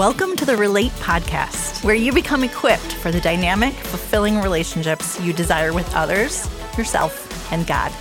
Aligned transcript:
Welcome 0.00 0.34
to 0.36 0.46
the 0.46 0.56
Relate 0.56 0.92
Podcast, 0.92 1.84
where 1.84 1.94
you 1.94 2.10
become 2.10 2.42
equipped 2.42 2.94
for 2.94 3.12
the 3.12 3.20
dynamic, 3.20 3.74
fulfilling 3.74 4.40
relationships 4.40 5.20
you 5.20 5.34
desire 5.34 5.74
with 5.74 5.94
others, 5.94 6.48
yourself, 6.78 7.52
and 7.52 7.66
God. 7.66 7.92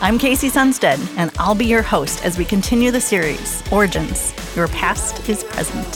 I'm 0.00 0.18
Casey 0.18 0.50
Sunstead, 0.50 0.98
and 1.16 1.30
I'll 1.38 1.54
be 1.54 1.66
your 1.66 1.82
host 1.82 2.24
as 2.24 2.36
we 2.36 2.44
continue 2.44 2.90
the 2.90 3.00
series 3.00 3.62
Origins 3.70 4.34
Your 4.56 4.66
Past 4.66 5.28
is 5.28 5.44
Present. 5.44 5.86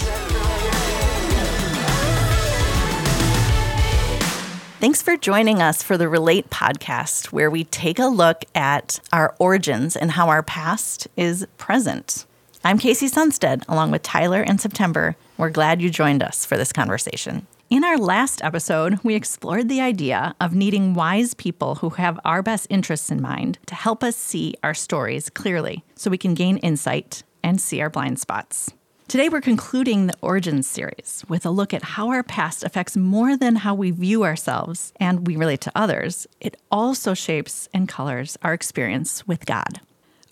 Thanks 4.78 5.02
for 5.02 5.16
joining 5.16 5.60
us 5.60 5.82
for 5.82 5.98
the 5.98 6.08
Relate 6.08 6.48
podcast, 6.50 7.32
where 7.32 7.50
we 7.50 7.64
take 7.64 7.98
a 7.98 8.06
look 8.06 8.44
at 8.54 9.00
our 9.12 9.34
origins 9.40 9.96
and 9.96 10.12
how 10.12 10.28
our 10.28 10.44
past 10.44 11.08
is 11.16 11.44
present. 11.58 12.24
I'm 12.62 12.78
Casey 12.78 13.08
Sunstead, 13.08 13.68
along 13.68 13.90
with 13.90 14.02
Tyler 14.04 14.40
and 14.40 14.60
September. 14.60 15.16
We're 15.36 15.50
glad 15.50 15.82
you 15.82 15.90
joined 15.90 16.22
us 16.22 16.44
for 16.44 16.56
this 16.56 16.72
conversation. 16.72 17.48
In 17.68 17.82
our 17.82 17.98
last 17.98 18.44
episode, 18.44 19.00
we 19.02 19.16
explored 19.16 19.68
the 19.68 19.80
idea 19.80 20.36
of 20.40 20.54
needing 20.54 20.94
wise 20.94 21.34
people 21.34 21.76
who 21.76 21.90
have 21.90 22.20
our 22.24 22.40
best 22.40 22.68
interests 22.70 23.10
in 23.10 23.20
mind 23.20 23.58
to 23.66 23.74
help 23.74 24.04
us 24.04 24.16
see 24.16 24.54
our 24.62 24.74
stories 24.74 25.30
clearly 25.30 25.82
so 25.96 26.08
we 26.08 26.18
can 26.18 26.34
gain 26.34 26.58
insight 26.58 27.24
and 27.42 27.60
see 27.60 27.80
our 27.80 27.90
blind 27.90 28.20
spots. 28.20 28.72
Today, 29.08 29.28
we're 29.28 29.40
concluding 29.40 30.06
the 30.06 30.16
Origins 30.22 30.68
series 30.68 31.24
with 31.28 31.44
a 31.44 31.50
look 31.50 31.74
at 31.74 31.82
how 31.82 32.10
our 32.10 32.22
past 32.22 32.62
affects 32.62 32.96
more 32.96 33.36
than 33.36 33.56
how 33.56 33.74
we 33.74 33.90
view 33.90 34.22
ourselves 34.22 34.92
and 35.00 35.26
we 35.26 35.36
relate 35.36 35.60
to 35.62 35.72
others. 35.74 36.28
It 36.40 36.56
also 36.70 37.12
shapes 37.12 37.68
and 37.74 37.88
colors 37.88 38.38
our 38.42 38.54
experience 38.54 39.26
with 39.26 39.46
God. 39.46 39.80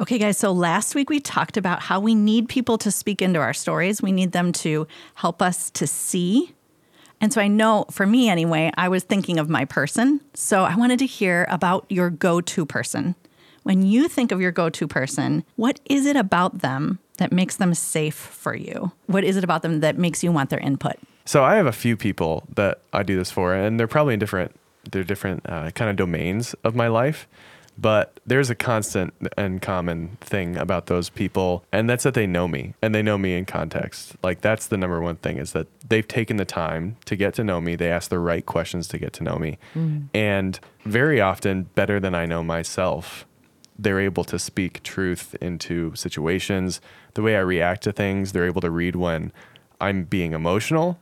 Okay, 0.00 0.18
guys, 0.18 0.38
so 0.38 0.52
last 0.52 0.94
week 0.94 1.10
we 1.10 1.20
talked 1.20 1.56
about 1.56 1.80
how 1.80 2.00
we 2.00 2.14
need 2.14 2.48
people 2.48 2.78
to 2.78 2.90
speak 2.90 3.20
into 3.20 3.38
our 3.38 3.52
stories. 3.52 4.00
We 4.00 4.10
need 4.10 4.32
them 4.32 4.52
to 4.52 4.86
help 5.14 5.42
us 5.42 5.70
to 5.72 5.86
see. 5.86 6.54
And 7.20 7.32
so 7.32 7.40
I 7.40 7.48
know 7.48 7.84
for 7.90 8.06
me 8.06 8.28
anyway, 8.28 8.72
I 8.76 8.88
was 8.88 9.04
thinking 9.04 9.38
of 9.38 9.50
my 9.50 9.64
person. 9.64 10.20
So 10.34 10.64
I 10.64 10.74
wanted 10.76 10.98
to 11.00 11.06
hear 11.06 11.46
about 11.50 11.84
your 11.88 12.08
go 12.10 12.40
to 12.40 12.66
person. 12.66 13.14
When 13.64 13.82
you 13.82 14.08
think 14.08 14.32
of 14.32 14.40
your 14.40 14.50
go 14.50 14.70
to 14.70 14.88
person, 14.88 15.44
what 15.56 15.78
is 15.84 16.06
it 16.06 16.16
about 16.16 16.60
them 16.60 16.98
that 17.18 17.30
makes 17.30 17.56
them 17.56 17.74
safe 17.74 18.14
for 18.14 18.56
you? 18.56 18.90
What 19.06 19.24
is 19.24 19.36
it 19.36 19.44
about 19.44 19.62
them 19.62 19.80
that 19.80 19.98
makes 19.98 20.24
you 20.24 20.32
want 20.32 20.50
their 20.50 20.58
input? 20.58 20.96
So 21.26 21.44
I 21.44 21.54
have 21.56 21.66
a 21.66 21.72
few 21.72 21.96
people 21.96 22.44
that 22.56 22.80
I 22.92 23.04
do 23.04 23.16
this 23.16 23.30
for, 23.30 23.54
and 23.54 23.78
they're 23.78 23.86
probably 23.86 24.14
in 24.14 24.20
different, 24.20 24.56
they're 24.90 25.04
different 25.04 25.42
uh, 25.48 25.70
kind 25.70 25.90
of 25.90 25.96
domains 25.96 26.54
of 26.64 26.74
my 26.74 26.88
life. 26.88 27.28
But 27.82 28.20
there's 28.24 28.48
a 28.48 28.54
constant 28.54 29.12
and 29.36 29.60
common 29.60 30.16
thing 30.20 30.56
about 30.56 30.86
those 30.86 31.10
people, 31.10 31.64
and 31.72 31.90
that's 31.90 32.04
that 32.04 32.14
they 32.14 32.28
know 32.28 32.46
me 32.46 32.74
and 32.80 32.94
they 32.94 33.02
know 33.02 33.18
me 33.18 33.34
in 33.34 33.44
context. 33.44 34.14
Like, 34.22 34.40
that's 34.40 34.68
the 34.68 34.76
number 34.76 35.00
one 35.00 35.16
thing 35.16 35.36
is 35.38 35.50
that 35.50 35.66
they've 35.88 36.06
taken 36.06 36.36
the 36.36 36.44
time 36.44 36.96
to 37.06 37.16
get 37.16 37.34
to 37.34 37.44
know 37.44 37.60
me. 37.60 37.74
They 37.74 37.90
ask 37.90 38.08
the 38.08 38.20
right 38.20 38.46
questions 38.46 38.86
to 38.88 38.98
get 38.98 39.12
to 39.14 39.24
know 39.24 39.36
me. 39.36 39.58
Mm. 39.74 40.08
And 40.14 40.60
very 40.84 41.20
often, 41.20 41.64
better 41.74 41.98
than 41.98 42.14
I 42.14 42.24
know 42.24 42.44
myself, 42.44 43.26
they're 43.76 44.00
able 44.00 44.22
to 44.24 44.38
speak 44.38 44.84
truth 44.84 45.34
into 45.40 45.92
situations. 45.96 46.80
The 47.14 47.22
way 47.22 47.34
I 47.34 47.40
react 47.40 47.82
to 47.82 47.92
things, 47.92 48.30
they're 48.30 48.46
able 48.46 48.60
to 48.60 48.70
read 48.70 48.94
when 48.94 49.32
I'm 49.80 50.04
being 50.04 50.34
emotional. 50.34 51.00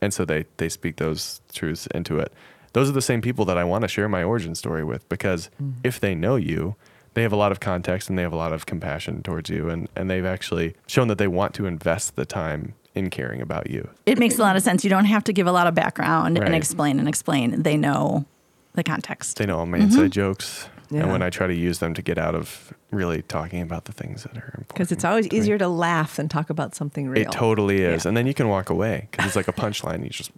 And 0.00 0.14
so 0.14 0.24
they, 0.24 0.46
they 0.56 0.70
speak 0.70 0.96
those 0.96 1.42
truths 1.52 1.86
into 1.88 2.18
it 2.18 2.32
those 2.72 2.88
are 2.88 2.92
the 2.92 3.02
same 3.02 3.20
people 3.20 3.44
that 3.46 3.58
I 3.58 3.64
want 3.64 3.82
to 3.82 3.88
share 3.88 4.08
my 4.08 4.22
origin 4.22 4.54
story 4.54 4.84
with 4.84 5.08
because 5.08 5.50
mm. 5.62 5.74
if 5.84 6.00
they 6.00 6.14
know 6.14 6.36
you, 6.36 6.76
they 7.14 7.22
have 7.22 7.32
a 7.32 7.36
lot 7.36 7.52
of 7.52 7.60
context 7.60 8.08
and 8.08 8.18
they 8.18 8.22
have 8.22 8.32
a 8.32 8.36
lot 8.36 8.52
of 8.52 8.66
compassion 8.66 9.22
towards 9.22 9.50
you 9.50 9.68
and, 9.68 9.88
and 9.94 10.10
they've 10.10 10.24
actually 10.24 10.74
shown 10.86 11.08
that 11.08 11.18
they 11.18 11.28
want 11.28 11.54
to 11.54 11.66
invest 11.66 12.16
the 12.16 12.24
time 12.24 12.74
in 12.94 13.10
caring 13.10 13.40
about 13.40 13.70
you. 13.70 13.88
It 14.06 14.18
makes 14.18 14.38
a 14.38 14.42
lot 14.42 14.56
of 14.56 14.62
sense. 14.62 14.84
You 14.84 14.90
don't 14.90 15.06
have 15.06 15.24
to 15.24 15.32
give 15.32 15.46
a 15.46 15.52
lot 15.52 15.66
of 15.66 15.74
background 15.74 16.38
right. 16.38 16.46
and 16.46 16.54
explain 16.54 16.98
and 16.98 17.08
explain. 17.08 17.62
They 17.62 17.76
know 17.76 18.26
the 18.74 18.82
context. 18.82 19.36
They 19.36 19.46
know 19.46 19.58
all 19.58 19.66
my 19.66 19.78
mm-hmm. 19.78 19.86
inside 19.86 20.12
jokes. 20.12 20.68
Yeah. 20.90 21.02
And 21.02 21.12
when 21.12 21.22
I 21.22 21.30
try 21.30 21.46
to 21.46 21.54
use 21.54 21.78
them 21.78 21.94
to 21.94 22.02
get 22.02 22.18
out 22.18 22.34
of 22.34 22.74
really 22.90 23.22
talking 23.22 23.62
about 23.62 23.86
the 23.86 23.92
things 23.92 24.24
that 24.24 24.36
are 24.36 24.54
important. 24.58 24.68
Because 24.68 24.92
it's 24.92 25.04
always 25.04 25.26
to 25.28 25.34
easier 25.34 25.54
me. 25.54 25.60
to 25.60 25.68
laugh 25.68 26.16
than 26.16 26.28
talk 26.28 26.50
about 26.50 26.74
something 26.74 27.08
real. 27.08 27.22
It 27.22 27.32
totally 27.32 27.80
is. 27.80 28.04
Yeah. 28.04 28.08
And 28.08 28.16
then 28.16 28.26
you 28.26 28.34
can 28.34 28.48
walk 28.48 28.68
away 28.68 29.08
because 29.10 29.26
it's 29.26 29.36
like 29.36 29.48
a 29.48 29.54
punchline. 29.54 30.04
You 30.04 30.10
just 30.10 30.32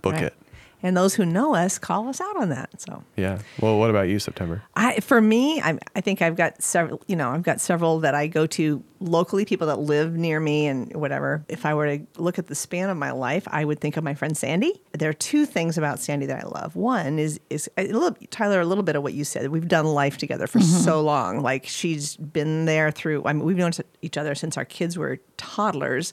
book 0.00 0.14
right. 0.14 0.24
it 0.24 0.34
and 0.82 0.96
those 0.96 1.14
who 1.14 1.24
know 1.24 1.54
us 1.54 1.78
call 1.78 2.08
us 2.08 2.20
out 2.20 2.36
on 2.36 2.48
that. 2.50 2.80
So 2.80 3.02
yeah. 3.16 3.38
Well, 3.60 3.78
what 3.78 3.90
about 3.90 4.08
you, 4.08 4.18
September? 4.18 4.62
I 4.74 5.00
for 5.00 5.20
me, 5.20 5.60
I, 5.60 5.78
I 5.94 6.00
think 6.00 6.22
I've 6.22 6.36
got 6.36 6.62
several. 6.62 7.00
You 7.06 7.16
know, 7.16 7.30
I've 7.30 7.42
got 7.42 7.60
several 7.60 8.00
that 8.00 8.14
I 8.14 8.26
go 8.26 8.46
to 8.46 8.82
locally, 9.00 9.44
people 9.44 9.66
that 9.68 9.78
live 9.80 10.14
near 10.14 10.40
me 10.40 10.66
and 10.66 10.94
whatever. 10.94 11.44
If 11.48 11.64
I 11.64 11.74
were 11.74 11.98
to 11.98 12.06
look 12.16 12.38
at 12.38 12.48
the 12.48 12.54
span 12.54 12.90
of 12.90 12.96
my 12.96 13.10
life, 13.10 13.46
I 13.48 13.64
would 13.64 13.80
think 13.80 13.96
of 13.96 14.04
my 14.04 14.14
friend 14.14 14.36
Sandy. 14.36 14.80
There 14.92 15.08
are 15.10 15.14
two 15.14 15.46
things 15.46 15.78
about 15.78 16.00
Sandy 16.00 16.26
that 16.26 16.44
I 16.44 16.48
love. 16.48 16.76
One 16.76 17.18
is 17.18 17.40
is 17.50 17.70
a 17.76 17.86
little, 17.88 18.16
Tyler, 18.30 18.60
a 18.60 18.66
little 18.66 18.84
bit 18.84 18.96
of 18.96 19.02
what 19.02 19.14
you 19.14 19.24
said. 19.24 19.48
We've 19.48 19.68
done 19.68 19.86
life 19.86 20.18
together 20.18 20.46
for 20.46 20.58
mm-hmm. 20.58 20.84
so 20.84 21.00
long. 21.00 21.42
Like 21.42 21.66
she's 21.66 22.16
been 22.16 22.64
there 22.64 22.90
through. 22.90 23.22
I 23.24 23.32
mean, 23.32 23.44
we've 23.44 23.56
known 23.56 23.72
each 24.02 24.16
other 24.16 24.34
since 24.34 24.56
our 24.56 24.64
kids 24.64 24.96
were 24.96 25.18
toddlers. 25.36 26.12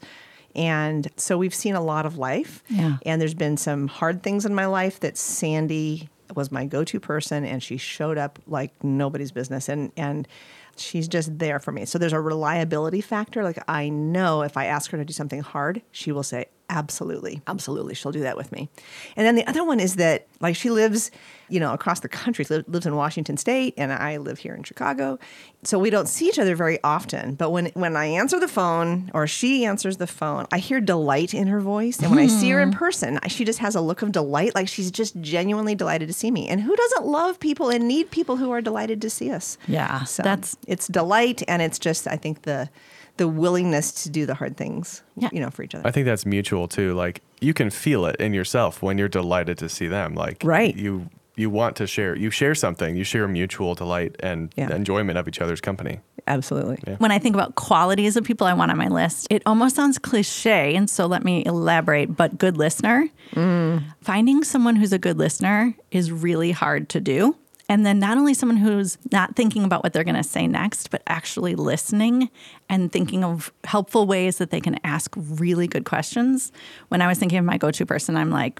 And 0.56 1.08
so 1.18 1.38
we've 1.38 1.56
seen 1.56 1.76
a 1.76 1.82
lot 1.82 2.06
of 2.06 2.18
life. 2.18 2.64
Yeah. 2.70 2.98
And 3.06 3.22
there's 3.22 3.34
been 3.34 3.58
some 3.58 3.88
hard 3.88 4.24
things 4.24 4.46
in 4.46 4.56
my 4.56 4.66
life 4.66 5.00
that 5.02 5.18
Sandy 5.18 6.10
was 6.36 6.52
my 6.52 6.66
go-to 6.66 7.00
person 7.00 7.46
and 7.46 7.62
she 7.62 7.78
showed 7.78 8.18
up 8.18 8.40
like 8.48 8.84
nobody's 8.84 9.32
business 9.32 9.70
and 9.70 9.92
and 9.96 10.28
she's 10.76 11.08
just 11.08 11.38
there 11.38 11.60
for 11.60 11.72
me. 11.72 11.86
So 11.86 11.98
there's 11.98 12.14
a 12.14 12.20
reliability 12.20 13.02
factor. 13.02 13.44
Like 13.44 13.64
I 13.68 13.90
know 13.90 14.42
if 14.42 14.58
I 14.58 14.66
ask 14.66 14.92
her 14.92 14.98
to 14.98 15.06
do 15.06 15.14
something 15.14 15.42
hard, 15.42 15.82
she 15.92 16.12
will 16.12 16.24
say, 16.24 16.48
absolutely, 16.70 17.42
absolutely, 17.48 17.96
she'll 17.96 18.12
do 18.12 18.22
that 18.22 18.38
with 18.38 18.52
me. 18.52 18.70
And 19.16 19.26
then 19.26 19.36
the 19.36 19.48
other 19.48 19.64
one 19.64 19.80
is 19.80 19.96
that 19.96 20.28
like 20.40 20.56
she 20.56 20.70
lives, 20.70 21.12
you 21.50 21.60
know, 21.60 21.74
across 21.74 22.00
the 22.00 22.10
country, 22.10 22.46
lives 22.50 22.86
in 22.86 22.96
Washington 22.96 23.38
State, 23.38 23.74
and 23.78 23.92
I 23.92 24.18
live 24.18 24.40
here 24.40 24.56
in 24.56 24.64
Chicago. 24.64 25.20
So 25.64 25.80
we 25.80 25.90
don't 25.90 26.08
see 26.08 26.28
each 26.28 26.40
other 26.40 26.56
very 26.56 26.80
often. 26.84 27.36
But 27.36 27.52
when 27.52 27.68
when 27.74 27.96
I 27.96 28.06
answer 28.06 28.40
the 28.40 28.48
phone 28.48 29.12
or 29.14 29.28
she 29.28 29.66
answers 29.66 29.98
the 29.98 30.08
phone, 30.08 30.46
I 30.52 30.60
hear 30.60 30.80
delight 30.80 31.34
in 31.34 31.48
her 31.48 31.62
voice. 31.62 32.00
And 32.00 32.12
when 32.12 32.20
I 32.20 32.28
see 32.28 32.50
her 32.52 32.62
in 32.62 32.72
hmm. 32.72 32.78
person, 32.78 33.20
she 33.28 33.46
just 33.46 33.60
has 33.60 33.76
a 33.76 33.82
look 33.82 34.02
of 34.02 34.12
delight, 34.12 34.56
like 34.56 34.68
she's 34.68 34.92
just 34.92 35.20
genuinely 35.22 35.76
delighted 35.76 36.08
to 36.08 36.14
see 36.14 36.32
me. 36.32 36.48
And 36.48 36.62
who 36.62 36.76
doesn't 36.76 37.06
love 37.06 37.40
people 37.40 37.70
and 37.70 37.88
need 37.88 38.12
people 38.12 38.38
who 38.38 38.52
are 38.52 38.62
delighted 38.62 39.02
to 39.02 39.10
see 39.10 39.32
us? 39.32 39.58
Yeah, 39.68 40.04
so 40.04 40.24
that's 40.24 40.58
it's 40.68 40.88
delight, 40.88 41.44
and 41.48 41.62
it's 41.62 41.80
just 41.80 42.08
I 42.08 42.18
think 42.18 42.44
the 42.44 42.70
the 43.18 43.28
willingness 43.28 44.04
to 44.04 44.10
do 44.10 44.26
the 44.26 44.36
hard 44.36 44.58
things, 44.58 45.04
yeah. 45.16 45.30
you 45.32 45.40
know, 45.40 45.50
for 45.50 45.64
each 45.64 45.76
other. 45.76 45.88
I 45.88 45.92
think 45.92 46.06
that's 46.06 46.26
mutual 46.26 46.68
too. 46.68 46.94
Like 46.94 47.22
you 47.40 47.54
can 47.54 47.70
feel 47.70 48.06
it 48.06 48.18
in 48.18 48.34
yourself 48.34 48.82
when 48.82 48.98
you're 48.98 49.08
delighted 49.08 49.58
to 49.60 49.70
see 49.70 49.88
them. 49.88 50.16
Like 50.16 50.42
right. 50.44 50.76
you 50.76 51.10
you 51.38 51.50
want 51.50 51.76
to 51.76 51.88
share 51.88 52.16
you 52.16 52.30
share 52.30 52.56
something 52.56 52.96
you 52.96 53.04
share 53.04 53.28
mutual 53.28 53.76
delight 53.76 54.16
and 54.22 54.54
yeah. 54.56 54.74
enjoyment 54.74 55.18
of 55.18 55.28
each 55.28 55.42
other's 55.42 55.62
company 55.62 56.00
absolutely 56.28 56.78
yeah. 56.88 56.96
when 56.98 57.12
i 57.12 57.20
think 57.20 57.36
about 57.36 57.56
qualities 57.56 58.16
of 58.16 58.24
people 58.24 58.48
i 58.48 58.54
want 58.54 58.72
on 58.72 58.78
my 58.78 58.88
list 58.88 59.28
it 59.30 59.44
almost 59.46 59.76
sounds 59.76 59.98
cliche 59.98 60.76
and 60.76 60.90
so 60.90 61.06
let 61.06 61.24
me 61.24 61.44
elaborate 61.46 62.16
but 62.16 62.38
good 62.38 62.58
listener 62.58 63.08
mm. 63.32 63.84
finding 64.02 64.44
someone 64.44 64.76
who's 64.76 64.94
a 64.94 65.00
good 65.00 65.18
listener 65.18 65.76
is 65.92 66.12
really 66.12 66.52
hard 66.52 66.90
to 66.90 67.00
do 67.00 67.36
and 67.68 67.86
then 67.86 68.00
not 68.00 68.18
only 68.18 68.34
someone 68.34 68.58
who's 68.58 68.98
not 69.12 69.36
thinking 69.36 69.64
about 69.64 69.84
what 69.84 69.94
they're 69.94 70.04
going 70.04 70.16
to 70.16 70.24
say 70.24 70.48
next, 70.48 70.92
but 70.92 71.02
actually 71.08 71.56
listening 71.56 72.30
and 72.70 72.92
thinking 72.92 73.24
of 73.24 73.52
helpful 73.64 74.06
ways 74.06 74.38
that 74.38 74.52
they 74.52 74.62
can 74.62 74.80
ask 74.84 75.14
really 75.16 75.68
good 75.68 75.86
questions. 75.86 76.52
When 76.90 77.02
I 77.02 77.08
was 77.08 77.18
thinking 77.18 77.40
of 77.40 77.46
my 77.46 77.58
go 77.58 77.72
to 77.72 77.86
person, 77.86 78.16
I'm 78.16 78.30
like, 78.30 78.60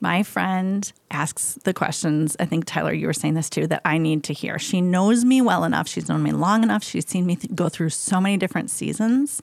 my 0.00 0.22
friend 0.22 0.90
asks 1.10 1.58
the 1.64 1.74
questions. 1.74 2.36
I 2.38 2.44
think, 2.44 2.66
Tyler, 2.66 2.92
you 2.92 3.08
were 3.08 3.12
saying 3.12 3.34
this 3.34 3.50
too, 3.50 3.66
that 3.66 3.82
I 3.84 3.98
need 3.98 4.22
to 4.24 4.32
hear. 4.32 4.58
She 4.58 4.80
knows 4.80 5.24
me 5.24 5.40
well 5.40 5.64
enough. 5.64 5.88
She's 5.88 6.08
known 6.08 6.22
me 6.22 6.30
long 6.30 6.62
enough. 6.62 6.84
She's 6.84 7.08
seen 7.08 7.26
me 7.26 7.34
th- 7.34 7.52
go 7.54 7.68
through 7.68 7.90
so 7.90 8.20
many 8.20 8.36
different 8.36 8.70
seasons 8.70 9.42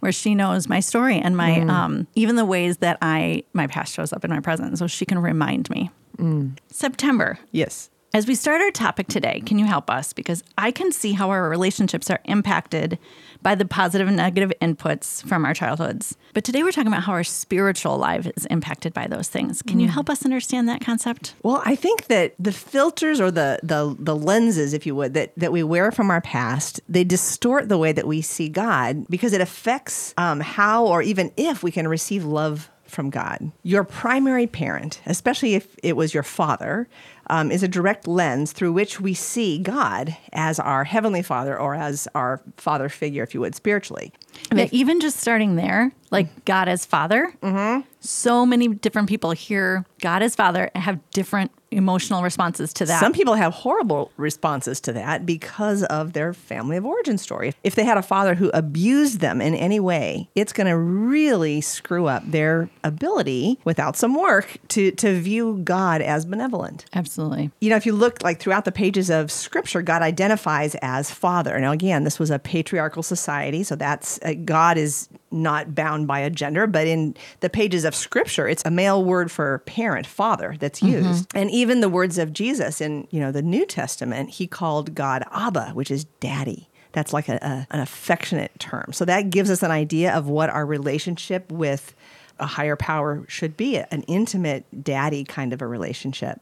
where 0.00 0.12
she 0.12 0.34
knows 0.34 0.68
my 0.68 0.80
story 0.80 1.16
and 1.18 1.34
my, 1.34 1.52
mm. 1.52 1.70
um, 1.70 2.06
even 2.14 2.36
the 2.36 2.44
ways 2.44 2.78
that 2.78 2.98
I, 3.00 3.44
my 3.54 3.66
past 3.66 3.94
shows 3.94 4.12
up 4.12 4.22
in 4.22 4.30
my 4.30 4.40
present. 4.40 4.76
So 4.78 4.86
she 4.86 5.06
can 5.06 5.18
remind 5.18 5.70
me. 5.70 5.90
Mm. 6.18 6.58
September. 6.70 7.38
Yes. 7.50 7.88
As 8.16 8.26
we 8.26 8.34
start 8.34 8.62
our 8.62 8.70
topic 8.70 9.08
today, 9.08 9.42
can 9.44 9.58
you 9.58 9.66
help 9.66 9.90
us? 9.90 10.14
Because 10.14 10.42
I 10.56 10.70
can 10.70 10.90
see 10.90 11.12
how 11.12 11.28
our 11.28 11.50
relationships 11.50 12.08
are 12.10 12.20
impacted 12.24 12.98
by 13.42 13.54
the 13.54 13.66
positive 13.66 14.08
and 14.08 14.16
negative 14.16 14.54
inputs 14.62 15.22
from 15.28 15.44
our 15.44 15.52
childhoods. 15.52 16.16
But 16.32 16.42
today 16.42 16.62
we're 16.62 16.72
talking 16.72 16.90
about 16.90 17.02
how 17.02 17.12
our 17.12 17.22
spiritual 17.22 17.98
life 17.98 18.26
is 18.34 18.46
impacted 18.46 18.94
by 18.94 19.06
those 19.06 19.28
things. 19.28 19.60
Can 19.60 19.80
you 19.80 19.88
mm. 19.88 19.90
help 19.90 20.08
us 20.08 20.24
understand 20.24 20.66
that 20.66 20.80
concept? 20.80 21.34
Well, 21.42 21.60
I 21.66 21.74
think 21.74 22.06
that 22.06 22.34
the 22.38 22.52
filters 22.52 23.20
or 23.20 23.30
the 23.30 23.60
the, 23.62 23.94
the 23.98 24.16
lenses, 24.16 24.72
if 24.72 24.86
you 24.86 24.94
would, 24.94 25.12
that, 25.12 25.34
that 25.36 25.52
we 25.52 25.62
wear 25.62 25.92
from 25.92 26.10
our 26.10 26.22
past, 26.22 26.80
they 26.88 27.04
distort 27.04 27.68
the 27.68 27.76
way 27.76 27.92
that 27.92 28.06
we 28.06 28.22
see 28.22 28.48
God 28.48 29.06
because 29.10 29.34
it 29.34 29.42
affects 29.42 30.14
um, 30.16 30.40
how 30.40 30.86
or 30.86 31.02
even 31.02 31.32
if 31.36 31.62
we 31.62 31.70
can 31.70 31.86
receive 31.86 32.24
love 32.24 32.70
from 32.86 33.10
God. 33.10 33.52
Your 33.62 33.84
primary 33.84 34.46
parent, 34.46 35.00
especially 35.06 35.54
if 35.54 35.76
it 35.82 35.96
was 35.96 36.14
your 36.14 36.22
father, 36.22 36.88
um, 37.28 37.50
is 37.50 37.62
a 37.62 37.68
direct 37.68 38.06
lens 38.06 38.52
through 38.52 38.72
which 38.72 39.00
we 39.00 39.14
see 39.14 39.58
God 39.58 40.16
as 40.32 40.58
our 40.58 40.84
heavenly 40.84 41.22
father 41.22 41.58
or 41.58 41.74
as 41.74 42.08
our 42.14 42.40
father 42.56 42.88
figure, 42.88 43.22
if 43.22 43.34
you 43.34 43.40
would, 43.40 43.54
spiritually. 43.54 44.12
Yeah, 44.54 44.68
even 44.72 45.00
just 45.00 45.18
starting 45.18 45.56
there, 45.56 45.92
like 46.10 46.44
God 46.44 46.68
as 46.68 46.84
Father, 46.84 47.32
mm-hmm. 47.42 47.82
so 48.00 48.46
many 48.46 48.68
different 48.68 49.08
people 49.08 49.32
hear 49.32 49.84
God 50.00 50.22
as 50.22 50.34
Father 50.34 50.70
and 50.74 50.84
have 50.84 50.98
different 51.10 51.50
emotional 51.70 52.22
responses 52.22 52.72
to 52.72 52.86
that. 52.86 53.00
Some 53.00 53.12
people 53.12 53.34
have 53.34 53.52
horrible 53.52 54.12
responses 54.16 54.80
to 54.82 54.92
that 54.92 55.26
because 55.26 55.82
of 55.84 56.12
their 56.12 56.32
family 56.32 56.76
of 56.76 56.86
origin 56.86 57.18
story. 57.18 57.54
If 57.64 57.74
they 57.74 57.84
had 57.84 57.98
a 57.98 58.02
father 58.02 58.34
who 58.34 58.50
abused 58.54 59.20
them 59.20 59.40
in 59.40 59.54
any 59.54 59.80
way, 59.80 60.28
it's 60.34 60.52
going 60.52 60.68
to 60.68 60.76
really 60.76 61.60
screw 61.60 62.06
up 62.06 62.22
their 62.30 62.70
ability 62.84 63.58
without 63.64 63.96
some 63.96 64.14
work 64.14 64.58
to 64.68 64.92
to 64.92 65.18
view 65.20 65.60
God 65.64 66.00
as 66.00 66.24
benevolent. 66.24 66.86
Absolutely. 66.94 67.50
You 67.60 67.70
know, 67.70 67.76
if 67.76 67.84
you 67.84 67.92
look 67.92 68.22
like 68.22 68.38
throughout 68.38 68.64
the 68.64 68.72
pages 68.72 69.10
of 69.10 69.30
scripture, 69.30 69.82
God 69.82 70.02
identifies 70.02 70.76
as 70.76 71.10
father. 71.10 71.58
Now, 71.58 71.72
again, 71.72 72.04
this 72.04 72.18
was 72.18 72.30
a 72.30 72.38
patriarchal 72.38 73.02
society, 73.02 73.62
so 73.62 73.74
that's 73.74 74.18
Uh, 74.26 74.34
God 74.44 74.76
is 74.76 75.08
not 75.30 75.74
bound 75.74 76.06
by 76.06 76.18
a 76.18 76.30
gender, 76.30 76.66
but 76.66 76.86
in 76.86 77.14
the 77.40 77.48
pages 77.48 77.84
of 77.84 77.94
scripture, 77.94 78.48
it's 78.48 78.62
a 78.66 78.70
male 78.70 79.04
word 79.04 79.30
for 79.30 79.58
parent, 79.60 80.06
father 80.06 80.56
that's 80.58 80.80
mm-hmm. 80.80 81.06
used. 81.06 81.30
And 81.34 81.50
even 81.50 81.80
the 81.80 81.88
words 81.88 82.18
of 82.18 82.32
Jesus 82.32 82.80
in, 82.80 83.06
you 83.10 83.20
know, 83.20 83.30
the 83.30 83.42
New 83.42 83.64
Testament, 83.64 84.30
he 84.30 84.46
called 84.46 84.94
God 84.94 85.22
Abba, 85.30 85.70
which 85.74 85.90
is 85.90 86.04
daddy. 86.20 86.68
That's 86.92 87.12
like 87.12 87.28
a, 87.28 87.36
a- 87.36 87.66
an 87.70 87.80
affectionate 87.80 88.52
term. 88.58 88.92
So 88.92 89.04
that 89.04 89.30
gives 89.30 89.50
us 89.50 89.62
an 89.62 89.70
idea 89.70 90.12
of 90.12 90.28
what 90.28 90.50
our 90.50 90.66
relationship 90.66 91.52
with 91.52 91.94
a 92.38 92.46
higher 92.46 92.76
power 92.76 93.24
should 93.28 93.56
be, 93.56 93.78
an 93.78 94.02
intimate 94.02 94.64
daddy 94.82 95.24
kind 95.24 95.52
of 95.52 95.62
a 95.62 95.66
relationship. 95.66 96.40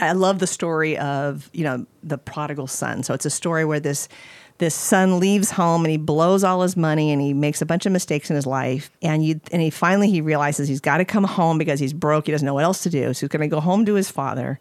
I 0.00 0.12
love 0.12 0.38
the 0.38 0.46
story 0.46 0.96
of, 0.96 1.50
you 1.52 1.64
know, 1.64 1.84
the 2.02 2.18
prodigal 2.18 2.68
son. 2.68 3.02
So 3.02 3.14
it's 3.14 3.26
a 3.26 3.30
story 3.30 3.64
where 3.64 3.80
this 3.80 4.08
this 4.58 4.74
son 4.74 5.20
leaves 5.20 5.52
home 5.52 5.84
and 5.84 5.90
he 5.90 5.96
blows 5.96 6.42
all 6.42 6.62
his 6.62 6.76
money 6.76 7.12
and 7.12 7.22
he 7.22 7.32
makes 7.32 7.62
a 7.62 7.66
bunch 7.66 7.86
of 7.86 7.92
mistakes 7.92 8.28
in 8.28 8.36
his 8.36 8.46
life. 8.46 8.90
And 9.02 9.24
you 9.24 9.40
and 9.52 9.62
he 9.62 9.70
finally 9.70 10.10
he 10.10 10.20
realizes 10.20 10.68
he's 10.68 10.80
got 10.80 10.98
to 10.98 11.04
come 11.04 11.24
home 11.24 11.58
because 11.58 11.78
he's 11.80 11.92
broke. 11.92 12.26
He 12.26 12.32
doesn't 12.32 12.44
know 12.44 12.54
what 12.54 12.64
else 12.64 12.82
to 12.82 12.90
do. 12.90 13.14
So 13.14 13.20
he's 13.20 13.28
going 13.28 13.48
to 13.48 13.54
go 13.54 13.60
home 13.60 13.86
to 13.86 13.94
his 13.94 14.10
father 14.10 14.58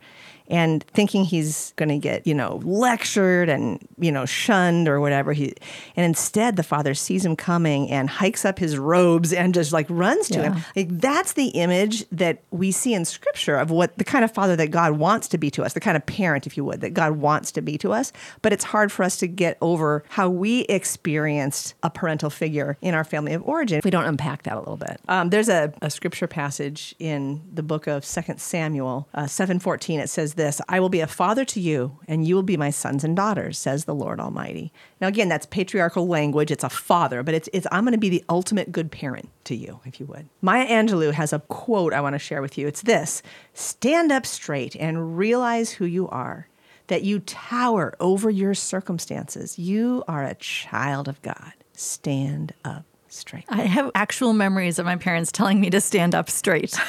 and 0.47 0.83
thinking 0.83 1.25
he's 1.25 1.73
going 1.75 1.89
to 1.89 1.97
get 1.97 2.25
you 2.25 2.33
know 2.33 2.61
lectured 2.63 3.49
and 3.49 3.85
you 3.97 4.11
know 4.11 4.25
shunned 4.25 4.87
or 4.87 4.99
whatever 4.99 5.33
he 5.33 5.53
and 5.95 6.05
instead 6.05 6.55
the 6.55 6.63
father 6.63 6.93
sees 6.93 7.25
him 7.25 7.35
coming 7.35 7.89
and 7.89 8.09
hikes 8.09 8.45
up 8.45 8.59
his 8.59 8.77
robes 8.77 9.33
and 9.33 9.53
just 9.53 9.71
like 9.71 9.85
runs 9.89 10.27
to 10.27 10.41
him 10.41 10.63
like 10.75 10.87
that's 10.99 11.33
the 11.33 11.47
image 11.49 12.07
that 12.11 12.41
we 12.51 12.71
see 12.71 12.93
in 12.93 13.05
scripture 13.05 13.55
of 13.55 13.71
what 13.71 13.97
the 13.97 14.03
kind 14.03 14.23
of 14.23 14.31
father 14.31 14.55
that 14.55 14.71
God 14.71 14.93
wants 14.93 15.27
to 15.29 15.37
be 15.37 15.49
to 15.51 15.63
us, 15.63 15.73
the 15.73 15.79
kind 15.79 15.97
of 15.97 16.05
parent, 16.05 16.47
if 16.47 16.57
you 16.57 16.65
would, 16.65 16.81
that 16.81 16.93
God 16.93 17.13
wants 17.13 17.51
to 17.53 17.61
be 17.61 17.77
to 17.79 17.91
us. 17.91 18.11
But 18.41 18.53
it's 18.53 18.63
hard 18.63 18.91
for 18.91 19.03
us 19.03 19.17
to 19.17 19.27
get 19.27 19.57
over 19.61 20.03
how 20.09 20.29
we 20.29 20.61
experienced 20.61 21.75
a 21.83 21.89
parental 21.89 22.29
figure 22.29 22.77
in 22.81 22.93
our 22.93 23.03
family 23.03 23.33
of 23.33 23.43
origin 23.43 23.77
if 23.77 23.85
we 23.85 23.91
don't 23.91 24.05
unpack 24.05 24.43
that 24.43 24.55
a 24.55 24.59
little 24.59 24.77
bit. 24.77 24.99
Um, 25.07 25.29
there's 25.29 25.49
a, 25.49 25.73
a 25.81 25.89
scripture 25.89 26.27
passage 26.27 26.95
in 26.99 27.41
the 27.53 27.63
book 27.63 27.87
of 27.87 28.05
Second 28.05 28.39
Samuel, 28.39 29.07
uh, 29.13 29.23
7.14. 29.23 29.99
It 29.99 30.09
says 30.09 30.35
this, 30.37 30.61
I 30.69 30.79
will 30.79 30.89
be 30.89 31.01
a 31.01 31.07
father 31.07 31.43
to 31.45 31.59
you, 31.59 31.99
and 32.07 32.25
you 32.25 32.35
will 32.35 32.43
be 32.43 32.55
my 32.55 32.69
sons 32.69 33.03
and 33.03 33.15
daughters, 33.15 33.57
says 33.57 33.85
the 33.85 33.93
Lord 33.93 34.19
Almighty. 34.19 34.71
Now, 35.01 35.07
again, 35.07 35.27
that's 35.27 35.45
patriarchal 35.45 36.07
language. 36.07 36.51
It's 36.51 36.63
a 36.63 36.69
father, 36.69 37.23
but 37.23 37.33
it's, 37.33 37.49
it's 37.51 37.67
I'm 37.71 37.83
going 37.83 37.91
to 37.91 37.97
be 37.97 38.09
the 38.09 38.23
ultimate 38.29 38.71
good 38.71 38.91
parent 38.91 39.29
to 39.45 39.55
you, 39.55 39.81
if 39.85 39.99
you 39.99 40.05
would. 40.05 40.29
Maya 40.41 40.65
Angelou 40.67 41.11
has 41.11 41.33
a 41.33 41.39
quote 41.39 41.93
I 41.93 42.01
want 42.01 42.13
to 42.13 42.19
share 42.19 42.41
with 42.41 42.57
you. 42.57 42.67
It's 42.67 42.81
this 42.83 43.21
Stand 43.53 44.11
up 44.11 44.25
straight 44.25 44.75
and 44.77 45.17
realize 45.17 45.71
who 45.71 45.85
you 45.85 46.07
are, 46.07 46.47
that 46.87 47.03
you 47.03 47.19
tower 47.19 47.93
over 47.99 48.29
your 48.29 48.53
circumstances. 48.53 49.59
You 49.59 50.03
are 50.07 50.23
a 50.23 50.35
child 50.35 51.07
of 51.07 51.21
God. 51.21 51.53
Stand 51.73 52.53
up 52.63 52.85
straight. 53.09 53.45
I 53.49 53.61
have 53.61 53.91
actual 53.95 54.33
memories 54.33 54.79
of 54.79 54.85
my 54.85 54.95
parents 54.95 55.31
telling 55.31 55.59
me 55.59 55.69
to 55.71 55.81
stand 55.81 56.15
up 56.15 56.29
straight. 56.29 56.77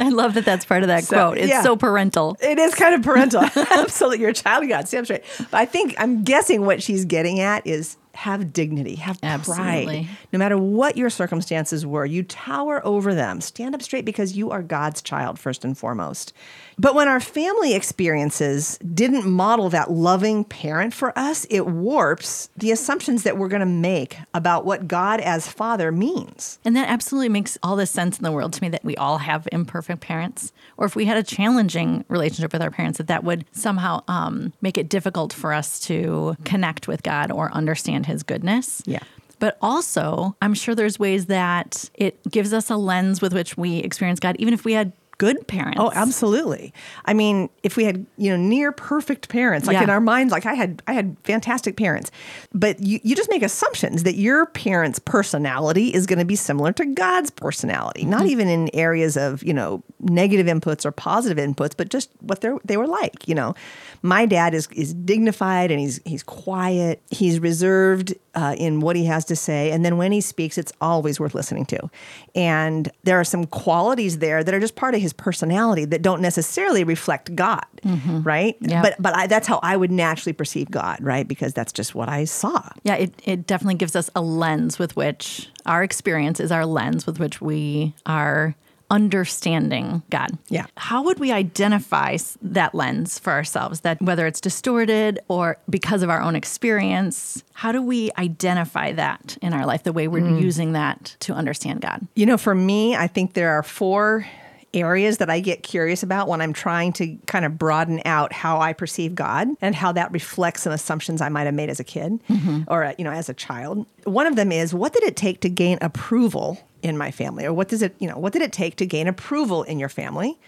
I 0.00 0.08
love 0.08 0.34
that 0.34 0.44
that's 0.44 0.64
part 0.64 0.82
of 0.82 0.88
that 0.88 1.04
So, 1.04 1.16
quote. 1.16 1.38
It's 1.38 1.48
yeah. 1.48 1.62
so 1.62 1.76
parental. 1.76 2.36
It 2.40 2.58
is 2.58 2.74
kind 2.74 2.94
of 2.94 3.02
parental. 3.02 3.42
Absolutely. 3.56 4.20
You're 4.20 4.30
a 4.30 4.34
child. 4.34 4.64
Stand 4.64 4.94
up 4.94 5.04
straight. 5.06 5.22
But 5.38 5.54
I 5.54 5.66
think, 5.66 5.94
I'm 5.98 6.24
guessing 6.24 6.64
what 6.64 6.82
she's 6.82 7.04
getting 7.04 7.40
at 7.40 7.66
is 7.66 7.96
have 8.20 8.52
dignity, 8.52 8.96
have 8.96 9.18
Absolutely. 9.22 9.84
pride. 10.04 10.08
No 10.30 10.38
matter 10.38 10.58
what 10.58 10.94
your 10.94 11.08
circumstances 11.08 11.86
were, 11.86 12.04
you 12.04 12.22
tower 12.22 12.84
over 12.86 13.14
them. 13.14 13.40
Stand 13.40 13.74
up 13.74 13.80
straight 13.80 14.04
because 14.04 14.36
you 14.36 14.50
are 14.50 14.62
God's 14.62 15.00
child, 15.00 15.38
first 15.38 15.64
and 15.64 15.76
foremost. 15.76 16.34
But 16.78 16.94
when 16.94 17.08
our 17.08 17.20
family 17.20 17.74
experiences 17.74 18.78
didn't 18.78 19.26
model 19.26 19.70
that 19.70 19.90
loving 19.90 20.44
parent 20.44 20.92
for 20.92 21.18
us, 21.18 21.46
it 21.48 21.66
warps 21.66 22.50
the 22.56 22.70
assumptions 22.70 23.22
that 23.22 23.38
we're 23.38 23.48
going 23.48 23.60
to 23.60 23.66
make 23.66 24.18
about 24.34 24.66
what 24.66 24.86
God 24.86 25.20
as 25.20 25.48
Father 25.48 25.90
means. 25.90 26.58
And 26.62 26.76
that 26.76 26.90
absolutely 26.90 27.30
makes 27.30 27.56
all 27.62 27.76
the 27.76 27.86
sense 27.86 28.18
in 28.18 28.24
the 28.24 28.32
world 28.32 28.52
to 28.52 28.62
me 28.62 28.68
that 28.68 28.84
we 28.84 28.96
all 28.96 29.18
have 29.18 29.48
imperfect 29.50 30.00
parents. 30.00 30.52
Or 30.76 30.84
if 30.84 30.94
we 30.94 31.06
had 31.06 31.16
a 31.16 31.22
challenging 31.22 32.04
relationship 32.08 32.52
with 32.52 32.62
our 32.62 32.70
parents, 32.70 32.98
that 32.98 33.06
that 33.06 33.24
would 33.24 33.46
somehow 33.52 34.02
um, 34.08 34.52
make 34.60 34.76
it 34.76 34.90
difficult 34.90 35.32
for 35.32 35.54
us 35.54 35.80
to 35.80 36.36
connect 36.44 36.86
with 36.86 37.02
God 37.02 37.30
or 37.30 37.50
understand 37.52 38.09
his 38.10 38.22
goodness. 38.22 38.82
Yeah. 38.86 39.02
But 39.38 39.56
also, 39.62 40.36
I'm 40.42 40.52
sure 40.52 40.74
there's 40.74 40.98
ways 40.98 41.26
that 41.26 41.88
it 41.94 42.20
gives 42.30 42.52
us 42.52 42.68
a 42.68 42.76
lens 42.76 43.22
with 43.22 43.32
which 43.32 43.56
we 43.56 43.78
experience 43.78 44.20
God, 44.20 44.36
even 44.38 44.52
if 44.52 44.66
we 44.66 44.74
had 44.74 44.92
good 45.20 45.46
parents. 45.46 45.76
Oh, 45.78 45.92
absolutely. 45.94 46.72
I 47.04 47.12
mean, 47.12 47.50
if 47.62 47.76
we 47.76 47.84
had, 47.84 48.06
you 48.16 48.30
know, 48.30 48.38
near 48.38 48.72
perfect 48.72 49.28
parents, 49.28 49.66
like 49.66 49.74
Yeah. 49.74 49.82
in 49.84 49.90
our 49.90 50.00
minds, 50.00 50.32
like 50.32 50.46
I 50.46 50.54
had 50.54 50.82
I 50.86 50.94
had 50.94 51.14
fantastic 51.24 51.76
parents. 51.76 52.10
But 52.54 52.80
you, 52.80 53.00
you 53.02 53.14
just 53.14 53.28
make 53.28 53.42
assumptions 53.42 54.04
that 54.04 54.14
your 54.14 54.46
parents' 54.46 54.98
personality 54.98 55.92
is 55.92 56.06
going 56.06 56.20
to 56.20 56.24
be 56.24 56.36
similar 56.36 56.72
to 56.72 56.86
God's 56.86 57.28
personality. 57.30 58.06
Not 58.06 58.24
even 58.26 58.48
in 58.48 58.70
areas 58.74 59.18
of, 59.18 59.42
you 59.42 59.52
know, 59.52 59.82
negative 60.00 60.46
inputs 60.46 60.86
or 60.86 60.90
positive 60.90 61.36
inputs, 61.36 61.74
but 61.76 61.90
just 61.90 62.08
what 62.20 62.40
they 62.40 62.50
they 62.64 62.78
were 62.78 62.86
like, 62.88 63.28
you 63.28 63.34
know. 63.34 63.54
My 64.02 64.24
dad 64.24 64.54
is 64.54 64.66
is 64.72 64.94
dignified 64.94 65.70
and 65.70 65.78
he's 65.78 66.00
he's 66.06 66.22
quiet. 66.22 67.02
He's 67.10 67.38
reserved 67.40 68.14
uh, 68.34 68.54
in 68.56 68.80
what 68.80 68.96
he 68.96 69.04
has 69.04 69.26
to 69.26 69.36
say, 69.36 69.70
and 69.72 69.84
then 69.84 69.98
when 69.98 70.12
he 70.12 70.22
speaks, 70.22 70.56
it's 70.56 70.72
always 70.80 71.20
worth 71.20 71.34
listening 71.34 71.66
to. 71.66 71.90
And 72.34 72.90
there 73.04 73.18
are 73.20 73.24
some 73.24 73.44
qualities 73.44 74.18
there 74.18 74.42
that 74.42 74.54
are 74.54 74.60
just 74.60 74.76
part 74.76 74.94
of 74.94 75.00
his 75.02 75.09
personality 75.12 75.84
that 75.86 76.02
don't 76.02 76.20
necessarily 76.20 76.84
reflect 76.84 77.34
God, 77.34 77.66
mm-hmm. 77.82 78.22
right? 78.22 78.56
Yeah. 78.60 78.82
But 78.82 78.96
but 78.98 79.16
I, 79.16 79.26
that's 79.26 79.46
how 79.46 79.60
I 79.62 79.76
would 79.76 79.90
naturally 79.90 80.32
perceive 80.32 80.70
God, 80.70 80.98
right? 81.00 81.26
Because 81.26 81.52
that's 81.52 81.72
just 81.72 81.94
what 81.94 82.08
I 82.08 82.24
saw. 82.24 82.68
Yeah, 82.82 82.94
it, 82.94 83.14
it 83.24 83.46
definitely 83.46 83.76
gives 83.76 83.96
us 83.96 84.10
a 84.14 84.22
lens 84.22 84.78
with 84.78 84.96
which 84.96 85.50
our 85.66 85.82
experience 85.82 86.40
is 86.40 86.52
our 86.52 86.66
lens 86.66 87.06
with 87.06 87.18
which 87.18 87.40
we 87.40 87.94
are 88.06 88.54
understanding 88.90 90.02
God. 90.10 90.36
Yeah. 90.48 90.66
How 90.76 91.02
would 91.04 91.20
we 91.20 91.30
identify 91.30 92.18
that 92.42 92.74
lens 92.74 93.18
for 93.18 93.32
ourselves? 93.32 93.80
That 93.80 94.02
whether 94.02 94.26
it's 94.26 94.40
distorted 94.40 95.20
or 95.28 95.58
because 95.70 96.02
of 96.02 96.10
our 96.10 96.20
own 96.20 96.34
experience, 96.34 97.44
how 97.52 97.72
do 97.72 97.80
we 97.80 98.10
identify 98.18 98.92
that 98.92 99.38
in 99.40 99.54
our 99.54 99.64
life, 99.64 99.84
the 99.84 99.92
way 99.92 100.08
we're 100.08 100.22
mm. 100.22 100.42
using 100.42 100.72
that 100.72 101.16
to 101.20 101.32
understand 101.32 101.80
God? 101.80 102.06
You 102.14 102.26
know, 102.26 102.36
for 102.36 102.54
me, 102.54 102.96
I 102.96 103.06
think 103.06 103.34
there 103.34 103.50
are 103.50 103.62
four 103.62 104.26
areas 104.72 105.18
that 105.18 105.28
I 105.28 105.40
get 105.40 105.62
curious 105.62 106.02
about 106.02 106.28
when 106.28 106.40
I'm 106.40 106.52
trying 106.52 106.92
to 106.94 107.16
kind 107.26 107.44
of 107.44 107.58
broaden 107.58 108.00
out 108.04 108.32
how 108.32 108.60
I 108.60 108.72
perceive 108.72 109.14
God 109.14 109.48
and 109.60 109.74
how 109.74 109.92
that 109.92 110.12
reflects 110.12 110.62
some 110.62 110.72
assumptions 110.72 111.20
I 111.20 111.28
might 111.28 111.44
have 111.44 111.54
made 111.54 111.70
as 111.70 111.80
a 111.80 111.84
kid 111.84 112.20
or 112.68 112.84
uh, 112.84 112.94
you 112.96 113.04
know 113.04 113.10
as 113.10 113.28
a 113.28 113.34
child. 113.34 113.86
One 114.04 114.26
of 114.26 114.36
them 114.36 114.52
is 114.52 114.72
what 114.72 114.92
did 114.92 115.02
it 115.02 115.16
take 115.16 115.40
to 115.40 115.48
gain 115.48 115.78
approval 115.80 116.58
in 116.82 116.96
my 116.96 117.10
family 117.10 117.44
or 117.44 117.52
what 117.52 117.68
does 117.68 117.82
it, 117.82 117.94
you 117.98 118.08
know, 118.08 118.16
what 118.16 118.32
did 118.32 118.42
it 118.42 118.52
take 118.52 118.76
to 118.76 118.86
gain 118.86 119.08
approval 119.08 119.62
in 119.64 119.78
your 119.78 119.88
family? 119.88 120.38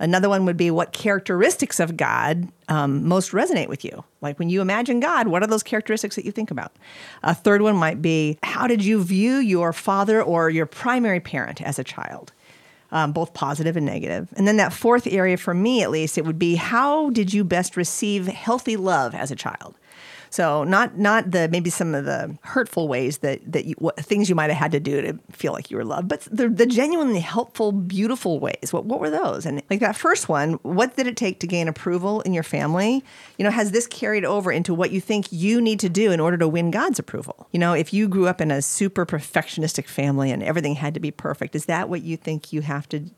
Another 0.00 0.28
one 0.28 0.44
would 0.44 0.56
be 0.56 0.70
what 0.70 0.92
characteristics 0.92 1.78
of 1.78 1.96
God 1.96 2.48
um, 2.68 3.06
most 3.06 3.30
resonate 3.30 3.68
with 3.68 3.84
you? 3.84 4.02
Like 4.20 4.38
when 4.38 4.50
you 4.50 4.60
imagine 4.60 4.98
God, 4.98 5.28
what 5.28 5.42
are 5.42 5.46
those 5.46 5.62
characteristics 5.62 6.16
that 6.16 6.24
you 6.24 6.32
think 6.32 6.50
about? 6.50 6.72
A 7.22 7.32
third 7.34 7.62
one 7.62 7.76
might 7.76 8.02
be 8.02 8.36
how 8.42 8.66
did 8.66 8.84
you 8.84 9.02
view 9.04 9.36
your 9.36 9.72
father 9.72 10.20
or 10.20 10.50
your 10.50 10.66
primary 10.66 11.20
parent 11.20 11.62
as 11.62 11.78
a 11.78 11.84
child? 11.84 12.32
Um, 12.94 13.10
both 13.10 13.34
positive 13.34 13.76
and 13.76 13.84
negative. 13.84 14.28
And 14.36 14.46
then 14.46 14.56
that 14.58 14.72
fourth 14.72 15.08
area, 15.08 15.36
for 15.36 15.52
me 15.52 15.82
at 15.82 15.90
least, 15.90 16.16
it 16.16 16.24
would 16.24 16.38
be 16.38 16.54
how 16.54 17.10
did 17.10 17.34
you 17.34 17.42
best 17.42 17.76
receive 17.76 18.28
healthy 18.28 18.76
love 18.76 19.16
as 19.16 19.32
a 19.32 19.36
child? 19.36 19.74
So 20.34 20.64
not 20.64 20.98
not 20.98 21.30
the 21.30 21.48
maybe 21.48 21.70
some 21.70 21.94
of 21.94 22.06
the 22.06 22.36
hurtful 22.42 22.88
ways 22.88 23.18
that 23.18 23.40
that 23.52 23.66
you, 23.66 23.76
what, 23.78 23.94
things 24.00 24.28
you 24.28 24.34
might 24.34 24.50
have 24.50 24.58
had 24.58 24.72
to 24.72 24.80
do 24.80 25.00
to 25.00 25.16
feel 25.30 25.52
like 25.52 25.70
you 25.70 25.76
were 25.76 25.84
loved, 25.84 26.08
but 26.08 26.22
the 26.22 26.48
the 26.48 26.66
genuinely 26.66 27.20
helpful, 27.20 27.70
beautiful 27.70 28.40
ways. 28.40 28.72
What 28.72 28.84
what 28.84 28.98
were 28.98 29.10
those? 29.10 29.46
And 29.46 29.62
like 29.70 29.78
that 29.78 29.94
first 29.94 30.28
one, 30.28 30.54
what 30.64 30.96
did 30.96 31.06
it 31.06 31.16
take 31.16 31.38
to 31.38 31.46
gain 31.46 31.68
approval 31.68 32.20
in 32.22 32.34
your 32.34 32.42
family? 32.42 33.04
You 33.38 33.44
know, 33.44 33.52
has 33.52 33.70
this 33.70 33.86
carried 33.86 34.24
over 34.24 34.50
into 34.50 34.74
what 34.74 34.90
you 34.90 35.00
think 35.00 35.30
you 35.30 35.60
need 35.60 35.78
to 35.78 35.88
do 35.88 36.10
in 36.10 36.18
order 36.18 36.36
to 36.38 36.48
win 36.48 36.72
God's 36.72 36.98
approval? 36.98 37.46
You 37.52 37.60
know, 37.60 37.72
if 37.72 37.94
you 37.94 38.08
grew 38.08 38.26
up 38.26 38.40
in 38.40 38.50
a 38.50 38.60
super 38.60 39.06
perfectionistic 39.06 39.86
family 39.86 40.32
and 40.32 40.42
everything 40.42 40.74
had 40.74 40.94
to 40.94 41.00
be 41.00 41.12
perfect, 41.12 41.54
is 41.54 41.66
that 41.66 41.88
what 41.88 42.02
you 42.02 42.16
think 42.16 42.52
you 42.52 42.62
have 42.62 42.88
to 42.88 43.08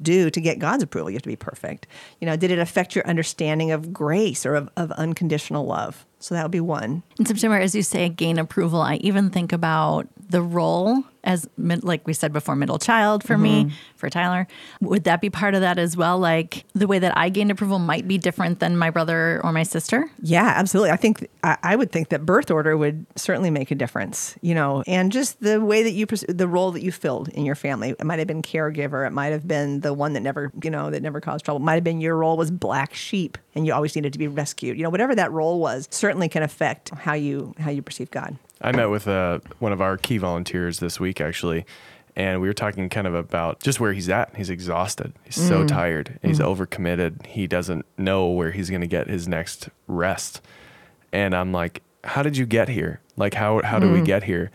do 0.00 0.30
to 0.30 0.40
get 0.40 0.60
God's 0.60 0.84
approval? 0.84 1.10
You 1.10 1.16
have 1.16 1.22
to 1.22 1.28
be 1.28 1.34
perfect. 1.34 1.88
You 2.20 2.26
know, 2.26 2.36
did 2.36 2.52
it 2.52 2.60
affect 2.60 2.94
your 2.94 3.04
understanding 3.08 3.72
of 3.72 3.92
grace 3.92 4.46
or 4.46 4.54
of, 4.54 4.70
of 4.76 4.92
unconditional 4.92 5.66
love? 5.66 6.06
So 6.20 6.34
that 6.34 6.42
would 6.42 6.52
be 6.52 6.60
one. 6.60 7.02
In 7.18 7.26
September, 7.26 7.58
as 7.58 7.74
you 7.74 7.82
say, 7.82 8.08
gain 8.08 8.38
approval, 8.38 8.80
I 8.80 8.96
even 8.96 9.30
think 9.30 9.52
about 9.52 10.06
the 10.28 10.42
role 10.42 11.02
as, 11.24 11.48
like 11.58 12.06
we 12.06 12.12
said 12.12 12.32
before, 12.32 12.56
middle 12.56 12.78
child 12.78 13.22
for 13.22 13.36
me, 13.36 13.64
mm-hmm. 13.64 13.74
for 13.96 14.08
Tyler. 14.08 14.46
Would 14.80 15.04
that 15.04 15.20
be 15.20 15.30
part 15.30 15.54
of 15.54 15.60
that 15.60 15.78
as 15.78 15.96
well? 15.96 16.18
Like 16.18 16.64
the 16.74 16.86
way 16.86 16.98
that 16.98 17.16
I 17.16 17.28
gained 17.28 17.50
approval 17.50 17.78
might 17.78 18.08
be 18.08 18.18
different 18.18 18.60
than 18.60 18.76
my 18.76 18.90
brother 18.90 19.40
or 19.44 19.52
my 19.52 19.62
sister? 19.62 20.10
Yeah, 20.22 20.52
absolutely. 20.56 20.90
I 20.90 20.96
think 20.96 21.28
I, 21.42 21.58
I 21.62 21.76
would 21.76 21.92
think 21.92 22.08
that 22.08 22.24
birth 22.24 22.50
order 22.50 22.76
would 22.76 23.06
certainly 23.16 23.50
make 23.50 23.70
a 23.70 23.74
difference, 23.74 24.36
you 24.40 24.54
know, 24.54 24.82
and 24.86 25.12
just 25.12 25.40
the 25.40 25.60
way 25.60 25.82
that 25.82 25.92
you 25.92 26.06
the 26.06 26.48
role 26.48 26.72
that 26.72 26.82
you 26.82 26.92
filled 26.92 27.28
in 27.28 27.44
your 27.44 27.54
family. 27.54 27.90
It 27.90 28.04
might 28.04 28.18
have 28.18 28.28
been 28.28 28.42
caregiver. 28.42 29.06
It 29.06 29.12
might 29.12 29.28
have 29.28 29.46
been 29.46 29.80
the 29.80 29.92
one 29.92 30.14
that 30.14 30.20
never, 30.20 30.52
you 30.62 30.70
know, 30.70 30.90
that 30.90 31.02
never 31.02 31.20
caused 31.20 31.44
trouble. 31.44 31.60
It 31.60 31.64
might 31.64 31.74
have 31.74 31.84
been 31.84 32.00
your 32.00 32.16
role 32.16 32.36
was 32.36 32.50
black 32.50 32.94
sheep, 32.94 33.38
and 33.54 33.66
you 33.66 33.72
always 33.72 33.94
needed 33.94 34.12
to 34.12 34.18
be 34.18 34.28
rescued. 34.28 34.76
You 34.76 34.84
know, 34.84 34.90
whatever 34.90 35.14
that 35.14 35.30
role 35.32 35.60
was, 35.60 35.88
certainly 35.90 36.28
can 36.28 36.42
affect 36.42 36.90
how 36.90 37.14
you 37.14 37.54
how 37.58 37.70
you 37.70 37.82
perceive 37.82 38.10
God. 38.10 38.36
I 38.60 38.72
met 38.72 38.90
with 38.90 39.08
uh, 39.08 39.40
one 39.58 39.72
of 39.72 39.80
our 39.80 39.96
key 39.96 40.18
volunteers 40.18 40.78
this 40.80 41.00
week, 41.00 41.20
actually, 41.20 41.64
and 42.16 42.40
we 42.40 42.48
were 42.48 42.54
talking 42.54 42.88
kind 42.88 43.06
of 43.06 43.14
about 43.14 43.60
just 43.60 43.80
where 43.80 43.92
he's 43.92 44.08
at. 44.08 44.36
He's 44.36 44.50
exhausted. 44.50 45.12
He's 45.24 45.36
so 45.36 45.66
tired. 45.66 46.18
He's 46.22 46.38
overcommitted. 46.40 47.24
He 47.26 47.46
doesn't 47.46 47.86
know 47.96 48.26
where 48.26 48.50
he's 48.50 48.68
going 48.68 48.82
to 48.82 48.86
get 48.86 49.08
his 49.08 49.26
next 49.26 49.70
rest. 49.86 50.42
And 51.12 51.34
I'm 51.34 51.52
like, 51.52 51.82
"How 52.04 52.22
did 52.22 52.36
you 52.36 52.46
get 52.46 52.68
here? 52.68 53.00
Like, 53.16 53.34
how 53.34 53.62
how 53.62 53.78
did 53.78 53.92
we 53.92 54.02
get 54.02 54.24
here?" 54.24 54.50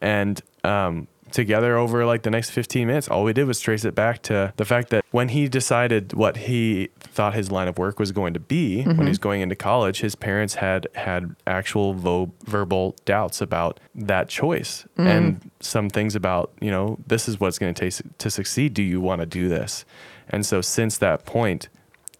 And 0.00 0.40
um, 0.64 1.08
together 1.32 1.76
over 1.76 2.04
like 2.04 2.22
the 2.22 2.30
next 2.30 2.50
15 2.50 2.86
minutes, 2.86 3.08
all 3.08 3.24
we 3.24 3.32
did 3.32 3.44
was 3.44 3.60
trace 3.60 3.84
it 3.84 3.94
back 3.94 4.22
to 4.22 4.52
the 4.56 4.64
fact 4.64 4.90
that 4.90 5.04
when 5.10 5.28
he 5.28 5.48
decided 5.48 6.12
what 6.12 6.36
he 6.36 6.88
thought 6.98 7.34
his 7.34 7.50
line 7.50 7.68
of 7.68 7.78
work 7.78 7.98
was 7.98 8.12
going 8.12 8.34
to 8.34 8.40
be 8.40 8.82
when 8.82 8.94
mm-hmm. 8.94 9.02
he 9.02 9.08
was 9.08 9.18
going 9.18 9.40
into 9.40 9.56
college, 9.56 10.00
his 10.00 10.14
parents 10.14 10.54
had 10.54 10.86
had 10.94 11.34
actual 11.46 11.94
vo- 11.94 12.32
verbal 12.44 12.96
doubts 13.04 13.40
about 13.40 13.80
that 13.94 14.28
choice 14.28 14.86
mm. 14.96 15.06
and 15.06 15.50
some 15.60 15.88
things 15.88 16.14
about, 16.14 16.52
you 16.60 16.70
know, 16.70 16.98
this 17.06 17.28
is 17.28 17.40
what's 17.40 17.58
going 17.58 17.72
to 17.72 17.90
take 17.90 18.18
to 18.18 18.30
succeed. 18.30 18.74
Do 18.74 18.82
you 18.82 19.00
want 19.00 19.20
to 19.20 19.26
do 19.26 19.48
this? 19.48 19.84
And 20.28 20.44
so 20.44 20.60
since 20.60 20.98
that 20.98 21.24
point, 21.24 21.68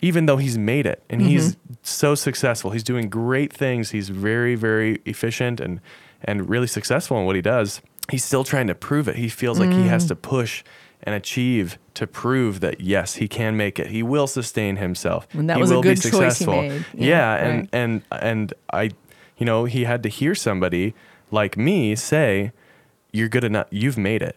even 0.01 0.27
though 0.27 0.37
he's 0.37 0.57
made 0.57 0.87
it 0.87 1.03
and 1.11 1.21
he's 1.21 1.57
mm-hmm. 1.57 1.75
so 1.83 2.15
successful, 2.15 2.71
he's 2.71 2.85
doing 2.85 3.09
great 3.09 3.53
things. 3.53 3.91
He's 3.91 4.09
very, 4.09 4.55
very 4.55 5.01
efficient 5.05 5.61
and 5.61 5.81
and 6.23 6.49
really 6.49 6.67
successful 6.67 7.19
in 7.19 7.27
what 7.27 7.37
he 7.37 7.43
does. 7.43 7.81
He's 8.11 8.25
still 8.25 8.45
trying 8.45 8.69
to 8.69 8.75
prove 8.75 9.09
it. 9.09 9.17
He 9.17 9.29
feels 9.29 9.59
like 9.59 9.71
he 9.71 9.87
has 9.87 10.05
mm. 10.07 10.09
to 10.09 10.17
push 10.17 10.65
and 11.03 11.15
achieve 11.15 11.79
to 11.95 12.07
prove 12.07 12.61
that 12.61 12.81
yes, 12.81 13.17
he 13.17 13.29
can 13.29 13.57
make 13.57 13.79
it. 13.79 13.89
He 13.89 14.03
will 14.03 14.27
sustain 14.27 14.77
himself. 14.77 15.27
And 15.33 15.49
that 15.49 15.57
he 15.57 15.61
was 15.61 15.71
a 15.71 15.77
will 15.77 15.83
good 15.83 16.03
be 16.03 16.11
choice 16.11 16.39
he 16.39 16.45
successful. 16.45 16.63
made. 16.63 16.87
Yeah, 16.95 17.07
Yeah, 17.07 17.35
and 17.35 17.59
right. 17.59 17.69
and 17.73 18.03
and 18.11 18.55
I, 18.73 18.91
you 19.37 19.47
know, 19.47 19.65
he 19.65 19.85
had 19.85 20.03
to 20.05 20.09
hear 20.09 20.35
somebody 20.35 20.95
like 21.31 21.57
me 21.57 21.95
say, 21.95 22.53
"You're 23.13 23.29
good 23.29 23.45
enough. 23.45 23.67
You've 23.71 23.99
made 23.99 24.23
it." 24.23 24.37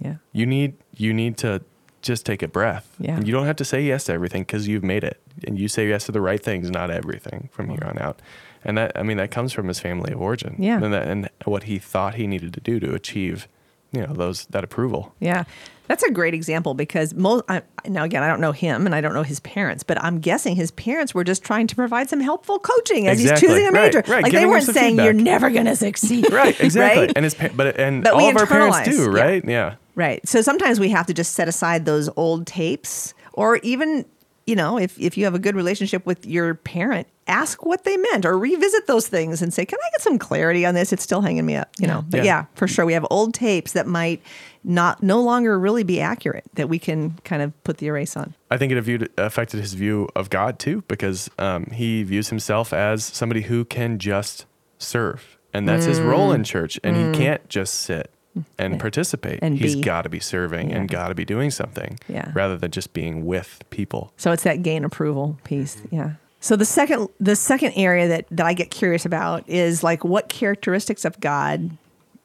Yeah. 0.00 0.16
you 0.32 0.44
need 0.44 0.74
you 0.96 1.14
need 1.14 1.36
to 1.38 1.62
just 2.02 2.26
take 2.26 2.42
a 2.42 2.48
breath. 2.48 2.94
Yeah. 2.98 3.16
And 3.16 3.26
you 3.26 3.32
don't 3.32 3.46
have 3.46 3.56
to 3.56 3.64
say 3.64 3.82
yes 3.82 4.04
to 4.04 4.12
everything 4.12 4.42
because 4.42 4.68
you've 4.68 4.84
made 4.84 5.04
it, 5.04 5.20
and 5.46 5.58
you 5.58 5.68
say 5.68 5.88
yes 5.88 6.06
to 6.06 6.12
the 6.12 6.20
right 6.20 6.42
things, 6.42 6.70
not 6.70 6.90
everything 6.90 7.48
from 7.52 7.68
here 7.70 7.82
on 7.84 7.98
out. 7.98 8.20
And 8.64 8.78
that 8.78 8.92
I 8.96 9.02
mean 9.02 9.16
that 9.18 9.30
comes 9.30 9.52
from 9.52 9.68
his 9.68 9.78
family 9.80 10.12
of 10.12 10.20
origin. 10.20 10.56
Yeah. 10.58 10.82
And 10.82 10.92
that, 10.94 11.06
and 11.06 11.28
what 11.44 11.64
he 11.64 11.78
thought 11.78 12.14
he 12.14 12.26
needed 12.26 12.54
to 12.54 12.60
do 12.60 12.80
to 12.80 12.94
achieve, 12.94 13.46
you 13.92 14.00
know, 14.06 14.12
those 14.12 14.46
that 14.46 14.64
approval. 14.64 15.14
Yeah. 15.20 15.44
That's 15.86 16.02
a 16.02 16.10
great 16.10 16.32
example 16.32 16.72
because 16.72 17.12
most 17.12 17.44
I, 17.46 17.60
now 17.86 18.04
again 18.04 18.22
I 18.22 18.26
don't 18.28 18.40
know 18.40 18.52
him 18.52 18.86
and 18.86 18.94
I 18.94 19.02
don't 19.02 19.12
know 19.12 19.22
his 19.22 19.40
parents, 19.40 19.82
but 19.82 20.02
I'm 20.02 20.18
guessing 20.18 20.56
his 20.56 20.70
parents 20.70 21.12
were 21.14 21.24
just 21.24 21.42
trying 21.44 21.66
to 21.66 21.74
provide 21.76 22.08
some 22.08 22.20
helpful 22.20 22.58
coaching 22.58 23.06
as 23.06 23.20
Exactly. 23.20 23.48
he's 23.48 23.56
choosing 23.58 23.68
a 23.68 23.72
major. 23.72 23.98
right. 24.08 24.22
Like 24.22 24.32
Giving 24.32 24.46
they 24.46 24.50
weren't 24.50 24.64
saying 24.64 24.92
feedback. 24.92 25.04
you're 25.04 25.12
never 25.12 25.50
going 25.50 25.66
to 25.66 25.76
succeed. 25.76 26.26
Right. 26.32 26.58
Exactly. 26.58 27.02
Right? 27.02 27.12
And 27.14 27.24
his 27.24 27.34
pa- 27.34 27.50
but 27.54 27.78
and 27.78 28.02
But 28.02 28.14
all 28.14 28.30
of 28.30 28.36
our 28.38 28.46
parents 28.46 28.82
do, 28.88 29.02
yeah. 29.12 29.20
right? 29.22 29.44
Yeah. 29.44 29.74
Right. 29.94 30.26
So 30.26 30.40
sometimes 30.40 30.80
we 30.80 30.88
have 30.88 31.06
to 31.08 31.12
just 31.14 31.34
set 31.34 31.48
aside 31.48 31.84
those 31.84 32.08
old 32.16 32.46
tapes 32.46 33.12
or 33.34 33.56
even, 33.58 34.06
you 34.46 34.54
know, 34.56 34.78
if, 34.78 34.98
if 35.00 35.16
you 35.16 35.24
have 35.24 35.34
a 35.34 35.38
good 35.38 35.54
relationship 35.56 36.04
with 36.04 36.26
your 36.26 36.54
parent, 36.54 37.06
ask 37.26 37.64
what 37.64 37.84
they 37.84 37.96
meant 37.96 38.26
or 38.26 38.38
revisit 38.38 38.86
those 38.86 39.08
things 39.08 39.40
and 39.40 39.54
say, 39.54 39.64
can 39.64 39.78
I 39.82 39.88
get 39.92 40.02
some 40.02 40.18
clarity 40.18 40.66
on 40.66 40.74
this? 40.74 40.92
It's 40.92 41.02
still 41.02 41.22
hanging 41.22 41.46
me 41.46 41.56
up, 41.56 41.70
you 41.78 41.86
know. 41.86 42.04
But 42.08 42.18
Yeah. 42.18 42.24
yeah, 42.24 42.44
for 42.54 42.68
sure. 42.68 42.84
We 42.84 42.92
have 42.92 43.06
old 43.10 43.32
tapes 43.32 43.72
that 43.72 43.86
might 43.86 44.20
not 44.62 45.02
no 45.02 45.22
longer 45.22 45.58
really 45.58 45.82
be 45.82 46.00
accurate 46.00 46.44
that 46.54 46.68
we 46.68 46.78
can 46.78 47.12
kind 47.24 47.40
of 47.42 47.64
put 47.64 47.78
the 47.78 47.86
erase 47.86 48.16
on. 48.16 48.34
I 48.50 48.56
think 48.58 48.72
it 48.72 48.80
viewed, 48.82 49.10
affected 49.16 49.60
his 49.60 49.72
view 49.74 50.08
of 50.14 50.28
God 50.30 50.58
too, 50.58 50.84
because 50.88 51.30
um, 51.38 51.66
he 51.66 52.02
views 52.02 52.28
himself 52.28 52.72
as 52.72 53.04
somebody 53.04 53.42
who 53.42 53.64
can 53.64 53.98
just 53.98 54.44
serve, 54.78 55.38
and 55.54 55.66
that's 55.68 55.86
his 55.86 56.00
role 56.00 56.30
Mm. 56.32 56.34
in 56.36 56.44
church. 56.44 56.78
And 56.84 56.96
he 56.96 57.18
can't 57.18 57.46
just 57.48 57.74
sit 57.74 58.10
and 58.58 58.78
participate. 58.80 59.38
And 59.42 59.58
He's 59.58 59.76
got 59.76 60.02
to 60.02 60.08
be 60.08 60.20
serving 60.20 60.72
and 60.72 60.88
got 60.88 61.08
to 61.08 61.14
be 61.14 61.24
doing 61.24 61.50
something, 61.50 61.98
Yeah. 62.08 62.30
rather 62.34 62.56
than 62.56 62.70
just 62.70 62.92
being 62.92 63.26
with 63.26 63.62
people. 63.70 64.12
So 64.16 64.32
it's 64.32 64.42
that 64.44 64.62
gain 64.62 64.84
approval 64.84 65.38
piece. 65.44 65.76
Yeah. 65.90 66.12
So 66.40 66.56
the 66.56 66.64
second 66.66 67.08
the 67.18 67.36
second 67.36 67.72
area 67.74 68.06
that, 68.08 68.26
that 68.30 68.44
I 68.44 68.52
get 68.52 68.70
curious 68.70 69.06
about 69.06 69.48
is 69.48 69.82
like 69.82 70.04
what 70.04 70.28
characteristics 70.28 71.04
of 71.06 71.18
God 71.20 71.70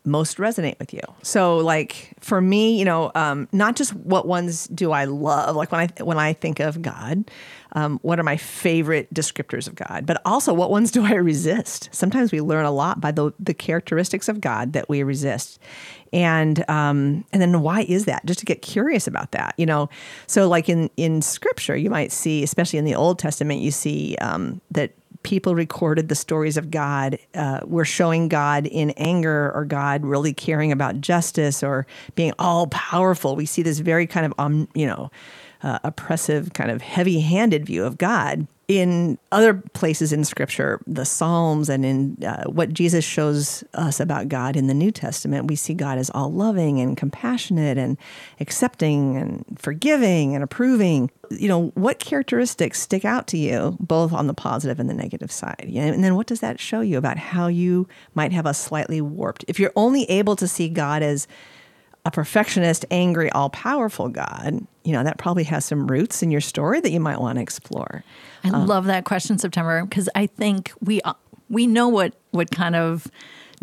most 0.05 0.37
resonate 0.37 0.79
with 0.79 0.93
you. 0.93 1.01
So 1.21 1.57
like 1.57 2.13
for 2.19 2.41
me, 2.41 2.77
you 2.77 2.85
know, 2.85 3.11
um, 3.15 3.47
not 3.51 3.75
just 3.75 3.93
what 3.95 4.27
ones 4.27 4.67
do 4.67 4.91
I 4.91 5.05
love, 5.05 5.55
like 5.55 5.71
when 5.71 5.81
I 5.81 6.03
when 6.03 6.17
I 6.17 6.33
think 6.33 6.59
of 6.59 6.81
God, 6.81 7.29
um, 7.73 7.99
what 8.01 8.19
are 8.19 8.23
my 8.23 8.37
favorite 8.37 9.13
descriptors 9.13 9.67
of 9.67 9.75
God, 9.75 10.05
but 10.05 10.21
also 10.25 10.53
what 10.53 10.71
ones 10.71 10.91
do 10.91 11.05
I 11.05 11.13
resist? 11.13 11.89
Sometimes 11.91 12.31
we 12.31 12.41
learn 12.41 12.65
a 12.65 12.71
lot 12.71 12.99
by 12.99 13.11
the 13.11 13.31
the 13.39 13.53
characteristics 13.53 14.27
of 14.27 14.41
God 14.41 14.73
that 14.73 14.89
we 14.89 15.03
resist, 15.03 15.59
and 16.11 16.67
um, 16.69 17.25
and 17.31 17.41
then 17.41 17.61
why 17.61 17.81
is 17.81 18.05
that? 18.05 18.25
Just 18.25 18.39
to 18.39 18.45
get 18.45 18.61
curious 18.61 19.07
about 19.07 19.31
that, 19.31 19.53
you 19.57 19.65
know. 19.65 19.89
So 20.27 20.47
like 20.47 20.69
in 20.69 20.89
in 20.97 21.21
Scripture, 21.21 21.75
you 21.75 21.89
might 21.89 22.11
see, 22.11 22.41
especially 22.43 22.79
in 22.79 22.85
the 22.85 22.95
Old 22.95 23.19
Testament, 23.19 23.61
you 23.61 23.71
see 23.71 24.15
um, 24.21 24.61
that 24.71 24.93
people 25.23 25.55
recorded 25.55 26.07
the 26.07 26.15
stories 26.15 26.57
of 26.57 26.71
God 26.71 27.17
uh, 27.35 27.61
were 27.65 27.85
showing 27.85 28.29
God 28.29 28.67
in 28.67 28.91
anger 28.91 29.51
or 29.53 29.65
God 29.65 30.05
really 30.05 30.33
caring 30.33 30.71
about 30.71 31.01
justice 31.01 31.61
or 31.61 31.85
being 32.15 32.33
all 32.39 32.67
powerful. 32.67 33.35
We 33.35 33.45
see 33.45 33.61
this 33.61 33.79
very 33.79 34.07
kind 34.07 34.25
of 34.25 34.33
um, 34.37 34.67
you 34.73 34.87
know 34.87 35.11
uh, 35.63 35.79
oppressive, 35.83 36.53
kind 36.53 36.71
of 36.71 36.81
heavy 36.81 37.19
handed 37.19 37.65
view 37.65 37.83
of 37.83 37.97
God. 37.97 38.47
In 38.69 39.17
other 39.31 39.55
places 39.55 40.13
in 40.13 40.23
Scripture, 40.23 40.79
the 40.85 41.03
Psalms 41.03 41.69
and 41.69 41.83
in 41.83 42.23
uh, 42.23 42.43
what 42.43 42.71
Jesus 42.71 43.03
shows 43.03 43.63
us 43.73 43.99
about 43.99 44.29
God 44.29 44.55
in 44.55 44.67
the 44.67 44.75
New 44.75 44.91
Testament, 44.91 45.47
we 45.47 45.55
see 45.55 45.73
God 45.73 45.97
as 45.97 46.11
all 46.11 46.31
loving 46.31 46.79
and 46.79 46.95
compassionate 46.95 47.79
and 47.79 47.97
accepting 48.39 49.17
and 49.17 49.43
forgiving 49.57 50.35
and 50.35 50.43
approving. 50.43 51.09
You 51.31 51.47
know, 51.47 51.71
what 51.73 51.97
characteristics 51.97 52.79
stick 52.79 53.05
out 53.05 53.25
to 53.29 53.39
you, 53.39 53.75
both 53.79 54.13
on 54.13 54.27
the 54.27 54.35
positive 54.35 54.79
and 54.79 54.87
the 54.87 54.93
negative 54.93 55.31
side? 55.31 55.71
And 55.73 56.03
then 56.03 56.13
what 56.13 56.27
does 56.27 56.41
that 56.41 56.59
show 56.59 56.81
you 56.81 56.99
about 56.99 57.17
how 57.17 57.47
you 57.47 57.87
might 58.13 58.33
have 58.33 58.45
a 58.45 58.53
slightly 58.53 59.01
warped? 59.01 59.45
If 59.47 59.59
you're 59.59 59.73
only 59.75 60.03
able 60.11 60.35
to 60.35 60.47
see 60.47 60.69
God 60.69 61.01
as 61.01 61.27
a 62.09 62.11
perfectionist, 62.11 62.85
angry, 62.89 63.31
all 63.31 63.49
powerful 63.49 64.09
God, 64.09 64.65
you 64.83 64.93
know, 64.93 65.03
that 65.03 65.17
probably 65.19 65.43
has 65.43 65.63
some 65.63 65.87
roots 65.87 66.23
in 66.23 66.31
your 66.31 66.41
story 66.41 66.81
that 66.81 66.91
you 66.91 66.99
might 66.99 67.21
want 67.21 67.37
to 67.37 67.41
explore. 67.41 68.03
I 68.43 68.49
um, 68.49 68.65
love 68.65 68.85
that 68.85 69.05
question, 69.05 69.37
September, 69.37 69.85
because 69.85 70.09
I 70.15 70.25
think 70.25 70.71
we 70.81 71.01
we 71.49 71.67
know 71.67 71.87
what 71.87 72.15
what 72.31 72.51
kind 72.51 72.75
of 72.75 73.07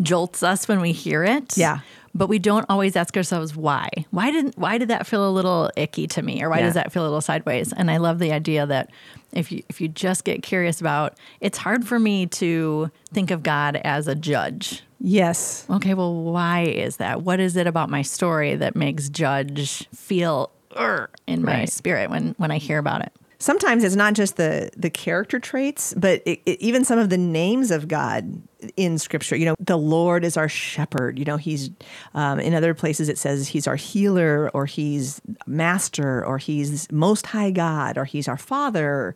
jolts 0.01 0.43
us 0.43 0.67
when 0.67 0.79
we 0.81 0.91
hear 0.91 1.23
it. 1.23 1.57
Yeah. 1.57 1.79
But 2.15 2.29
we 2.29 2.39
don't 2.39 2.65
always 2.67 2.95
ask 2.95 3.15
ourselves 3.15 3.55
why. 3.55 3.89
Why 4.09 4.31
didn't 4.31 4.57
why 4.57 4.77
did 4.79 4.87
that 4.87 5.05
feel 5.05 5.27
a 5.27 5.29
little 5.29 5.69
icky 5.75 6.07
to 6.07 6.21
me, 6.23 6.41
or 6.41 6.49
why 6.49 6.59
Yeah. 6.59 6.65
does 6.65 6.73
that 6.73 6.91
feel 6.91 7.03
a 7.03 7.05
little 7.05 7.21
sideways? 7.21 7.71
And 7.73 7.91
I 7.91 7.97
love 7.97 8.17
the 8.17 8.31
idea 8.31 8.65
that 8.65 8.89
if 9.33 9.51
you 9.51 9.61
if 9.69 9.79
you 9.81 9.87
just 9.87 10.23
get 10.23 10.41
curious 10.41 10.81
about, 10.81 11.15
it's 11.41 11.59
hard 11.59 11.85
for 11.87 11.99
me 11.99 12.25
to 12.27 12.89
think 13.13 13.29
of 13.29 13.43
God 13.43 13.75
as 13.83 14.07
a 14.07 14.15
judge. 14.15 14.81
Yes. 14.99 15.65
Okay, 15.69 15.93
well, 15.93 16.15
why 16.15 16.61
is 16.63 16.97
that? 16.97 17.21
What 17.21 17.39
is 17.39 17.55
it 17.55 17.67
about 17.67 17.91
my 17.91 18.01
story 18.01 18.55
that 18.55 18.75
makes 18.75 19.09
judge 19.09 19.87
feel 19.93 20.49
"Ugh," 20.75 21.07
in 21.27 21.43
my 21.43 21.51
Right. 21.59 21.69
spirit 21.69 22.09
when 22.09 22.33
when 22.39 22.49
I 22.49 22.57
hear 22.57 22.79
about 22.79 23.01
it? 23.01 23.11
Sometimes 23.39 23.83
it's 23.83 23.95
not 23.95 24.13
just 24.13 24.37
the 24.37 24.71
the 24.75 24.89
character 24.89 25.39
traits, 25.39 25.93
but 25.95 26.23
it, 26.25 26.41
it, 26.45 26.59
even 26.59 26.83
some 26.83 26.97
of 26.97 27.09
the 27.09 27.17
names 27.17 27.69
of 27.69 27.87
God 27.87 28.41
in 28.75 28.97
Scripture. 28.97 29.35
You 29.35 29.45
know, 29.45 29.55
the 29.59 29.77
Lord 29.77 30.25
is 30.25 30.37
our 30.37 30.49
shepherd. 30.49 31.19
You 31.19 31.25
know, 31.25 31.37
He's 31.37 31.69
um, 32.15 32.39
in 32.39 32.55
other 32.55 32.73
places 32.73 33.09
it 33.09 33.17
says 33.17 33.47
He's 33.49 33.67
our 33.67 33.75
healer, 33.75 34.49
or 34.53 34.65
He's 34.65 35.21
master, 35.45 36.25
or 36.25 36.39
He's 36.39 36.91
Most 36.91 37.27
High 37.27 37.51
God, 37.51 37.97
or 37.97 38.05
He's 38.05 38.27
our 38.27 38.37
Father, 38.37 39.15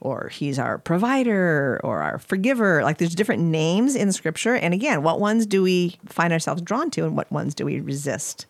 or 0.00 0.28
He's 0.28 0.58
our 0.58 0.76
provider, 0.76 1.80
or 1.82 2.02
our 2.02 2.18
forgiver. 2.18 2.82
Like 2.82 2.98
there's 2.98 3.14
different 3.14 3.42
names 3.42 3.96
in 3.96 4.12
Scripture, 4.12 4.54
and 4.54 4.74
again, 4.74 5.02
what 5.02 5.18
ones 5.18 5.46
do 5.46 5.62
we 5.62 5.96
find 6.04 6.32
ourselves 6.34 6.60
drawn 6.60 6.90
to, 6.90 7.06
and 7.06 7.16
what 7.16 7.32
ones 7.32 7.54
do 7.54 7.64
we 7.64 7.80
resist? 7.80 8.44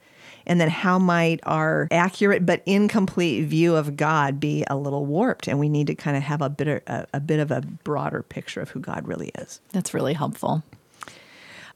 And 0.46 0.60
then 0.60 0.68
how 0.68 0.98
might 0.98 1.40
our 1.44 1.88
accurate 1.90 2.44
but 2.44 2.62
incomplete 2.66 3.46
view 3.46 3.76
of 3.76 3.96
God 3.96 4.40
be 4.40 4.64
a 4.68 4.76
little 4.76 5.06
warped? 5.06 5.48
And 5.48 5.58
we 5.58 5.68
need 5.68 5.86
to 5.88 5.94
kind 5.94 6.16
of 6.16 6.22
have 6.22 6.42
a 6.42 6.50
bit 6.50 6.68
of, 6.68 6.82
a, 6.86 7.06
a 7.14 7.20
bit 7.20 7.40
of 7.40 7.50
a 7.50 7.60
broader 7.60 8.22
picture 8.22 8.60
of 8.60 8.70
who 8.70 8.80
God 8.80 9.06
really 9.06 9.30
is. 9.38 9.60
That's 9.72 9.94
really 9.94 10.14
helpful. 10.14 10.62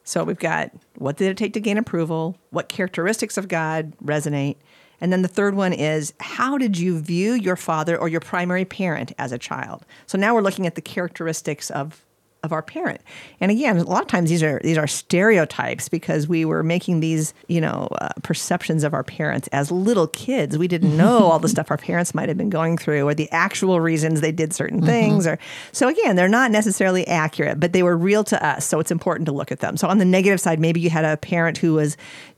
So 0.04 0.23
we've 0.23 0.38
got 0.38 0.70
what 0.96 1.16
did 1.16 1.30
it 1.30 1.37
take 1.37 1.52
to 1.54 1.61
gain 1.61 1.78
approval? 1.78 2.37
What 2.50 2.68
characteristics 2.68 3.37
of 3.37 3.49
God 3.49 3.92
resonate? 3.99 4.56
And 5.00 5.12
then 5.12 5.23
the 5.23 5.28
third 5.28 5.54
one 5.54 5.73
is 5.73 6.14
how 6.20 6.56
did 6.56 6.78
you 6.78 7.00
view 7.00 7.32
your 7.32 7.56
father 7.56 7.99
or 7.99 8.08
your 8.08 8.20
primary 8.20 8.64
parent 8.64 9.12
as 9.18 9.32
a 9.32 9.38
child? 9.38 9.85
So 10.06 10.16
now 10.16 10.35
we're 10.35 10.42
looking 10.42 10.66
at 10.66 10.75
the 10.75 10.80
characteristics 10.80 11.70
of 11.70 12.06
of 12.47 12.53
our 12.53 12.62
parent. 12.62 13.03
And 13.41 13.50
again, 13.50 13.76
a 13.76 13.85
lot 13.85 14.00
of 14.00 14.09
times 14.09 14.31
these 14.31 14.43
are 14.43 14.59
these 14.65 14.79
are 14.79 14.87
stereotypes 14.87 15.91
because 15.91 16.26
we 16.26 16.47
were 16.47 16.62
making 16.62 17.00
these, 17.00 17.35
you 17.49 17.61
know, 17.61 17.88
uh, 18.00 18.09
perceptions 18.23 18.85
of 18.85 18.95
our 18.95 19.05
parents 19.05 19.49
as 19.49 19.71
little 19.71 20.07
kids. 20.07 20.57
We 20.57 20.69
didn't 20.69 20.97
know 21.03 21.25
all 21.25 21.38
the 21.38 21.49
stuff 21.49 21.71
our 21.71 21.76
parents 21.76 22.15
might 22.15 22.29
have 22.29 22.38
been 22.38 22.49
going 22.49 22.79
through 22.79 23.07
or 23.07 23.12
the 23.12 23.31
actual 23.31 23.81
reasons 23.81 24.23
they 24.23 24.33
did 24.33 24.55
certain 24.55 24.79
mm-hmm. 24.79 24.87
things 24.87 25.26
or 25.26 25.38
so 25.73 25.88
again, 25.88 26.17
they're 26.17 26.29
not 26.29 26.50
necessarily 26.50 27.07
accurate, 27.07 27.61
but 27.61 27.75
they 27.75 27.83
were 27.83 27.97
real 27.97 28.25
to 28.25 28.47
us, 28.47 28.65
so 28.65 28.81
it's 28.81 28.91
important 28.91 29.26
to 29.26 29.33
look 29.33 29.53
at 29.53 29.61
them. 29.61 29.76
So 29.76 29.88
on 29.88 29.99
the 29.99 30.05
negative 30.07 30.41
side, 30.41 30.61
maybe 30.61 30.81
you 30.81 30.88
had 30.88 31.05
a 31.05 31.17
parent 31.17 31.59
who 31.59 31.75
was 31.75 31.97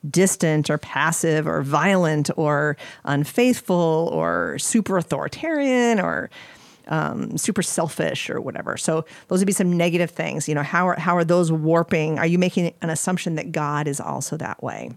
distant 0.09 0.71
or 0.71 0.79
passive 0.79 1.47
or 1.47 1.63
violent 1.63 2.31
or 2.37 2.77
unfaithful 3.05 4.11
or 4.13 4.59
super 4.59 4.97
authoritarian 4.99 6.01
or 6.01 6.31
um, 6.89 7.37
super 7.39 7.63
selfish 7.63 8.31
or 8.31 8.41
whatever. 8.41 8.77
So 8.77 9.05
those 9.29 9.41
would 9.41 9.47
be 9.47 9.53
some 9.53 9.77
negative 9.77 10.11
things. 10.11 10.49
You 10.49 10.55
know, 10.55 10.63
how 10.63 10.89
are, 10.89 10.99
how 10.99 11.17
are 11.17 11.25
those 11.25 11.53
warping? 11.53 12.19
Are 12.19 12.27
you 12.27 12.39
making 12.39 12.75
an 12.83 12.91
assumption 12.91 13.37
that 13.37 13.53
God 13.53 13.87
is 13.87 14.01
also 14.01 14.37
that 14.39 14.63
way? 14.63 14.91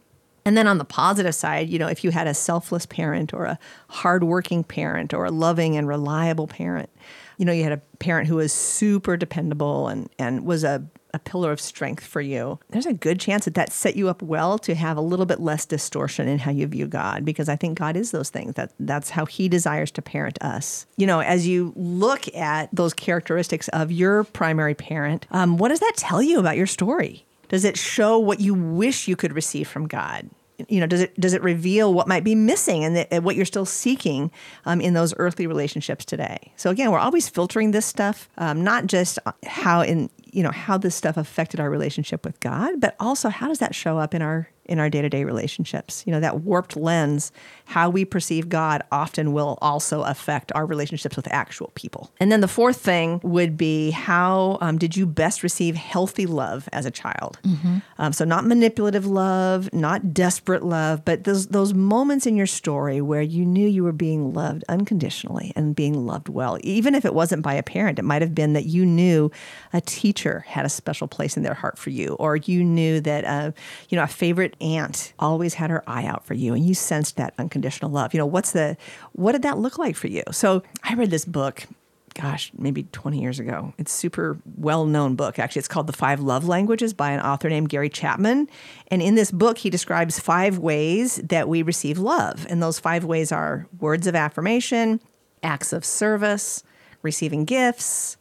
And 0.44 0.58
then 0.58 0.68
on 0.68 0.80
the 0.80 0.86
positive 0.86 1.36
side, 1.36 1.70
you 1.70 1.78
know, 1.78 1.88
if 1.88 2.04
you 2.04 2.12
had 2.12 2.28
a 2.28 2.34
selfless 2.34 2.86
parent 2.86 3.34
or 3.34 3.46
a 3.46 3.60
hardworking 3.90 4.64
parent 4.64 5.14
or 5.14 5.26
a 5.26 5.32
loving 5.32 5.78
and 5.78 5.88
reliable 5.88 6.48
parent, 6.48 6.90
you 7.38 7.46
know, 7.46 7.52
you 7.52 7.64
had 7.64 7.74
a 7.74 7.82
parent 8.00 8.28
who 8.28 8.36
was 8.38 8.52
super 8.52 9.18
dependable 9.18 9.88
and, 9.88 10.10
and 10.18 10.46
was 10.46 10.64
a 10.64 10.84
a 11.14 11.20
pillar 11.20 11.52
of 11.52 11.60
strength 11.60 12.06
for 12.06 12.22
you, 12.22 12.60
there's 12.70 12.86
a 12.86 12.94
good 12.94 13.20
chance 13.20 13.46
that 13.46 13.56
that 13.56 13.72
set 13.72 13.96
you 13.96 14.10
up 14.10 14.22
well 14.22 14.58
to 14.60 14.76
have 14.76 14.98
a 14.98 15.02
little 15.02 15.26
bit 15.26 15.40
less 15.40 15.66
distortion 15.66 16.28
in 16.28 16.40
how 16.40 16.52
you 16.52 16.68
view 16.68 16.88
God 16.88 17.26
because 17.26 17.50
I 17.50 17.56
think 17.56 17.78
God 17.78 17.96
is 17.96 18.12
those 18.12 18.30
things. 18.30 18.56
That 18.56 18.74
that's 18.80 19.10
how 19.10 19.26
he 19.26 19.50
desires 19.50 19.92
to 19.92 20.02
parent 20.02 20.42
us. 20.42 20.86
You 20.98 21.08
know, 21.08 21.20
as 21.20 21.48
you 21.48 21.74
look 21.76 22.34
at 22.36 22.70
those 22.74 22.94
characteristics 22.94 23.68
of 23.70 23.92
your 23.92 24.24
primary 24.24 24.76
parent, 24.76 25.28
um, 25.32 25.58
what 25.58 25.70
does 25.70 25.80
that 25.80 25.94
tell 25.98 26.22
you 26.22 26.40
about 26.40 26.58
your 26.58 26.68
story? 26.68 27.26
Does 27.50 27.66
it 27.66 27.78
show 27.78 28.18
what 28.18 28.40
you 28.40 28.54
wish 28.54 29.08
you 29.08 29.16
could 29.16 29.34
receive 29.34 29.68
from 29.68 29.88
God? 29.88 30.30
you 30.70 30.80
know 30.80 30.86
does 30.86 31.02
it 31.02 31.20
does 31.20 31.34
it 31.34 31.42
reveal 31.42 31.94
what 31.94 32.08
might 32.08 32.24
be 32.24 32.36
missing 32.36 32.84
and, 32.84 33.26
what 33.26 33.36
you're 33.36 33.46
still 33.46 33.66
seeking 33.66 34.32
um, 34.66 34.82
in 34.82 34.94
those 34.94 35.14
earthly 35.18 35.48
relationships 35.48 36.06
today 36.06 36.52
so 36.56 36.70
again 36.70 36.92
we're 36.92 37.00
always 37.00 37.28
filtering 37.30 37.72
this 37.72 37.86
stuff 37.86 38.30
um, 38.38 38.64
not 38.64 38.86
just 38.86 39.20
how 39.46 39.82
in 39.82 40.10
you 40.32 40.44
know 40.44 40.52
how 40.52 40.78
this 40.78 40.96
stuff 40.96 41.18
affected 41.18 41.60
our 41.60 41.70
relationship 41.70 42.26
with 42.26 42.40
God, 42.40 42.80
but 42.80 42.96
also 43.00 43.30
how 43.30 43.48
does 43.48 43.60
that 43.60 43.76
show 43.76 43.98
up 43.98 44.14
in 44.14 44.22
our 44.22 44.50
in 44.66 44.80
our 44.80 44.90
day-to-day 44.90 45.26
relationships. 45.26 46.04
You 46.06 46.14
know, 46.14 46.20
that 46.20 46.42
warped 46.42 46.78
lens, 46.78 47.32
how 47.66 47.90
we 47.90 48.06
perceive 48.06 48.48
God 48.48 48.84
often 48.92 49.34
will 49.34 49.58
also 49.62 50.04
affect 50.04 50.52
our 50.54 50.66
relationships 50.66 51.16
with 51.16 51.28
actual 51.32 51.72
people. 51.76 52.12
And 52.20 52.32
then 52.32 52.42
the 52.42 52.48
fourth 52.48 52.78
thing 52.78 53.20
would 53.24 53.58
be 53.58 53.92
how 53.92 54.58
um, 54.62 54.78
did 54.78 54.96
you 54.96 55.06
best 55.06 55.44
receive 55.44 55.76
healthy 55.76 56.26
love 56.26 56.70
as 56.72 56.86
a 56.86 56.92
child? 56.92 57.40
Mm-hmm. 57.44 57.78
Um, 57.98 58.14
so 58.14 58.24
not 58.24 58.46
manipulative 58.46 59.06
love, 59.06 59.74
not 59.74 60.14
desperate 60.14 60.64
love, 60.64 61.04
but 61.04 61.24
those 61.24 61.48
those 61.48 61.74
moments 61.74 62.26
in 62.26 62.36
your 62.36 62.48
story 62.48 63.02
where 63.02 63.22
you 63.22 63.46
knew 63.46 63.68
you 63.68 63.84
were 63.84 63.92
being 63.92 64.34
loved 64.34 64.64
unconditionally 64.70 65.54
and 65.56 65.76
being 65.76 66.06
loved 66.06 66.30
well, 66.30 66.58
even 66.62 66.96
if 66.96 67.04
it 67.04 67.14
wasn't 67.14 67.42
by 67.42 67.56
a 67.56 67.64
parent. 67.64 68.00
It 68.00 68.06
might 68.06 68.22
have 68.22 68.36
been 68.36 68.54
that 68.54 68.66
you 68.66 68.86
knew 68.86 69.32
a 69.74 69.82
teacher 69.82 70.21
had 70.48 70.66
a 70.66 70.70
special 70.70 71.08
place 71.08 71.38
in 71.38 71.44
their 71.44 71.54
heart 71.54 71.78
for 71.78 71.90
you, 71.90 72.16
or 72.20 72.36
you 72.36 72.64
knew 72.64 73.00
that 73.02 73.26
uh, 73.26 73.52
you 73.90 73.96
know 73.96 74.04
a 74.04 74.08
favorite 74.08 74.42
favorite 74.42 74.56
aunt 74.62 75.14
always 75.20 75.56
had 75.56 75.70
her 75.70 75.84
eye 75.88 76.06
out 76.06 76.26
for 76.26 76.34
you 76.34 76.54
and 76.54 76.66
you 76.66 76.74
sensed 76.74 77.18
that 77.18 77.34
unconditional 77.38 77.92
love. 77.92 78.14
You 78.14 78.18
know, 78.18 78.26
what's 78.26 78.52
the 78.52 78.78
what 79.14 79.34
did 79.34 79.44
that 79.44 79.58
look 79.58 79.78
like 79.78 79.96
for 79.96 80.08
you? 80.08 80.24
So 80.32 80.64
I 80.84 80.96
read 80.96 81.12
this 81.12 81.26
book 81.26 81.66
gosh, 82.14 82.52
maybe 82.58 82.84
20 82.92 83.22
years 83.22 83.40
ago. 83.40 83.74
It's 83.78 83.90
super 83.90 84.38
well-known 84.58 85.16
book. 85.16 85.40
Actually, 85.40 85.62
it's 85.62 85.70
called 85.70 85.88
The 85.88 85.94
Five 85.94 86.20
Love 86.20 86.46
Languages 86.46 86.94
by 86.94 87.12
an 87.12 87.22
author 87.22 87.48
named 87.48 87.70
Gary 87.70 87.88
Chapman. 87.88 88.50
And 88.90 89.02
in 89.02 89.16
this 89.16 89.32
book, 89.32 89.58
he 89.58 89.70
describes 89.70 90.20
five 90.20 90.58
ways 90.58 91.22
that 91.24 91.48
we 91.48 91.62
receive 91.62 91.98
love. 91.98 92.46
And 92.50 92.62
those 92.62 92.80
five 92.80 93.06
ways 93.06 93.32
are 93.32 93.66
words 93.80 94.08
of 94.08 94.16
affirmation, 94.16 95.00
acts 95.42 95.72
of 95.72 95.86
service, 95.86 96.64
receiving 97.02 97.46
gifts, 97.46 98.18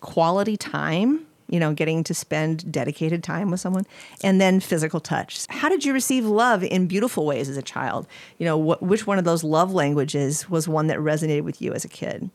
quality 0.00 0.58
time, 0.58 1.26
you 1.50 1.60
know, 1.60 1.74
getting 1.74 2.02
to 2.04 2.14
spend 2.14 2.70
dedicated 2.70 3.22
time 3.22 3.50
with 3.50 3.60
someone, 3.60 3.86
and 4.22 4.40
then 4.40 4.60
physical 4.60 5.00
touch. 5.00 5.46
How 5.50 5.68
did 5.68 5.84
you 5.84 5.92
receive 5.92 6.24
love 6.24 6.62
in 6.62 6.86
beautiful 6.86 7.26
ways 7.26 7.48
as 7.48 7.56
a 7.56 7.62
child? 7.62 8.06
You 8.38 8.46
know, 8.46 8.72
wh- 8.72 8.82
which 8.82 9.06
one 9.06 9.18
of 9.18 9.24
those 9.24 9.44
love 9.44 9.72
languages 9.72 10.48
was 10.48 10.68
one 10.68 10.86
that 10.86 10.98
resonated 10.98 11.42
with 11.42 11.60
you 11.60 11.72
as 11.72 11.84
a 11.84 11.88
kid? 11.88 12.30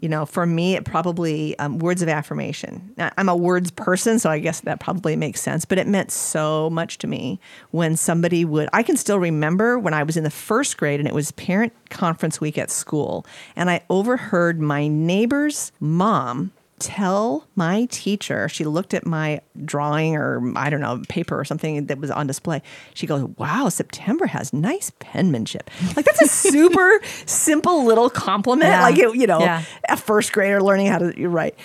You 0.00 0.08
know, 0.08 0.26
for 0.26 0.46
me, 0.46 0.74
it 0.74 0.84
probably 0.84 1.56
um, 1.60 1.78
words 1.78 2.02
of 2.02 2.08
affirmation. 2.08 2.92
Now, 2.96 3.12
I'm 3.16 3.28
a 3.28 3.36
words 3.36 3.70
person, 3.70 4.18
so 4.18 4.30
I 4.30 4.40
guess 4.40 4.60
that 4.60 4.80
probably 4.80 5.14
makes 5.14 5.40
sense. 5.40 5.64
But 5.64 5.78
it 5.78 5.86
meant 5.86 6.10
so 6.10 6.70
much 6.70 6.98
to 6.98 7.06
me 7.06 7.38
when 7.70 7.96
somebody 7.96 8.44
would. 8.44 8.68
I 8.72 8.82
can 8.82 8.96
still 8.96 9.20
remember 9.20 9.78
when 9.78 9.94
I 9.94 10.02
was 10.02 10.16
in 10.16 10.24
the 10.24 10.30
first 10.30 10.76
grade, 10.76 10.98
and 10.98 11.08
it 11.08 11.14
was 11.14 11.30
parent 11.32 11.72
conference 11.90 12.40
week 12.40 12.58
at 12.58 12.70
school, 12.70 13.24
and 13.54 13.70
I 13.70 13.82
overheard 13.90 14.60
my 14.60 14.88
neighbor's 14.88 15.70
mom 15.78 16.50
tell 16.82 17.46
my 17.54 17.86
teacher, 17.86 18.48
she 18.48 18.64
looked 18.64 18.92
at 18.92 19.06
my 19.06 19.40
drawing 19.64 20.16
or 20.16 20.52
I 20.56 20.68
don't 20.68 20.80
know, 20.80 21.00
paper 21.08 21.38
or 21.38 21.44
something 21.44 21.86
that 21.86 21.98
was 21.98 22.10
on 22.10 22.26
display. 22.26 22.60
She 22.94 23.06
goes, 23.06 23.22
Wow, 23.38 23.68
September 23.68 24.26
has 24.26 24.52
nice 24.52 24.90
penmanship. 24.98 25.70
Like 25.96 26.04
that's 26.04 26.20
a 26.22 26.28
super 26.52 27.00
simple 27.24 27.84
little 27.84 28.10
compliment. 28.10 28.70
Yeah. 28.70 28.82
Like, 28.82 28.98
it, 28.98 29.14
you 29.14 29.26
know, 29.26 29.40
yeah. 29.40 29.62
a 29.88 29.96
first 29.96 30.32
grader 30.32 30.60
learning 30.60 30.88
how 30.88 30.98
to 30.98 31.28
write. 31.28 31.56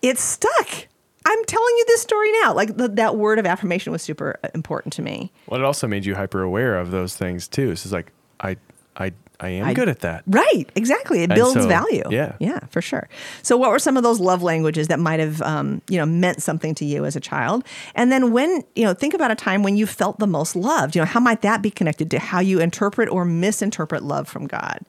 It 0.00 0.18
stuck. 0.18 0.86
I'm 1.28 1.44
telling 1.46 1.74
you 1.78 1.84
this 1.88 2.02
story 2.02 2.30
now. 2.42 2.54
Like 2.54 2.76
the, 2.76 2.88
that 2.88 3.16
word 3.16 3.40
of 3.40 3.46
affirmation 3.46 3.90
was 3.90 4.00
super 4.00 4.38
uh, 4.44 4.48
important 4.54 4.92
to 4.94 5.02
me. 5.02 5.32
Well, 5.48 5.60
it 5.60 5.64
also 5.64 5.88
made 5.88 6.06
you 6.06 6.14
hyper 6.14 6.42
aware 6.42 6.78
of 6.78 6.92
those 6.92 7.16
things 7.16 7.48
too. 7.48 7.74
So 7.74 7.88
it's 7.88 7.92
like, 7.92 8.12
I, 8.38 8.56
I 8.96 9.12
I 9.40 9.48
am 9.50 9.66
I, 9.66 9.74
good 9.74 9.88
at 9.88 10.00
that. 10.00 10.24
Right, 10.26 10.64
exactly. 10.74 11.22
It 11.22 11.28
builds 11.30 11.60
so, 11.60 11.68
value. 11.68 12.04
Yeah, 12.10 12.36
yeah, 12.40 12.60
for 12.70 12.80
sure. 12.80 13.08
So, 13.42 13.56
what 13.56 13.70
were 13.70 13.78
some 13.78 13.96
of 13.96 14.02
those 14.02 14.20
love 14.20 14.42
languages 14.42 14.88
that 14.88 14.98
might 14.98 15.20
have, 15.20 15.42
um, 15.42 15.82
you 15.88 15.98
know, 15.98 16.06
meant 16.06 16.42
something 16.42 16.74
to 16.76 16.84
you 16.84 17.04
as 17.04 17.16
a 17.16 17.20
child? 17.20 17.64
And 17.94 18.10
then, 18.10 18.32
when 18.32 18.62
you 18.74 18.84
know, 18.84 18.94
think 18.94 19.14
about 19.14 19.30
a 19.30 19.34
time 19.34 19.62
when 19.62 19.76
you 19.76 19.86
felt 19.86 20.18
the 20.18 20.26
most 20.26 20.56
loved. 20.56 20.96
You 20.96 21.02
know, 21.02 21.06
how 21.06 21.20
might 21.20 21.42
that 21.42 21.62
be 21.62 21.70
connected 21.70 22.10
to 22.12 22.18
how 22.18 22.40
you 22.40 22.60
interpret 22.60 23.08
or 23.08 23.24
misinterpret 23.24 24.02
love 24.02 24.28
from 24.28 24.46
God? 24.46 24.80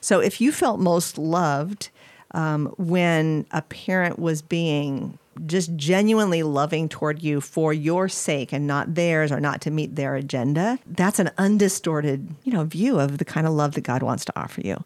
So, 0.00 0.20
if 0.20 0.40
you 0.40 0.50
felt 0.52 0.80
most 0.80 1.16
loved 1.16 1.90
um, 2.32 2.74
when 2.78 3.46
a 3.50 3.62
parent 3.62 4.18
was 4.18 4.42
being 4.42 5.18
just 5.46 5.74
genuinely 5.76 6.42
loving 6.42 6.88
toward 6.88 7.22
you 7.22 7.40
for 7.40 7.72
your 7.72 8.08
sake 8.08 8.52
and 8.52 8.66
not 8.66 8.94
theirs 8.94 9.32
or 9.32 9.40
not 9.40 9.60
to 9.62 9.70
meet 9.70 9.96
their 9.96 10.14
agenda, 10.14 10.78
that's 10.86 11.18
an 11.18 11.30
undistorted, 11.38 12.34
you 12.44 12.52
know, 12.52 12.64
view 12.64 12.98
of 12.98 13.18
the 13.18 13.24
kind 13.24 13.46
of 13.46 13.52
love 13.52 13.72
that 13.72 13.82
God 13.82 14.02
wants 14.02 14.24
to 14.26 14.32
offer 14.38 14.60
you. 14.60 14.82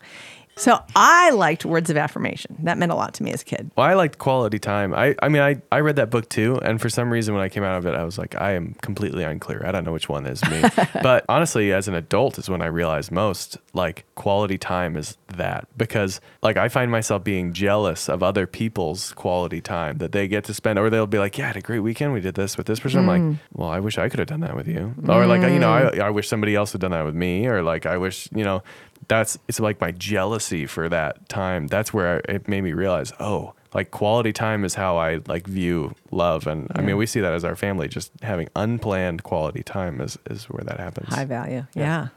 So 0.59 0.83
I 0.95 1.31
liked 1.31 1.66
words 1.66 1.90
of 1.90 1.99
affirmation. 1.99 2.57
That 2.61 2.79
meant 2.79 2.90
a 2.90 2.95
lot 2.95 3.12
to 3.14 3.23
me 3.23 3.31
as 3.31 3.42
a 3.42 3.45
kid. 3.45 3.71
Well, 3.77 3.87
I 3.87 3.92
liked 3.92 4.16
quality 4.16 4.59
time. 4.59 4.95
I, 4.95 5.14
I 5.23 5.29
mean, 5.29 5.42
I, 5.42 5.61
I 5.71 5.81
read 5.81 5.97
that 5.97 6.09
book 6.09 6.31
too. 6.31 6.59
And 6.62 6.81
for 6.81 6.88
some 6.88 7.12
reason, 7.12 7.35
when 7.35 7.42
I 7.42 7.51
came 7.51 7.62
out 7.62 7.77
of 7.77 7.85
it, 7.85 7.95
I 7.95 8.05
was 8.05 8.16
like, 8.16 8.35
I 8.40 8.53
am 8.53 8.75
completely 8.81 9.23
unclear. 9.23 9.62
I 9.66 9.71
don't 9.71 9.85
know 9.85 9.92
which 9.92 10.09
one 10.09 10.27
is 10.27 10.42
me. 10.49 10.62
but 11.03 11.27
honestly, 11.29 11.75
as 11.75 11.88
an 11.88 11.95
adult 11.95 12.38
is 12.38 12.49
when 12.49 12.62
I 12.62 12.66
realized 12.66 13.12
most 13.12 13.59
like 13.75 14.07
quality 14.14 14.57
time 14.57 14.97
is 14.97 15.19
that 15.37 15.69
because 15.77 16.23
like 16.42 16.57
I 16.57 16.71
find 16.71 16.90
myself 16.90 17.23
being 17.23 17.53
jealous 17.53 18.09
of 18.09 18.23
other 18.23 18.47
people's 18.47 19.12
quality 19.12 19.61
time 19.61 19.99
that 19.99 20.12
they 20.12 20.27
get 20.27 20.45
to 20.45 20.55
spend, 20.55 20.79
or 20.79 20.88
they'll 20.88 21.07
be 21.07 21.19
like, 21.19 21.37
yeah, 21.37 21.45
I 21.45 21.49
had 21.49 21.57
a 21.57 21.61
great 21.61 21.81
weekend. 21.81 22.14
We 22.14 22.21
did 22.21 22.35
this 22.35 22.57
with 22.57 22.66
this 22.66 22.81
person. 22.81 23.01
Mm. 23.01 23.03
I'm 23.03 23.07
like, 23.09 23.21
mm. 23.21 23.38
well, 23.53 23.69
I 23.69 23.81
wish 23.81 23.99
I 23.99 24.09
could 24.09 24.21
have 24.21 24.29
done 24.29 24.40
that 24.40 24.57
with 24.57 24.69
you. 24.69 24.95
Mm. 24.99 25.14
Or 25.14 25.27
like, 25.27 25.42
you 25.42 25.59
know, 25.59 25.73
I, 25.73 25.83
mm. 25.83 26.01
I 26.01 26.09
wish 26.09 26.29
somebody 26.29 26.55
else 26.55 26.73
had 26.73 26.81
done 26.81 26.92
that 26.92 27.05
with 27.05 27.14
me. 27.14 27.47
Or 27.47 27.62
like, 27.62 27.85
I 27.85 27.99
wish, 27.99 28.29
you 28.35 28.45
know, 28.45 28.62
that's 29.09 29.38
it's 29.49 29.61
like 29.61 29.81
my 29.81 29.92
jealousy 29.92 30.66
for 30.66 30.88
that 30.88 31.29
time. 31.29 31.66
That's 31.66 31.92
where 31.92 32.16
I, 32.29 32.33
it 32.33 32.49
made 32.49 32.62
me 32.62 32.73
realize, 32.73 33.12
oh, 33.21 33.55
like 33.75 33.90
quality 33.90 34.33
time 34.33 34.64
is 34.64 34.75
how 34.75 34.97
I 34.97 35.21
like 35.27 35.47
view 35.47 35.95
love, 36.11 36.47
and 36.47 36.69
yeah. 36.71 36.81
I 36.81 36.83
mean 36.83 36.97
we 36.97 37.07
see 37.07 37.21
that 37.21 37.33
as 37.33 37.45
our 37.45 37.57
family. 37.57 37.88
Just 37.88 38.12
having 38.23 38.49
unplanned 38.57 39.23
quality 39.23 39.62
time 39.62 40.01
is 40.01 40.19
is 40.31 40.45
where 40.45 40.64
that 40.64 40.81
happens. 40.81 41.14
High 41.14 41.25
value, 41.25 41.66
yeah. 41.75 41.83
yeah. 41.83 42.09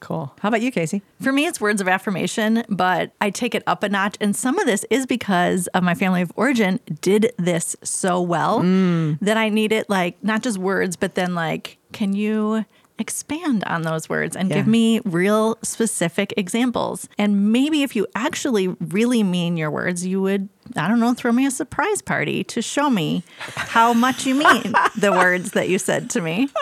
Cool. 0.00 0.32
How 0.40 0.48
about 0.48 0.62
you, 0.62 0.70
Casey? 0.70 1.02
For 1.20 1.32
me, 1.32 1.46
it's 1.46 1.60
words 1.60 1.80
of 1.80 1.88
affirmation, 1.88 2.64
but 2.68 3.12
I 3.20 3.30
take 3.30 3.54
it 3.54 3.64
up 3.66 3.82
a 3.82 3.88
notch. 3.88 4.16
And 4.20 4.36
some 4.36 4.58
of 4.58 4.66
this 4.66 4.84
is 4.90 5.06
because 5.06 5.66
of 5.68 5.82
my 5.82 5.94
family 5.94 6.22
of 6.22 6.30
origin 6.36 6.78
did 7.00 7.32
this 7.36 7.74
so 7.82 8.20
well 8.20 8.60
mm. 8.60 9.18
that 9.20 9.36
I 9.36 9.48
need 9.48 9.72
it 9.72 9.90
like 9.90 10.22
not 10.22 10.42
just 10.42 10.56
words, 10.56 10.94
but 10.94 11.16
then 11.16 11.34
like, 11.34 11.78
can 11.92 12.12
you 12.12 12.64
expand 12.98 13.64
on 13.64 13.82
those 13.82 14.08
words 14.08 14.34
and 14.36 14.48
Yeah. 14.50 14.56
give 14.56 14.66
me 14.66 15.00
real 15.04 15.56
specific 15.62 16.34
examples. 16.36 17.08
And 17.18 17.52
maybe 17.52 17.82
if 17.82 17.94
you 17.96 18.06
actually 18.14 18.68
really 18.80 19.22
mean 19.22 19.56
your 19.56 19.70
words, 19.70 20.06
you 20.06 20.20
would, 20.22 20.48
I 20.76 20.88
don't 20.88 21.00
know, 21.00 21.14
throw 21.14 21.32
me 21.32 21.46
a 21.46 21.50
surprise 21.50 22.02
party 22.02 22.44
to 22.44 22.62
show 22.62 22.90
me 22.90 23.22
how 23.38 23.92
much 23.92 24.26
you 24.26 24.34
mean 24.34 24.74
the 24.96 25.12
words 25.12 25.52
that 25.52 25.68
you 25.68 25.78
said 25.78 26.10
to 26.10 26.20
me. 26.20 26.48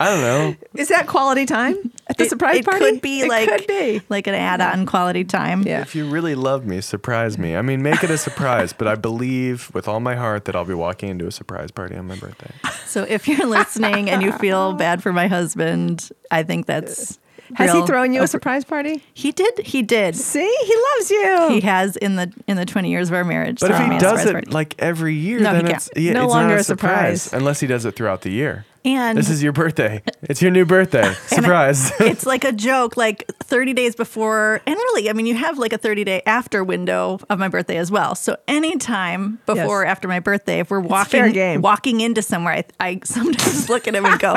I 0.00 0.10
don't 0.10 0.20
know. 0.22 0.54
Is 0.74 0.88
that 0.88 1.06
quality 1.06 1.46
time 1.46 1.76
at 2.08 2.16
the 2.18 2.24
It- 2.24 2.30
surprise 2.30 2.56
it 2.58 2.64
party? 2.64 2.80
could 2.84 3.00
be 3.00 3.20
It 3.20 3.28
like 3.28 3.48
could 3.48 3.66
be. 3.66 4.02
like 4.08 4.26
an 4.26 4.34
add-on 4.34 4.86
quality 4.86 5.24
time. 5.24 5.62
Yeah. 5.62 5.80
If 5.82 5.94
you 5.94 6.06
really 6.08 6.34
love 6.34 6.66
me, 6.66 6.80
surprise 6.80 7.38
me. 7.38 7.56
I 7.56 7.62
mean, 7.62 7.82
make 7.82 8.02
it 8.02 8.10
a 8.10 8.18
surprise, 8.18 8.72
but 8.72 8.88
I 8.88 8.96
believe 8.96 9.70
with 9.72 9.86
all 9.88 10.00
my 10.00 10.16
heart 10.16 10.46
that 10.46 10.56
I'll 10.56 10.64
be 10.64 10.74
walking 10.74 11.10
into 11.10 11.26
a 11.26 11.32
surprise 11.32 11.70
party 11.70 11.94
on 11.96 12.06
my 12.06 12.16
birthday. 12.16 12.50
So 12.86 13.04
if 13.08 13.28
you're 13.28 13.46
listening 13.46 14.10
and 14.10 14.22
you 14.22 14.32
feel 14.32 14.72
bad 14.86 15.02
for 15.02 15.12
my 15.12 15.28
husband, 15.28 16.10
I 16.30 16.42
think 16.42 16.66
that's 16.66 17.18
Has 17.54 17.72
he 17.72 17.82
thrown 17.86 18.12
you 18.12 18.20
a 18.20 18.22
oh. 18.24 18.26
surprise 18.26 18.64
party? 18.64 19.02
He 19.14 19.30
did. 19.30 19.58
He 19.60 19.82
did. 19.82 20.16
See, 20.16 20.40
he 20.64 20.76
loves 20.96 21.10
you. 21.10 21.48
He 21.50 21.60
has 21.60 21.96
in 21.96 22.16
the 22.16 22.32
in 22.48 22.56
the 22.56 22.64
20 22.66 22.90
years 22.90 23.08
of 23.10 23.14
our 23.14 23.24
marriage. 23.24 23.60
But 23.60 23.70
if 23.70 23.78
he 23.92 23.98
does 23.98 24.24
it 24.24 24.32
party. 24.32 24.50
like 24.50 24.74
every 24.80 25.14
year, 25.14 25.38
No, 25.40 25.52
then 25.52 25.66
it's, 25.68 25.88
yeah, 25.94 26.14
No 26.14 26.24
it's 26.24 26.32
longer 26.32 26.48
not 26.48 26.56
a 26.56 26.60
a 26.60 26.64
surprise, 26.64 27.22
surprise. 27.22 27.40
unless 27.40 27.60
he 27.60 27.66
does 27.68 27.84
it 27.84 27.94
throughout 27.94 28.22
the 28.22 28.30
year. 28.30 28.64
And 28.84 29.16
This 29.18 29.30
is 29.30 29.42
your 29.42 29.52
birthday. 29.52 30.02
It's 30.22 30.42
your 30.42 30.50
new 30.50 30.64
birthday. 30.64 31.12
Surprise. 31.26 31.90
it's 32.00 32.26
like 32.26 32.44
a 32.44 32.52
joke 32.52 32.96
like 32.96 33.24
30 33.42 33.72
days 33.74 33.94
before 33.94 34.60
and 34.66 34.74
really 34.76 35.08
i 35.10 35.12
mean 35.12 35.26
you 35.26 35.34
have 35.34 35.58
like 35.58 35.72
a 35.72 35.78
30 35.78 36.04
day 36.04 36.22
after 36.26 36.64
window 36.64 37.18
of 37.28 37.38
my 37.38 37.48
birthday 37.48 37.76
as 37.76 37.90
well 37.90 38.14
so 38.14 38.36
anytime 38.48 39.38
before 39.46 39.82
or 39.82 39.86
after 39.86 40.08
my 40.08 40.18
birthday 40.20 40.60
if 40.60 40.70
we're 40.70 40.80
walking 40.80 41.30
game. 41.32 41.60
walking 41.60 42.00
into 42.00 42.22
somewhere 42.22 42.54
I, 42.54 42.64
I 42.80 43.00
sometimes 43.04 43.68
look 43.68 43.86
at 43.86 43.94
him 43.94 44.04
and 44.06 44.18
go 44.18 44.36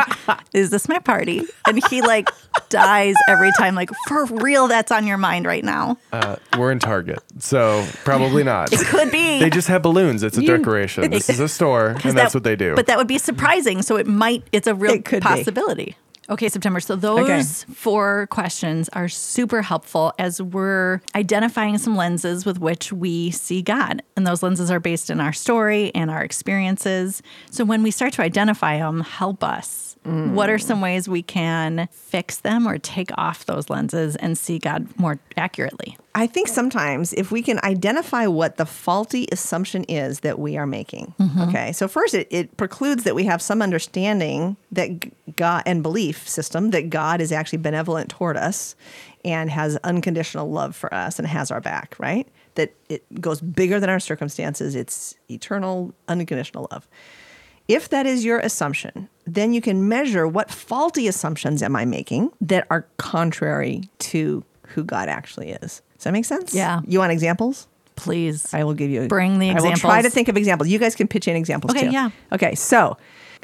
is 0.54 0.70
this 0.70 0.88
my 0.90 1.00
party 1.00 1.44
and 1.68 1.82
he 1.90 2.02
like 2.02 2.30
dies 2.70 3.16
every 3.30 3.52
time 3.58 3.76
like 3.76 3.90
for 4.08 4.26
real 4.26 4.68
that's 4.68 4.92
on 4.92 5.08
your 5.08 5.18
mind 5.18 5.46
right 5.46 5.64
now 5.64 5.98
Uh, 6.12 6.36
we're 6.58 6.72
in 6.72 6.80
Target, 6.80 7.20
so 7.40 7.86
probably 8.04 8.44
not. 8.44 8.72
it 8.74 8.80
could 8.88 9.12
be 9.12 9.40
They 9.40 9.50
just 9.50 9.68
have 9.68 9.82
balloons. 9.82 10.24
It's 10.24 10.38
a 10.38 10.42
You- 10.42 10.58
decoration. 10.58 11.10
This 11.12 11.30
is 11.30 11.40
a 11.40 11.48
store, 11.48 11.88
and 11.90 12.00
'Cause 12.00 12.14
that's 12.14 12.34
that- 12.34 12.38
what 12.38 12.44
they 12.44 12.56
do. 12.56 12.76
But 12.76 12.88
that 12.88 12.98
would 12.98 13.08
be 13.08 13.18
surprising. 13.18 13.82
So 13.84 13.96
it 13.98 14.08
might, 14.08 14.37
it's 14.52 14.68
a 14.68 14.76
real 14.76 14.94
It 14.94 15.06
could 15.06 15.22
be. 15.22 15.28
possibility. 15.28 15.96
Okay, 16.30 16.50
September. 16.50 16.82
So 16.82 16.98
those 16.98 17.64
four 17.74 18.28
questions 18.28 18.90
are 18.90 19.08
super 19.08 19.62
helpful 19.62 20.12
as 20.20 20.42
we're 20.42 21.00
identifying 21.16 21.78
some 21.78 21.96
lenses 21.96 22.46
with 22.46 22.60
which 22.60 22.92
we 22.92 23.32
see 23.32 23.62
God. 23.62 24.02
And 24.18 24.28
those 24.28 24.44
lenses 24.44 24.70
are 24.70 24.82
based 24.82 25.10
in 25.10 25.22
our 25.22 25.32
story 25.32 25.90
and 25.96 26.12
our 26.12 26.22
experiences. 26.22 27.22
So 27.50 27.64
when 27.64 27.82
we 27.82 27.92
start 27.92 28.12
to 28.14 28.22
identify 28.24 28.78
them, 28.78 29.02
help 29.02 29.42
us. 29.42 29.96
What 30.04 30.50
are 30.50 30.58
some 30.58 30.80
ways 30.80 31.10
we 31.10 31.22
can 31.22 31.90
fix 31.92 32.38
them 32.38 32.66
or 32.66 32.78
take 32.78 33.10
off 33.18 33.46
those 33.46 33.70
lenses 33.70 34.16
and 34.16 34.38
see 34.38 34.58
God 34.58 34.88
more 34.98 35.20
accurately? 35.36 35.98
I 36.18 36.26
think 36.26 36.48
sometimes 36.48 37.14
if 37.14 37.32
we 37.32 37.44
can 37.44 37.60
identify 37.64 38.26
what 38.26 38.58
the 38.58 38.66
faulty 38.66 39.28
assumption 39.32 39.84
is 39.84 40.22
that 40.22 40.40
we 40.40 40.58
are 40.58 40.66
making. 40.66 41.14
Mm-hmm. 41.20 41.42
Okay. 41.42 41.72
So 41.74 41.88
first 41.88 42.16
it, 42.16 42.28
it 42.32 42.58
precludes 42.58 43.04
that 43.04 43.14
we 43.14 43.26
have 43.26 43.40
some 43.40 43.62
understanding 43.62 44.58
that 44.72 45.36
God 45.36 45.62
and 45.68 45.84
belief 45.84 46.28
system 46.28 46.72
that 46.72 46.90
God 46.90 47.22
is 47.22 47.32
actually 47.32 47.60
benevolent 47.60 48.10
toward 48.10 48.36
us 48.36 48.76
and 49.24 49.52
has 49.52 49.78
unconditional 49.84 50.50
love 50.50 50.76
for 50.76 50.92
us 50.92 51.20
and 51.20 51.28
has 51.28 51.52
our 51.52 51.62
back, 51.62 51.96
right? 52.00 52.28
That 52.56 52.74
it 52.90 53.22
goes 53.22 53.40
bigger 53.40 53.80
than 53.80 53.92
our 53.92 54.00
circumstances. 54.00 54.74
It's 54.74 55.14
eternal, 55.30 55.94
unconditional 56.08 56.68
love. 56.72 56.88
If 57.68 57.90
that 57.90 58.08
is 58.08 58.26
your 58.26 58.40
assumption, 58.40 59.08
then 59.28 59.54
you 59.54 59.62
can 59.62 59.88
measure 59.88 60.28
what 60.28 60.50
faulty 60.50 61.08
assumptions 61.08 61.62
am 61.62 61.76
I 61.76 61.86
making 61.86 62.32
that 62.42 62.66
are 62.72 62.88
contrary 62.98 63.84
to 64.00 64.44
who 64.70 64.84
God 64.84 65.10
actually 65.10 65.52
is. 65.52 65.84
Does 65.98 66.04
that 66.06 66.14
make 66.14 66.26
sense? 66.26 66.54
Yeah. 66.54 66.82
You 66.88 67.00
want 67.00 67.12
examples? 67.12 67.68
Please. 67.96 68.54
I 68.54 68.64
will 68.64 68.76
give 68.76 68.90
you. 68.92 69.08
Bring 69.08 69.40
the 69.40 69.50
examples. 69.50 69.66
I 69.66 69.70
will 69.88 69.94
try 69.96 70.02
to 70.04 70.10
think 70.10 70.28
of 70.28 70.38
examples. 70.38 70.70
You 70.70 70.78
guys 70.80 70.96
can 70.96 71.08
pitch 71.08 71.28
in 71.28 71.36
examples 71.36 71.72
Okay, 71.72 71.88
too. 71.88 71.92
yeah. 71.92 72.12
Okay. 72.32 72.54
So, 72.54 72.96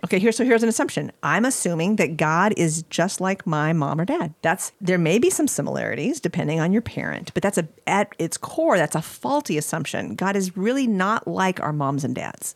okay. 0.04 0.20
Here, 0.20 0.32
so 0.32 0.46
here's 0.46 0.62
an 0.62 0.70
assumption. 0.70 1.12
I'm 1.24 1.44
assuming 1.46 1.96
that 1.96 2.18
God 2.18 2.54
is 2.56 2.84
just 2.92 3.20
like 3.20 3.48
my 3.48 3.74
mom 3.74 4.00
or 4.00 4.06
dad. 4.06 4.36
That's 4.44 4.72
there 4.80 5.00
may 5.00 5.18
be 5.18 5.32
some 5.32 5.48
similarities 5.48 6.20
depending 6.20 6.60
on 6.60 6.72
your 6.72 6.84
parent, 6.84 7.34
but 7.34 7.42
that's 7.42 7.58
a 7.58 7.68
at 7.88 8.14
its 8.20 8.38
core 8.38 8.78
that's 8.78 8.96
a 8.96 9.02
faulty 9.02 9.58
assumption. 9.58 10.14
God 10.14 10.36
is 10.36 10.56
really 10.56 10.86
not 10.86 11.28
like 11.28 11.60
our 11.60 11.74
moms 11.74 12.04
and 12.04 12.14
dads. 12.14 12.54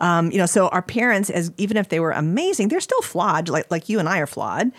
Um, 0.00 0.30
you 0.32 0.38
know, 0.38 0.46
so 0.46 0.68
our 0.68 0.82
parents, 0.82 1.28
as 1.30 1.52
even 1.56 1.76
if 1.76 1.88
they 1.88 2.00
were 2.00 2.12
amazing, 2.12 2.68
they're 2.68 2.80
still 2.80 3.02
flawed, 3.02 3.48
like 3.48 3.70
like 3.70 3.88
you 3.88 4.00
and 4.00 4.08
I 4.08 4.18
are 4.18 4.26
flawed. 4.26 4.72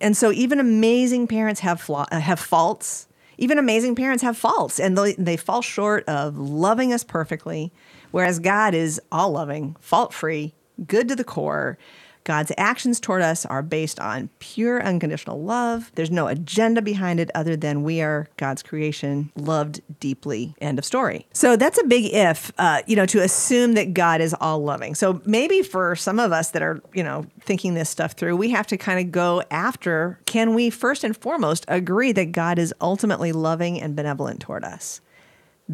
And 0.00 0.14
so 0.14 0.30
even 0.32 0.60
amazing 0.60 1.26
parents 1.26 1.60
have 1.60 1.80
flaw, 1.80 2.04
have 2.12 2.38
faults. 2.40 3.06
Even 3.38 3.58
amazing 3.58 3.94
parents 3.94 4.22
have 4.22 4.36
faults, 4.36 4.78
and 4.78 4.96
they, 4.96 5.14
they 5.14 5.36
fall 5.36 5.62
short 5.62 6.04
of 6.08 6.36
loving 6.38 6.92
us 6.92 7.04
perfectly. 7.04 7.72
Whereas 8.10 8.38
God 8.38 8.74
is 8.74 9.00
all 9.10 9.32
loving, 9.32 9.76
fault 9.80 10.12
free, 10.12 10.54
good 10.86 11.08
to 11.08 11.16
the 11.16 11.24
core. 11.24 11.78
God's 12.24 12.52
actions 12.56 13.00
toward 13.00 13.22
us 13.22 13.44
are 13.46 13.62
based 13.62 13.98
on 14.00 14.30
pure 14.38 14.82
unconditional 14.82 15.42
love. 15.42 15.90
There's 15.94 16.10
no 16.10 16.28
agenda 16.28 16.82
behind 16.82 17.20
it 17.20 17.30
other 17.34 17.56
than 17.56 17.82
we 17.82 18.00
are 18.00 18.28
God's 18.36 18.62
creation, 18.62 19.32
loved 19.36 19.80
deeply. 20.00 20.54
End 20.60 20.78
of 20.78 20.84
story. 20.84 21.26
So 21.32 21.56
that's 21.56 21.80
a 21.80 21.84
big 21.84 22.12
if, 22.12 22.52
uh, 22.58 22.82
you 22.86 22.96
know, 22.96 23.06
to 23.06 23.20
assume 23.20 23.74
that 23.74 23.94
God 23.94 24.20
is 24.20 24.34
all 24.40 24.62
loving. 24.62 24.94
So 24.94 25.20
maybe 25.24 25.62
for 25.62 25.96
some 25.96 26.18
of 26.18 26.32
us 26.32 26.50
that 26.50 26.62
are, 26.62 26.80
you 26.92 27.02
know, 27.02 27.26
thinking 27.40 27.74
this 27.74 27.90
stuff 27.90 28.12
through, 28.12 28.36
we 28.36 28.50
have 28.50 28.66
to 28.68 28.76
kind 28.76 29.00
of 29.00 29.12
go 29.12 29.42
after 29.50 30.18
can 30.26 30.54
we 30.54 30.70
first 30.70 31.04
and 31.04 31.16
foremost 31.16 31.64
agree 31.68 32.12
that 32.12 32.32
God 32.32 32.58
is 32.58 32.74
ultimately 32.80 33.32
loving 33.32 33.80
and 33.80 33.94
benevolent 33.94 34.40
toward 34.40 34.64
us? 34.64 35.00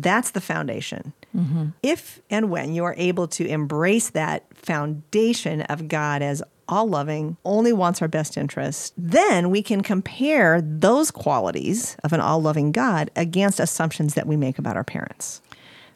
That's 0.03 0.31
the 0.31 0.41
foundation. 0.41 1.13
Mm-hmm. 1.37 1.67
If 1.83 2.21
and 2.31 2.51
when 2.51 2.73
you 2.75 2.85
are 2.85 2.95
able 2.97 3.29
to 3.29 3.47
embrace 3.47 4.11
that 4.11 4.45
foundation 4.57 5.63
of 5.63 5.89
God 5.89 6.23
as 6.23 6.43
all 6.69 6.87
loving, 6.89 7.37
only 7.45 7.73
wants 7.73 8.03
our 8.03 8.09
best 8.09 8.37
interest, 8.37 8.93
then 8.99 9.51
we 9.51 9.63
can 9.63 9.83
compare 9.83 10.61
those 10.61 11.11
qualities 11.11 11.97
of 12.05 12.13
an 12.13 12.21
all 12.21 12.43
loving 12.43 12.73
God 12.73 13.11
against 13.17 13.59
assumptions 13.59 14.15
that 14.15 14.27
we 14.27 14.37
make 14.37 14.59
about 14.59 14.77
our 14.77 14.85
parents. 14.85 15.41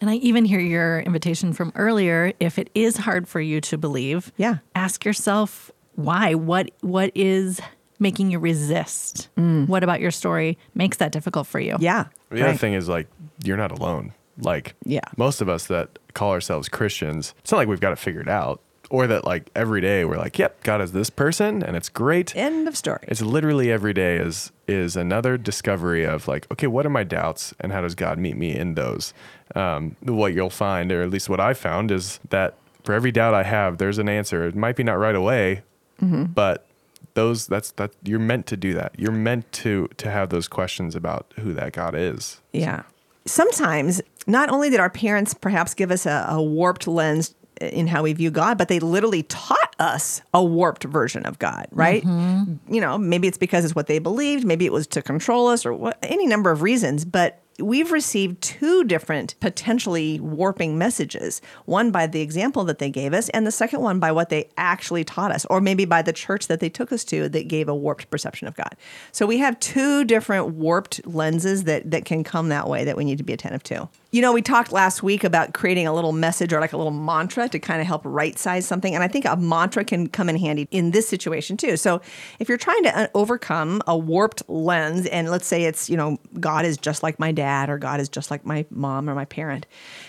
And 0.00 0.08
I 0.10 0.14
even 0.16 0.44
hear 0.44 0.60
your 0.60 1.00
invitation 1.00 1.52
from 1.52 1.72
earlier. 1.76 2.32
If 2.40 2.58
it 2.58 2.70
is 2.74 2.96
hard 2.96 3.28
for 3.28 3.40
you 3.40 3.60
to 3.62 3.78
believe, 3.78 4.32
Yeah. 4.36 4.56
ask 4.74 5.04
yourself 5.04 5.70
why. 5.94 6.34
What 6.34 6.70
what 6.80 7.12
is 7.14 7.60
making 8.02 8.30
you 8.30 8.38
resist? 8.38 9.28
What 9.36 9.82
about 9.82 10.00
your 10.00 10.10
story 10.10 10.58
makes 10.74 10.98
that 10.98 11.12
difficult 11.12 11.46
for 11.46 11.60
you? 11.60 11.76
Yeah. 11.80 12.06
The 12.30 12.42
other 12.48 12.58
thing 12.58 12.74
is 12.74 12.88
like 12.88 13.06
you're 13.44 13.56
not 13.56 13.72
alone. 13.72 14.12
Like 14.38 14.74
Yeah. 14.84 15.00
most 15.16 15.40
of 15.40 15.48
us 15.48 15.66
that 15.66 15.98
call 16.14 16.32
ourselves 16.32 16.68
Christians, 16.68 17.34
it's 17.40 17.52
not 17.52 17.58
like 17.58 17.68
we've 17.68 17.80
got 17.80 17.92
it 17.92 17.98
figured 17.98 18.28
out, 18.28 18.60
or 18.90 19.06
that 19.06 19.24
like 19.24 19.50
every 19.54 19.80
day 19.80 20.04
we're 20.04 20.16
like, 20.18 20.38
"Yep, 20.38 20.62
God 20.64 20.80
is 20.80 20.92
this 20.92 21.10
person, 21.10 21.62
and 21.62 21.76
it's 21.76 21.88
great." 21.88 22.34
End 22.36 22.66
of 22.68 22.76
story. 22.76 22.98
It's 23.08 23.22
literally 23.22 23.70
every 23.70 23.92
day 23.94 24.16
is 24.16 24.50
is 24.66 24.96
another 24.96 25.36
discovery 25.36 26.04
of 26.04 26.26
like, 26.28 26.46
okay, 26.50 26.66
what 26.66 26.86
are 26.86 26.90
my 26.90 27.04
doubts, 27.04 27.52
and 27.60 27.72
how 27.72 27.82
does 27.82 27.94
God 27.94 28.18
meet 28.18 28.36
me 28.36 28.54
in 28.56 28.74
those? 28.74 29.12
Um, 29.54 29.96
what 30.00 30.32
you'll 30.32 30.48
find, 30.50 30.90
or 30.92 31.02
at 31.02 31.10
least 31.10 31.28
what 31.28 31.40
I 31.40 31.52
found, 31.52 31.90
is 31.90 32.18
that 32.30 32.54
for 32.84 32.94
every 32.94 33.12
doubt 33.12 33.34
I 33.34 33.42
have, 33.42 33.76
there's 33.78 33.98
an 33.98 34.08
answer. 34.08 34.46
It 34.46 34.56
might 34.56 34.76
be 34.76 34.82
not 34.82 34.98
right 34.98 35.14
away, 35.14 35.62
but 36.00 36.66
those 37.14 37.46
that's 37.46 37.72
that 37.72 37.92
you're 38.04 38.18
meant 38.18 38.46
to 38.46 38.56
do 38.56 38.74
that. 38.74 38.92
You're 38.98 39.12
meant 39.12 39.50
to 39.52 39.88
to 39.96 40.10
have 40.10 40.30
those 40.30 40.48
questions 40.48 40.94
about 40.94 41.32
who 41.38 41.52
that 41.54 41.72
God 41.72 41.94
is. 41.94 42.40
Yeah. 42.52 42.82
Sometimes, 43.24 44.02
not 44.26 44.50
only 44.50 44.68
did 44.70 44.80
our 44.80 44.90
parents 44.90 45.34
perhaps 45.34 45.74
give 45.74 45.90
us 45.90 46.06
a, 46.06 46.26
a 46.28 46.42
warped 46.42 46.88
lens 46.88 47.34
in 47.60 47.86
how 47.86 48.02
we 48.02 48.12
view 48.12 48.30
God, 48.30 48.58
but 48.58 48.68
they 48.68 48.80
literally 48.80 49.22
taught 49.24 49.76
us 49.78 50.22
a 50.34 50.42
warped 50.42 50.84
version 50.84 51.24
of 51.24 51.38
God, 51.38 51.66
right? 51.70 52.02
Mm-hmm. 52.02 52.74
You 52.74 52.80
know, 52.80 52.98
maybe 52.98 53.28
it's 53.28 53.38
because 53.38 53.64
it's 53.64 53.74
what 53.74 53.86
they 53.86 53.98
believed, 53.98 54.44
maybe 54.44 54.66
it 54.66 54.72
was 54.72 54.86
to 54.88 55.02
control 55.02 55.48
us 55.48 55.64
or 55.64 55.72
what, 55.72 55.98
any 56.02 56.26
number 56.26 56.50
of 56.50 56.62
reasons, 56.62 57.04
but 57.04 57.41
we've 57.58 57.92
received 57.92 58.42
two 58.42 58.84
different 58.84 59.34
potentially 59.40 60.20
warping 60.20 60.78
messages. 60.78 61.40
One 61.64 61.90
by 61.90 62.06
the 62.06 62.20
example 62.20 62.64
that 62.64 62.78
they 62.78 62.90
gave 62.90 63.12
us 63.12 63.28
and 63.30 63.46
the 63.46 63.52
second 63.52 63.80
one 63.80 63.98
by 63.98 64.12
what 64.12 64.28
they 64.28 64.50
actually 64.56 65.04
taught 65.04 65.32
us 65.32 65.44
or 65.46 65.60
maybe 65.60 65.84
by 65.84 66.02
the 66.02 66.12
church 66.12 66.48
that 66.48 66.60
they 66.60 66.68
took 66.68 66.92
us 66.92 67.04
to 67.04 67.28
that 67.28 67.48
gave 67.48 67.68
a 67.68 67.74
warped 67.74 68.10
perception 68.10 68.48
of 68.48 68.56
god. 68.56 68.76
So 69.12 69.26
we 69.26 69.38
have 69.38 69.58
two 69.60 70.04
different 70.04 70.54
warped 70.54 71.06
lenses 71.06 71.64
that 71.64 71.90
that 71.90 72.04
can 72.04 72.24
come 72.24 72.48
that 72.48 72.68
way 72.68 72.84
that 72.84 72.96
we 72.96 73.04
need 73.04 73.18
to 73.18 73.24
be 73.24 73.32
attentive 73.32 73.62
to 73.64 73.88
you 74.12 74.20
know 74.20 74.32
we 74.32 74.42
talked 74.42 74.70
last 74.70 75.02
week 75.02 75.24
about 75.24 75.54
creating 75.54 75.86
a 75.86 75.92
little 75.92 76.12
message 76.12 76.52
or 76.52 76.60
like 76.60 76.72
a 76.72 76.76
little 76.76 76.92
mantra 76.92 77.48
to 77.48 77.58
kind 77.58 77.80
of 77.80 77.86
help 77.86 78.02
right 78.04 78.38
size 78.38 78.66
something 78.66 78.94
and 78.94 79.02
i 79.02 79.08
think 79.08 79.24
a 79.24 79.36
mantra 79.36 79.84
can 79.84 80.06
come 80.06 80.28
in 80.28 80.36
handy 80.36 80.68
in 80.70 80.92
this 80.92 81.08
situation 81.08 81.56
too. 81.56 81.76
So 81.76 82.00
if 82.38 82.48
you're 82.48 82.58
trying 82.58 82.82
to 82.84 82.98
uh, 82.98 83.06
overcome 83.14 83.82
a 83.86 83.96
warped 83.96 84.42
lens 84.48 85.06
and 85.06 85.30
let's 85.30 85.46
say 85.46 85.64
it's 85.64 85.88
you 85.88 85.96
know 85.96 86.18
god 86.38 86.64
is 86.64 86.76
just 86.76 87.02
like 87.02 87.18
my 87.18 87.32
dad 87.32 87.70
or 87.70 87.78
god 87.78 88.00
is 88.00 88.08
just 88.08 88.30
like 88.30 88.44
my 88.44 88.66
mom 88.70 89.08
or 89.08 89.14
my 89.14 89.24
parent 89.24 89.66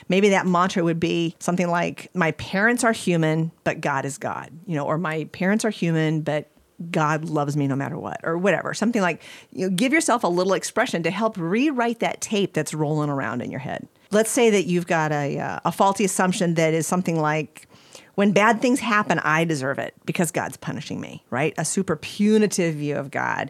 maybe 0.10 0.30
that 0.30 0.46
mantra 0.46 0.84
would 0.84 1.00
be 1.00 1.36
something 1.40 1.70
like 1.70 2.10
my 2.14 2.32
parents 2.34 2.84
are 2.84 2.92
human 2.92 3.52
but 3.64 3.82
god 3.82 4.06
is 4.06 4.18
god 4.18 4.52
you 4.66 4.76
know 4.76 4.86
or 4.86 4.98
my 4.98 5.26
parents 5.32 5.64
are 5.64 5.70
human 5.70 6.22
but 6.22 6.50
God 6.92 7.26
loves 7.26 7.56
me 7.58 7.68
no 7.68 7.76
matter 7.76 7.98
what, 7.98 8.20
or 8.24 8.38
whatever. 8.38 8.74
Something 8.74 9.02
like, 9.02 9.22
you 9.52 9.70
know, 9.70 9.76
give 9.76 9.94
yourself 9.94 10.24
a 10.24 10.28
little 10.28 10.54
expression 10.54 11.04
to 11.04 11.12
help 11.12 11.38
rewrite 11.38 12.00
that 12.00 12.22
tape 12.22 12.54
that's 12.54 12.74
rolling 12.74 13.10
around 13.10 13.42
in 13.42 13.52
your 13.52 13.60
head. 13.60 13.88
Let's 14.12 14.30
say 14.30 14.50
that 14.52 14.66
you've 14.66 14.88
got 14.88 15.12
a, 15.12 15.40
uh, 15.40 15.60
a 15.66 15.72
faulty 15.72 16.06
assumption 16.06 16.54
that 16.56 16.74
is 16.74 16.86
something 16.86 17.20
like, 17.20 17.68
when 18.16 18.32
bad 18.32 18.62
things 18.62 18.80
happen, 18.80 19.20
I 19.20 19.44
deserve 19.44 19.80
it 19.80 19.96
because 20.06 20.32
God's 20.32 20.58
punishing 20.58 21.02
me, 21.02 21.24
right? 21.32 21.54
A 21.58 21.66
super 21.66 21.96
punitive 21.96 22.76
view 22.76 22.96
of 22.96 23.10
God. 23.10 23.50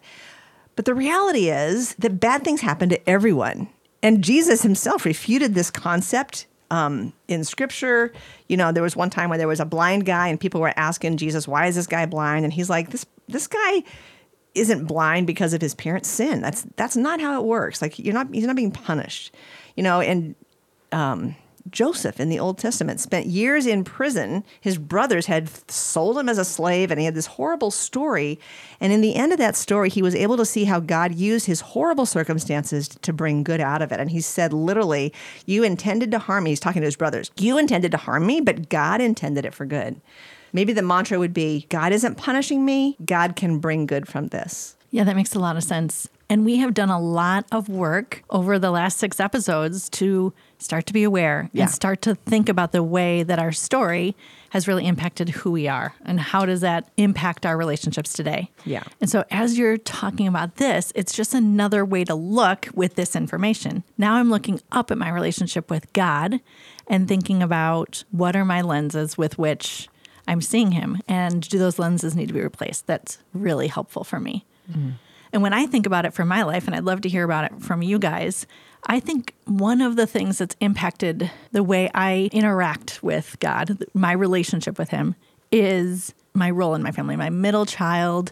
But 0.76 0.86
the 0.86 0.96
reality 0.96 1.50
is 1.50 1.96
that 1.96 2.20
bad 2.20 2.44
things 2.44 2.62
happen 2.62 2.90
to 2.90 3.10
everyone. 3.10 3.68
And 4.02 4.24
Jesus 4.24 4.64
himself 4.64 5.06
refuted 5.06 5.54
this 5.54 5.70
concept 5.70 6.48
um, 6.72 7.14
in 7.28 7.44
scripture. 7.44 8.12
You 8.48 8.58
know, 8.58 8.72
there 8.72 8.84
was 8.84 8.96
one 8.96 9.10
time 9.10 9.30
where 9.30 9.38
there 9.38 9.48
was 9.48 9.60
a 9.60 9.66
blind 9.66 10.06
guy 10.06 10.30
and 10.30 10.40
people 10.40 10.62
were 10.62 10.74
asking 10.76 11.18
Jesus, 11.18 11.48
why 11.48 11.68
is 11.68 11.76
this 11.76 11.86
guy 11.86 12.06
blind? 12.06 12.44
And 12.46 12.54
he's 12.54 12.70
like, 12.70 12.90
this, 12.90 13.06
this 13.28 13.48
guy 13.48 13.84
isn't 14.56 14.86
blind 14.86 15.28
because 15.28 15.54
of 15.54 15.62
his 15.62 15.76
parents' 15.76 16.10
sin. 16.10 16.42
That's, 16.42 16.66
that's 16.76 16.96
not 16.96 17.20
how 17.20 17.40
it 17.40 17.46
works. 17.46 17.82
Like 17.82 17.98
you're 17.98 18.14
not, 18.14 18.34
he's 18.34 18.46
not 18.46 18.56
being 18.56 18.72
punished, 18.72 19.34
you 19.76 19.84
know, 19.84 20.02
and, 20.02 20.36
um, 20.92 21.36
Joseph 21.70 22.20
in 22.20 22.30
the 22.30 22.40
Old 22.40 22.58
Testament 22.58 23.00
spent 23.00 23.26
years 23.26 23.66
in 23.66 23.84
prison. 23.84 24.44
His 24.60 24.78
brothers 24.78 25.28
had 25.28 25.50
sold 25.72 26.18
him 26.18 26.28
as 26.28 26.38
a 26.38 26.46
slave, 26.46 26.92
and 26.92 27.00
he 27.00 27.06
had 27.06 27.16
this 27.16 27.26
horrible 27.26 27.72
story. 27.72 28.40
And 28.80 28.92
in 28.92 29.02
the 29.02 29.16
end 29.16 29.32
of 29.32 29.38
that 29.38 29.56
story, 29.56 29.90
he 29.90 30.02
was 30.02 30.16
able 30.16 30.38
to 30.38 30.46
see 30.46 30.66
how 30.66 30.80
God 30.80 31.16
used 31.16 31.46
his 31.46 31.62
horrible 31.62 32.06
circumstances 32.06 32.90
to 32.90 33.14
bring 33.14 33.44
good 33.44 33.62
out 33.62 33.82
of 33.82 33.92
it. 33.92 34.00
And 34.00 34.12
he 34.12 34.20
said, 34.20 34.52
literally, 34.52 35.14
You 35.46 35.64
intended 35.64 36.12
to 36.12 36.20
harm 36.20 36.44
me. 36.44 36.52
He's 36.52 36.60
talking 36.60 36.82
to 36.82 36.88
his 36.88 36.98
brothers. 36.98 37.32
You 37.38 37.58
intended 37.58 37.92
to 37.92 37.98
harm 37.98 38.26
me, 38.26 38.42
but 38.42 38.70
God 38.70 39.00
intended 39.00 39.46
it 39.46 39.54
for 39.54 39.66
good. 39.66 40.02
Maybe 40.54 40.72
the 40.74 40.82
mantra 40.84 41.20
would 41.20 41.34
be 41.34 41.66
God 41.70 41.92
isn't 41.92 42.16
punishing 42.16 42.64
me, 42.64 42.96
God 43.06 43.36
can 43.36 43.58
bring 43.60 43.86
good 43.86 44.08
from 44.08 44.28
this. 44.28 44.78
Yeah, 44.92 45.04
that 45.06 45.16
makes 45.16 45.34
a 45.34 45.40
lot 45.40 45.58
of 45.58 45.64
sense. 45.64 46.08
And 46.30 46.46
we 46.46 46.58
have 46.58 46.74
done 46.74 46.90
a 46.90 47.00
lot 47.00 47.46
of 47.52 47.68
work 47.68 48.24
over 48.30 48.58
the 48.60 48.72
last 48.72 48.98
six 49.00 49.20
episodes 49.20 49.90
to 49.92 50.34
start 50.60 50.86
to 50.86 50.94
be 50.94 51.04
aware 51.04 51.50
Yeah. 51.52 51.64
and 51.64 51.72
start 51.72 52.02
to 52.04 52.16
think 52.16 52.48
about 52.48 52.72
the 52.72 52.84
way 52.84 53.24
that 53.24 53.40
our 53.40 53.52
story 53.52 54.16
has 54.52 54.68
really 54.68 54.86
impacted 54.86 55.30
who 55.30 55.52
we 55.52 55.68
are 55.68 55.94
and 56.06 56.20
how 56.20 56.46
does 56.46 56.62
that 56.62 56.88
impact 56.96 57.46
our 57.46 57.58
relationships 57.58 58.14
today. 58.14 58.52
Yeah. 58.66 58.84
And 59.02 59.10
so 59.10 59.26
as 59.32 59.58
you're 59.58 59.78
talking 59.78 60.28
about 60.28 60.56
this, 60.58 60.94
it's 60.96 61.14
just 61.14 61.34
another 61.34 61.84
way 61.84 62.04
to 62.06 62.14
look 62.16 62.68
with 62.74 62.94
this 62.96 63.16
information. 63.16 63.84
Now 63.98 64.14
I'm 64.16 64.30
looking 64.30 64.62
up 64.72 64.92
at 64.92 64.98
my 64.98 65.10
relationship 65.10 65.70
with 65.72 65.92
God 65.94 66.40
and 66.88 67.08
thinking 67.08 67.42
about 67.44 68.04
what 68.12 68.36
are 68.36 68.46
my 68.46 68.62
lenses 68.62 69.18
with 69.18 69.38
which 69.40 69.90
I'm 70.28 70.42
seeing 70.42 70.72
him 70.72 71.02
and 71.08 71.48
do 71.48 71.58
those 71.58 71.80
lenses 71.80 72.16
need 72.16 72.28
to 72.28 72.34
be 72.34 72.42
replaced? 72.42 72.88
That's 72.88 73.20
really 73.34 73.68
helpful 73.68 74.04
for 74.04 74.20
me. 74.20 74.46
Mm-hmm. 74.72 74.92
And 75.34 75.42
when 75.42 75.54
I 75.54 75.66
think 75.66 75.86
about 75.88 76.06
it 76.06 76.14
for 76.14 76.26
my 76.26 76.44
life, 76.44 76.68
and 76.68 76.76
I'd 76.76 76.84
love 76.84 77.02
to 77.02 77.10
hear 77.10 77.24
about 77.24 77.46
it 77.46 77.62
from 77.62 77.82
you 77.82 77.98
guys, 77.98 78.46
I 78.86 79.00
think 79.00 79.34
one 79.46 79.82
of 79.82 79.96
the 79.96 80.06
things 80.06 80.38
that's 80.38 80.56
impacted 80.60 81.32
the 81.52 81.64
way 81.64 81.90
I 81.96 82.30
interact 82.32 83.02
with 83.02 83.38
God, 83.40 83.84
my 83.94 84.12
relationship 84.12 84.78
with 84.78 84.90
Him, 84.90 85.16
is 85.52 86.14
my 86.34 86.52
role 86.52 86.76
in 86.76 86.84
my 86.84 86.92
family. 86.92 87.16
My 87.16 87.30
middle 87.30 87.66
child, 87.66 88.32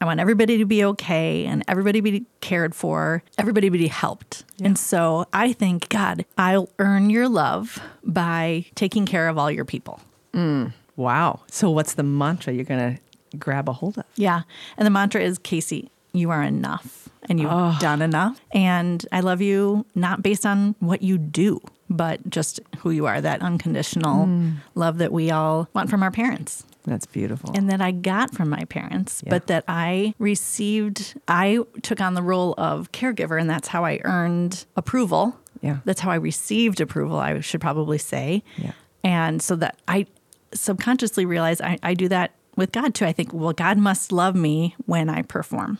I 0.00 0.06
want 0.06 0.18
everybody 0.18 0.58
to 0.58 0.64
be 0.64 0.84
okay 0.84 1.46
and 1.46 1.62
everybody 1.68 2.00
be 2.00 2.24
cared 2.40 2.74
for, 2.74 3.22
everybody 3.38 3.68
be 3.68 3.86
helped. 3.86 4.44
And 4.62 4.78
so 4.78 5.26
I 5.32 5.52
think, 5.52 5.88
God, 5.88 6.24
I'll 6.38 6.68
earn 6.78 7.10
your 7.10 7.28
love 7.28 7.80
by 8.02 8.66
taking 8.74 9.06
care 9.06 9.28
of 9.28 9.38
all 9.38 9.50
your 9.50 9.64
people. 9.64 10.00
Mm. 10.32 10.72
Wow. 11.00 11.40
So, 11.50 11.70
what's 11.70 11.94
the 11.94 12.02
mantra 12.02 12.52
you're 12.52 12.64
going 12.64 12.96
to 12.96 13.38
grab 13.38 13.68
a 13.68 13.72
hold 13.72 13.96
of? 13.96 14.04
Yeah. 14.16 14.42
And 14.76 14.84
the 14.86 14.90
mantra 14.90 15.22
is 15.22 15.38
Casey, 15.38 15.90
you 16.12 16.30
are 16.30 16.42
enough 16.42 17.08
and 17.28 17.40
you've 17.40 17.78
done 17.78 18.02
enough. 18.02 18.40
And 18.52 19.04
I 19.12 19.20
love 19.20 19.40
you 19.40 19.86
not 19.94 20.22
based 20.22 20.44
on 20.44 20.74
what 20.80 21.02
you 21.02 21.16
do, 21.16 21.60
but 21.88 22.28
just 22.28 22.60
who 22.78 22.90
you 22.90 23.06
are, 23.06 23.20
that 23.20 23.40
unconditional 23.40 24.26
mm. 24.26 24.56
love 24.74 24.98
that 24.98 25.12
we 25.12 25.30
all 25.30 25.68
want 25.72 25.88
from 25.90 26.02
our 26.02 26.10
parents 26.10 26.64
That's 26.84 27.06
beautiful. 27.06 27.52
and 27.54 27.70
that 27.70 27.80
I 27.80 27.92
got 27.92 28.34
from 28.34 28.50
my 28.50 28.64
parents, 28.64 29.22
but 29.26 29.46
that 29.46 29.64
I 29.68 30.14
received, 30.18 31.14
I 31.28 31.60
took 31.82 32.00
on 32.00 32.14
the 32.14 32.22
role 32.22 32.54
of 32.58 32.92
caregiver, 32.92 33.40
and 33.40 33.48
that's 33.48 33.68
how 33.68 33.84
I 33.84 34.00
earned 34.04 34.66
approval. 34.76 35.36
Yeah. 35.62 35.78
That's 35.84 36.00
how 36.00 36.10
I 36.10 36.16
received 36.16 36.80
approval, 36.80 37.18
I 37.18 37.40
should 37.40 37.60
probably 37.60 37.98
say. 37.98 38.42
Yeah. 38.56 38.72
And 39.04 39.40
so 39.40 39.56
that 39.56 39.78
I 39.88 40.06
subconsciously 40.52 41.24
realize 41.26 41.60
I, 41.60 41.78
I 41.82 41.94
do 41.94 42.08
that 42.08 42.32
with 42.56 42.72
God 42.72 42.94
too. 42.94 43.06
I 43.06 43.12
think, 43.12 43.32
well, 43.32 43.52
God 43.52 43.78
must 43.78 44.12
love 44.12 44.34
me 44.34 44.74
when 44.86 45.08
I 45.08 45.22
perform. 45.22 45.78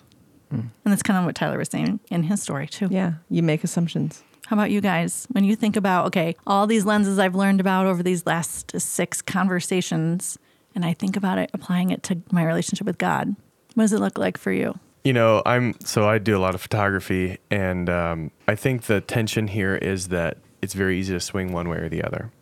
And 0.52 0.70
that's 0.84 1.02
kind 1.04 1.16
of 1.16 1.24
what 1.24 1.36
Tyler 1.36 1.58
was 1.58 1.68
saying 1.68 2.00
in 2.10 2.24
his 2.24 2.42
story 2.42 2.66
too. 2.66 2.88
yeah. 2.90 3.14
You 3.28 3.40
make 3.40 3.62
assumptions. 3.62 4.24
How 4.46 4.56
about 4.56 4.72
you 4.72 4.80
guys? 4.80 5.28
When 5.30 5.44
you 5.44 5.54
think 5.54 5.76
about, 5.76 6.06
okay, 6.06 6.34
all 6.44 6.66
these 6.66 6.84
lenses 6.84 7.20
I've 7.20 7.36
learned 7.36 7.60
about 7.60 7.86
over 7.86 8.02
these 8.02 8.26
last 8.26 8.72
six 8.80 9.22
conversations, 9.22 10.40
and 10.74 10.84
I 10.84 10.92
think 10.92 11.16
about 11.16 11.38
it, 11.38 11.50
applying 11.54 11.90
it 11.90 12.02
to 12.04 12.18
my 12.32 12.44
relationship 12.44 12.84
with 12.84 12.98
God, 12.98 13.36
what 13.74 13.84
does 13.84 13.92
it 13.92 14.00
look 14.00 14.18
like 14.18 14.36
for 14.36 14.50
you? 14.50 14.76
You 15.04 15.12
know, 15.12 15.40
I'm 15.46 15.74
so 15.84 16.08
I 16.08 16.18
do 16.18 16.36
a 16.36 16.40
lot 16.40 16.56
of 16.56 16.60
photography, 16.60 17.38
and 17.48 17.88
um, 17.88 18.32
I 18.48 18.56
think 18.56 18.82
the 18.82 19.00
tension 19.00 19.46
here 19.46 19.76
is 19.76 20.08
that 20.08 20.38
it's 20.60 20.74
very 20.74 20.98
easy 20.98 21.14
to 21.14 21.20
swing 21.20 21.52
one 21.52 21.68
way 21.68 21.78
or 21.78 21.88
the 21.88 22.02
other, 22.02 22.32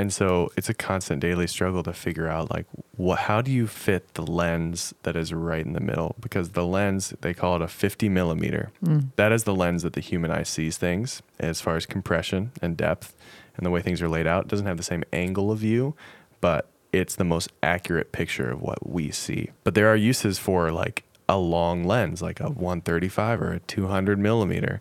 and 0.00 0.12
so 0.12 0.50
it's 0.56 0.70
a 0.70 0.74
constant 0.74 1.20
daily 1.20 1.46
struggle 1.46 1.82
to 1.82 1.92
figure 1.92 2.26
out 2.26 2.50
like 2.50 2.64
what 2.96 3.18
how 3.18 3.42
do 3.42 3.50
you 3.50 3.66
fit 3.66 4.14
the 4.14 4.22
lens 4.22 4.94
that 5.02 5.14
is 5.14 5.34
right 5.34 5.64
in 5.64 5.74
the 5.74 5.80
middle? 5.80 6.16
Because 6.20 6.50
the 6.50 6.64
lens 6.64 7.12
they 7.20 7.34
call 7.34 7.56
it 7.56 7.62
a 7.62 7.68
50 7.68 8.08
millimeter. 8.08 8.72
Mm. 8.82 9.10
That 9.16 9.30
is 9.30 9.44
the 9.44 9.54
lens 9.54 9.82
that 9.82 9.92
the 9.92 10.00
human 10.00 10.30
eye 10.30 10.44
sees 10.44 10.78
things 10.78 11.20
as 11.38 11.60
far 11.60 11.76
as 11.76 11.84
compression 11.84 12.52
and 12.62 12.78
depth 12.78 13.14
and 13.56 13.66
the 13.66 13.70
way 13.70 13.82
things 13.82 14.00
are 14.00 14.08
laid 14.08 14.26
out. 14.26 14.44
It 14.44 14.48
doesn't 14.48 14.66
have 14.66 14.78
the 14.78 14.82
same 14.82 15.04
angle 15.12 15.52
of 15.52 15.58
view 15.58 15.94
but 16.40 16.70
it's 16.92 17.16
the 17.16 17.24
most 17.24 17.52
accurate 17.62 18.10
picture 18.10 18.50
of 18.50 18.62
what 18.62 18.88
we 18.88 19.10
see. 19.10 19.50
But 19.64 19.74
there 19.74 19.88
are 19.88 19.96
uses 19.96 20.38
for 20.38 20.72
like 20.72 21.04
a 21.28 21.36
long 21.36 21.84
lens, 21.84 22.22
like 22.22 22.40
a 22.40 22.48
135 22.48 23.42
or 23.42 23.52
a 23.52 23.60
200 23.60 24.18
millimeter, 24.18 24.80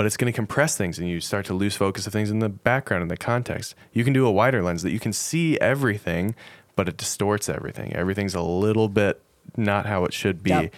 but 0.00 0.06
it's 0.06 0.16
going 0.16 0.32
to 0.32 0.34
compress 0.34 0.78
things 0.78 0.98
and 0.98 1.06
you 1.10 1.20
start 1.20 1.44
to 1.44 1.52
lose 1.52 1.76
focus 1.76 2.06
of 2.06 2.12
things 2.14 2.30
in 2.30 2.38
the 2.38 2.48
background 2.48 3.02
and 3.02 3.10
the 3.10 3.18
context. 3.18 3.74
You 3.92 4.02
can 4.02 4.14
do 4.14 4.26
a 4.26 4.30
wider 4.30 4.62
lens 4.62 4.82
that 4.82 4.92
you 4.92 4.98
can 4.98 5.12
see 5.12 5.58
everything, 5.60 6.34
but 6.74 6.88
it 6.88 6.96
distorts 6.96 7.50
everything. 7.50 7.92
Everything's 7.94 8.34
a 8.34 8.40
little 8.40 8.88
bit 8.88 9.20
not 9.58 9.84
how 9.84 10.06
it 10.06 10.14
should 10.14 10.42
be. 10.42 10.48
Yep. 10.48 10.72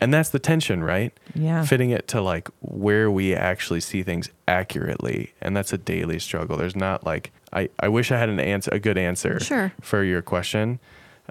And 0.00 0.12
that's 0.12 0.30
the 0.30 0.40
tension, 0.40 0.82
right? 0.82 1.12
Yeah. 1.32 1.64
Fitting 1.64 1.90
it 1.90 2.08
to 2.08 2.20
like 2.20 2.48
where 2.60 3.08
we 3.08 3.36
actually 3.36 3.78
see 3.78 4.02
things 4.02 4.30
accurately. 4.48 5.32
And 5.40 5.56
that's 5.56 5.72
a 5.72 5.78
daily 5.78 6.18
struggle. 6.18 6.56
There's 6.56 6.74
not 6.74 7.06
like, 7.06 7.30
I, 7.52 7.68
I 7.78 7.86
wish 7.86 8.10
I 8.10 8.18
had 8.18 8.30
an 8.30 8.40
answer, 8.40 8.70
a 8.74 8.80
good 8.80 8.98
answer 8.98 9.38
Sure. 9.38 9.72
for 9.80 10.02
your 10.02 10.22
question 10.22 10.80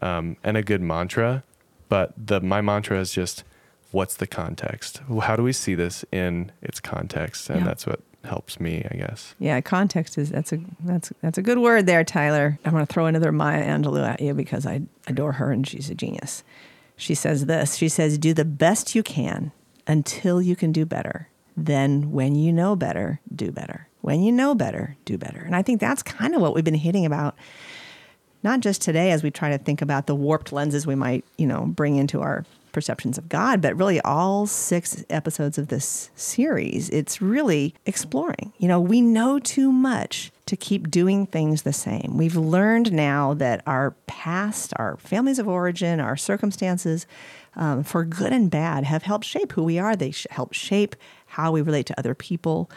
um, 0.02 0.38
and 0.42 0.56
a 0.56 0.64
good 0.64 0.82
mantra. 0.82 1.44
But 1.90 2.14
the 2.16 2.40
my 2.40 2.62
mantra 2.62 2.98
is 2.98 3.12
just, 3.12 3.44
what's 3.92 4.16
the 4.16 4.28
context? 4.28 5.02
How 5.22 5.36
do 5.36 5.44
we 5.44 5.54
see 5.54 5.76
this 5.76 6.06
in 6.12 6.52
its 6.62 6.80
context? 6.80 7.50
And 7.50 7.60
Yeah. 7.60 7.66
that's 7.66 7.86
what 7.88 8.02
helps 8.24 8.60
me, 8.60 8.86
I 8.92 8.98
guess. 8.98 9.34
Yeah, 9.40 9.62
context 9.62 10.18
is 10.18 10.30
that's 10.30 10.52
a 10.52 10.60
that's 10.84 11.12
that's 11.22 11.38
a 11.38 11.42
good 11.42 11.60
word 11.60 11.86
there, 11.86 12.04
Tyler. 12.04 12.60
I'm 12.66 12.72
going 12.74 12.86
to 12.86 12.92
throw 12.94 13.06
another 13.06 13.32
Maya 13.32 13.64
Angelou 13.66 14.06
at 14.08 14.22
you 14.22 14.34
because 14.34 14.66
I 14.66 14.82
adore 15.08 15.34
her 15.34 15.52
and 15.52 15.66
she's 15.68 15.90
a 15.90 15.96
genius. 15.96 16.44
She 16.98 17.16
says 17.16 17.46
this. 17.46 17.76
She 17.76 17.88
says, 17.88 18.18
"Do 18.18 18.34
the 18.34 18.44
best 18.46 18.94
you 18.94 19.04
can 19.04 19.52
until 19.88 20.42
you 20.42 20.56
can 20.56 20.72
do 20.72 20.86
better. 20.86 21.30
Then, 21.56 22.12
when 22.12 22.36
you 22.36 22.52
know 22.54 22.76
better, 22.76 23.20
do 23.34 23.52
better. 23.52 23.88
When 24.02 24.22
you 24.22 24.32
know 24.34 24.54
better, 24.54 24.98
do 25.06 25.18
better." 25.18 25.40
And 25.40 25.56
I 25.56 25.62
think 25.62 25.80
that's 25.80 26.04
kind 26.04 26.36
of 26.36 26.42
what 26.42 26.54
we've 26.54 26.64
been 26.64 26.74
hitting 26.76 27.06
about 27.06 27.36
not 28.44 28.60
just 28.62 28.82
today 28.82 29.12
as 29.12 29.22
we 29.24 29.32
try 29.32 29.50
to 29.50 29.58
think 29.58 29.82
about 29.82 30.08
the 30.08 30.16
warped 30.16 30.54
lenses 30.54 30.88
we 30.88 30.96
might, 30.96 31.26
you 31.38 31.46
know, 31.48 31.66
bring 31.66 31.96
into 31.98 32.22
our 32.22 32.46
perceptions 32.72 33.18
of 33.18 33.30
God, 33.30 33.62
but 33.62 33.78
really 33.78 34.00
all 34.02 34.46
six 34.46 35.04
episodes 35.10 35.58
of 35.58 35.68
this 35.68 36.10
series, 36.16 36.90
it's 36.90 37.22
really 37.22 37.76
exploring. 37.86 38.54
You 38.58 38.68
know, 38.68 38.80
we 38.80 39.02
know 39.02 39.40
too 39.40 39.72
much 39.72 40.32
to 40.46 40.56
keep 40.58 40.90
doing 40.90 41.26
things 41.26 41.62
the 41.62 41.74
same. 41.74 42.16
We've 42.18 42.36
learned 42.36 42.92
now 42.92 43.34
that 43.36 43.62
our 43.68 43.92
past, 44.08 44.74
our 44.78 44.98
families 44.98 45.40
of 45.40 45.48
origin, 45.48 46.00
our 46.00 46.18
circumstances, 46.18 47.06
um, 47.56 47.84
for 47.84 48.04
good 48.04 48.34
and 48.34 48.50
bad, 48.50 48.84
have 48.84 49.04
helped 49.04 49.26
shape 49.26 49.52
who 49.52 49.64
we 49.64 49.78
are. 49.78 49.96
They 49.96 50.12
sh- 50.12 50.28
help 50.32 50.54
shape 50.54 50.96
how 51.28 51.52
we 51.52 51.62
relate 51.62 51.86
to 51.88 52.00
other 52.00 52.16
people. 52.16 52.70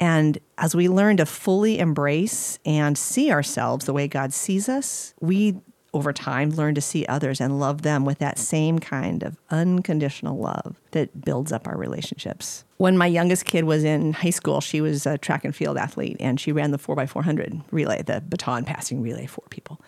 And 0.00 0.38
as 0.58 0.74
we 0.74 0.88
learn 0.88 1.16
to 1.18 1.26
fully 1.26 1.78
embrace 1.78 2.58
and 2.64 2.98
see 2.98 3.30
ourselves 3.30 3.86
the 3.86 3.92
way 3.92 4.08
God 4.08 4.32
sees 4.32 4.68
us, 4.68 5.14
we 5.20 5.56
over 5.94 6.12
time 6.12 6.50
learn 6.50 6.74
to 6.74 6.80
see 6.80 7.06
others 7.06 7.40
and 7.40 7.58
love 7.58 7.82
them 7.82 8.04
with 8.04 8.18
that 8.18 8.38
same 8.38 8.78
kind 8.78 9.22
of 9.22 9.36
unconditional 9.50 10.36
love 10.36 10.76
that 10.90 11.24
builds 11.24 11.52
up 11.52 11.66
our 11.66 11.76
relationships. 11.76 12.64
When 12.76 12.98
my 12.98 13.06
youngest 13.06 13.44
kid 13.44 13.64
was 13.64 13.84
in 13.84 14.12
high 14.12 14.30
school, 14.30 14.60
she 14.60 14.80
was 14.80 15.06
a 15.06 15.16
track 15.16 15.44
and 15.44 15.54
field 15.54 15.78
athlete 15.78 16.16
and 16.20 16.38
she 16.38 16.52
ran 16.52 16.72
the 16.72 16.78
4x400 16.78 17.62
relay, 17.70 18.02
the 18.02 18.22
baton 18.28 18.64
passing 18.64 19.00
relay 19.00 19.26
for 19.26 19.44
people. 19.50 19.80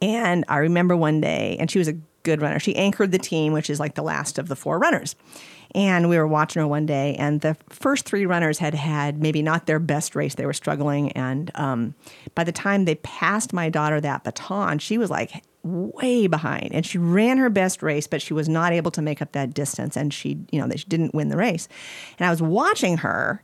And 0.00 0.44
I 0.48 0.58
remember 0.58 0.96
one 0.96 1.20
day, 1.20 1.56
and 1.58 1.70
she 1.70 1.78
was 1.78 1.88
a 1.88 1.94
good 2.26 2.42
runner. 2.42 2.58
She 2.58 2.76
anchored 2.76 3.12
the 3.12 3.18
team, 3.18 3.52
which 3.52 3.70
is 3.70 3.80
like 3.80 3.94
the 3.94 4.02
last 4.02 4.38
of 4.38 4.48
the 4.48 4.56
four 4.56 4.78
runners. 4.78 5.14
And 5.74 6.08
we 6.08 6.18
were 6.18 6.26
watching 6.26 6.60
her 6.60 6.66
one 6.66 6.86
day, 6.86 7.14
and 7.18 7.40
the 7.40 7.56
first 7.68 8.04
three 8.04 8.26
runners 8.26 8.58
had 8.58 8.74
had 8.74 9.20
maybe 9.20 9.42
not 9.42 9.66
their 9.66 9.78
best 9.78 10.14
race. 10.16 10.34
They 10.34 10.46
were 10.46 10.52
struggling. 10.52 11.12
And 11.12 11.50
um, 11.54 11.94
by 12.34 12.44
the 12.44 12.52
time 12.52 12.84
they 12.84 12.96
passed 12.96 13.52
my 13.52 13.68
daughter 13.68 14.00
that 14.00 14.24
baton, 14.24 14.78
she 14.78 14.98
was 14.98 15.08
like 15.08 15.44
way 15.62 16.26
behind. 16.26 16.70
And 16.72 16.84
she 16.84 16.98
ran 16.98 17.38
her 17.38 17.50
best 17.50 17.82
race, 17.82 18.06
but 18.06 18.22
she 18.22 18.34
was 18.34 18.48
not 18.48 18.72
able 18.72 18.90
to 18.92 19.02
make 19.02 19.22
up 19.22 19.32
that 19.32 19.54
distance. 19.54 19.96
And 19.96 20.12
she, 20.12 20.38
you 20.50 20.60
know, 20.60 20.68
she 20.74 20.84
didn't 20.86 21.14
win 21.14 21.28
the 21.28 21.36
race. 21.36 21.68
And 22.18 22.26
I 22.26 22.30
was 22.30 22.42
watching 22.42 22.98
her, 22.98 23.42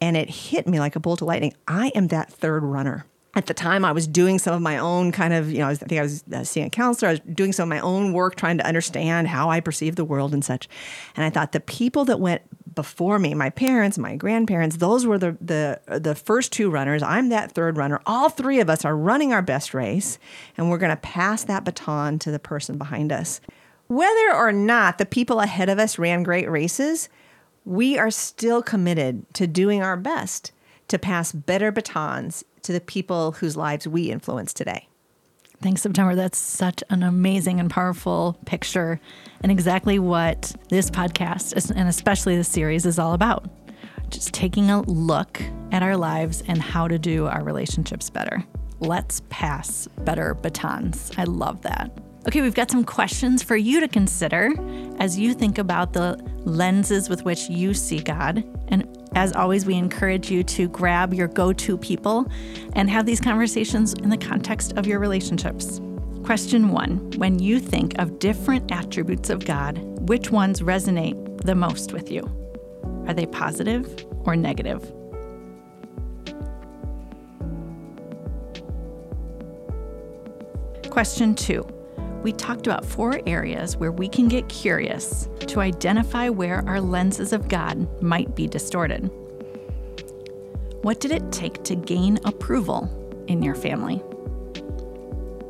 and 0.00 0.16
it 0.16 0.28
hit 0.30 0.66
me 0.66 0.80
like 0.80 0.96
a 0.96 1.00
bolt 1.00 1.22
of 1.22 1.28
lightning. 1.28 1.54
I 1.68 1.88
am 1.94 2.08
that 2.08 2.32
third 2.32 2.62
runner 2.62 3.06
at 3.36 3.46
the 3.46 3.54
time 3.54 3.84
I 3.84 3.92
was 3.92 4.06
doing 4.06 4.38
some 4.38 4.54
of 4.54 4.62
my 4.62 4.78
own 4.78 5.10
kind 5.10 5.34
of, 5.34 5.50
you 5.50 5.58
know, 5.58 5.68
I, 5.68 5.74
think 5.74 5.98
I 5.98 6.02
was 6.02 6.24
seeing 6.48 6.66
a 6.66 6.70
counselor. 6.70 7.08
I 7.08 7.12
was 7.12 7.20
doing 7.20 7.52
some 7.52 7.64
of 7.64 7.76
my 7.76 7.80
own 7.80 8.12
work 8.12 8.36
trying 8.36 8.58
to 8.58 8.66
understand 8.66 9.28
how 9.28 9.50
I 9.50 9.60
perceive 9.60 9.96
the 9.96 10.04
world 10.04 10.32
and 10.32 10.44
such. 10.44 10.68
And 11.16 11.24
I 11.24 11.30
thought 11.30 11.52
the 11.52 11.60
people 11.60 12.04
that 12.04 12.20
went 12.20 12.42
before 12.74 13.18
me, 13.18 13.34
my 13.34 13.50
parents, 13.50 13.98
my 13.98 14.16
grandparents, 14.16 14.76
those 14.76 15.06
were 15.06 15.18
the 15.18 15.36
the 15.40 15.80
the 15.98 16.14
first 16.14 16.52
two 16.52 16.70
runners. 16.70 17.02
I'm 17.02 17.28
that 17.28 17.52
third 17.52 17.76
runner. 17.76 18.00
All 18.06 18.28
three 18.28 18.60
of 18.60 18.68
us 18.68 18.84
are 18.84 18.96
running 18.96 19.32
our 19.32 19.42
best 19.42 19.74
race, 19.74 20.18
and 20.56 20.70
we're 20.70 20.78
going 20.78 20.90
to 20.90 20.96
pass 20.96 21.44
that 21.44 21.64
baton 21.64 22.18
to 22.20 22.30
the 22.30 22.38
person 22.38 22.78
behind 22.78 23.12
us. 23.12 23.40
Whether 23.86 24.34
or 24.34 24.50
not 24.50 24.98
the 24.98 25.06
people 25.06 25.40
ahead 25.40 25.68
of 25.68 25.78
us 25.78 25.98
ran 25.98 26.22
great 26.22 26.50
races, 26.50 27.08
we 27.64 27.98
are 27.98 28.10
still 28.10 28.62
committed 28.62 29.32
to 29.34 29.46
doing 29.46 29.82
our 29.82 29.96
best 29.96 30.52
to 30.88 30.98
pass 30.98 31.32
better 31.32 31.70
batons 31.70 32.44
to 32.64 32.72
the 32.72 32.80
people 32.80 33.32
whose 33.32 33.56
lives 33.56 33.86
we 33.86 34.10
influence 34.10 34.52
today. 34.52 34.88
Thanks, 35.62 35.82
September. 35.82 36.14
That's 36.14 36.36
such 36.36 36.82
an 36.90 37.02
amazing 37.02 37.60
and 37.60 37.70
powerful 37.70 38.36
picture, 38.44 39.00
and 39.42 39.50
exactly 39.50 39.98
what 39.98 40.54
this 40.68 40.90
podcast, 40.90 41.70
and 41.70 41.88
especially 41.88 42.36
this 42.36 42.48
series, 42.48 42.84
is 42.84 42.98
all 42.98 43.14
about. 43.14 43.48
Just 44.10 44.34
taking 44.34 44.70
a 44.70 44.82
look 44.82 45.40
at 45.72 45.82
our 45.82 45.96
lives 45.96 46.42
and 46.46 46.60
how 46.60 46.88
to 46.88 46.98
do 46.98 47.26
our 47.26 47.42
relationships 47.42 48.10
better. 48.10 48.44
Let's 48.80 49.22
pass 49.30 49.88
better 50.04 50.34
batons. 50.34 51.10
I 51.16 51.24
love 51.24 51.62
that. 51.62 51.90
Okay, 52.26 52.40
we've 52.40 52.54
got 52.54 52.70
some 52.70 52.84
questions 52.84 53.42
for 53.42 53.56
you 53.56 53.80
to 53.80 53.88
consider 53.88 54.52
as 54.98 55.18
you 55.18 55.34
think 55.34 55.58
about 55.58 55.92
the 55.92 56.18
lenses 56.44 57.08
with 57.08 57.22
which 57.24 57.48
you 57.48 57.74
see 57.74 58.00
God. 58.00 58.44
And 58.68 59.03
as 59.14 59.32
always, 59.32 59.64
we 59.64 59.74
encourage 59.74 60.30
you 60.30 60.42
to 60.44 60.68
grab 60.68 61.14
your 61.14 61.28
go 61.28 61.52
to 61.52 61.78
people 61.78 62.26
and 62.74 62.90
have 62.90 63.06
these 63.06 63.20
conversations 63.20 63.92
in 63.94 64.10
the 64.10 64.16
context 64.16 64.72
of 64.76 64.86
your 64.86 64.98
relationships. 64.98 65.80
Question 66.24 66.70
one 66.70 67.10
When 67.16 67.38
you 67.38 67.60
think 67.60 67.98
of 67.98 68.18
different 68.18 68.72
attributes 68.72 69.30
of 69.30 69.44
God, 69.44 69.78
which 70.08 70.30
ones 70.30 70.60
resonate 70.60 71.42
the 71.42 71.54
most 71.54 71.92
with 71.92 72.10
you? 72.10 72.22
Are 73.06 73.14
they 73.14 73.26
positive 73.26 74.06
or 74.24 74.34
negative? 74.34 74.82
Question 80.90 81.34
two 81.34 81.66
we 82.24 82.32
talked 82.32 82.66
about 82.66 82.86
four 82.86 83.20
areas 83.26 83.76
where 83.76 83.92
we 83.92 84.08
can 84.08 84.28
get 84.28 84.48
curious 84.48 85.28
to 85.40 85.60
identify 85.60 86.30
where 86.30 86.66
our 86.66 86.80
lenses 86.80 87.34
of 87.34 87.48
God 87.48 88.02
might 88.02 88.34
be 88.34 88.48
distorted. 88.48 89.10
What 90.80 91.00
did 91.00 91.12
it 91.12 91.30
take 91.30 91.62
to 91.64 91.76
gain 91.76 92.18
approval 92.24 92.88
in 93.28 93.42
your 93.42 93.54
family? 93.54 93.96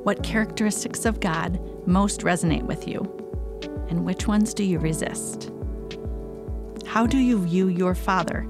What 0.02 0.24
characteristics 0.24 1.04
of 1.04 1.20
God 1.20 1.60
most 1.86 2.22
resonate 2.22 2.64
with 2.64 2.88
you? 2.88 3.02
And 3.88 4.04
which 4.04 4.26
ones 4.26 4.52
do 4.52 4.64
you 4.64 4.80
resist? 4.80 5.52
How 6.86 7.06
do 7.06 7.18
you 7.18 7.38
view 7.38 7.68
your 7.68 7.94
father 7.94 8.48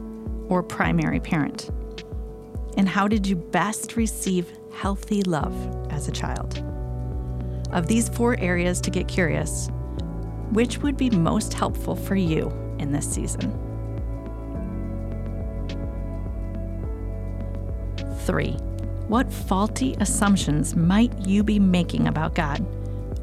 or 0.48 0.62
primary 0.62 1.20
parent? 1.20 1.70
And 2.78 2.88
how 2.88 3.06
did 3.06 3.26
you 3.26 3.36
best 3.36 3.96
receive 3.96 4.50
healthy 4.72 5.22
love 5.24 5.54
as 5.90 6.08
a 6.08 6.12
child? 6.12 6.73
Of 7.74 7.88
these 7.88 8.08
four 8.08 8.38
areas 8.38 8.80
to 8.82 8.90
get 8.90 9.08
curious, 9.08 9.68
which 10.52 10.78
would 10.78 10.96
be 10.96 11.10
most 11.10 11.52
helpful 11.52 11.96
for 11.96 12.14
you 12.14 12.52
in 12.78 12.92
this 12.92 13.12
season? 13.12 13.50
Three, 18.20 18.52
what 19.08 19.32
faulty 19.32 19.96
assumptions 19.98 20.76
might 20.76 21.26
you 21.26 21.42
be 21.42 21.58
making 21.58 22.06
about 22.06 22.36
God 22.36 22.64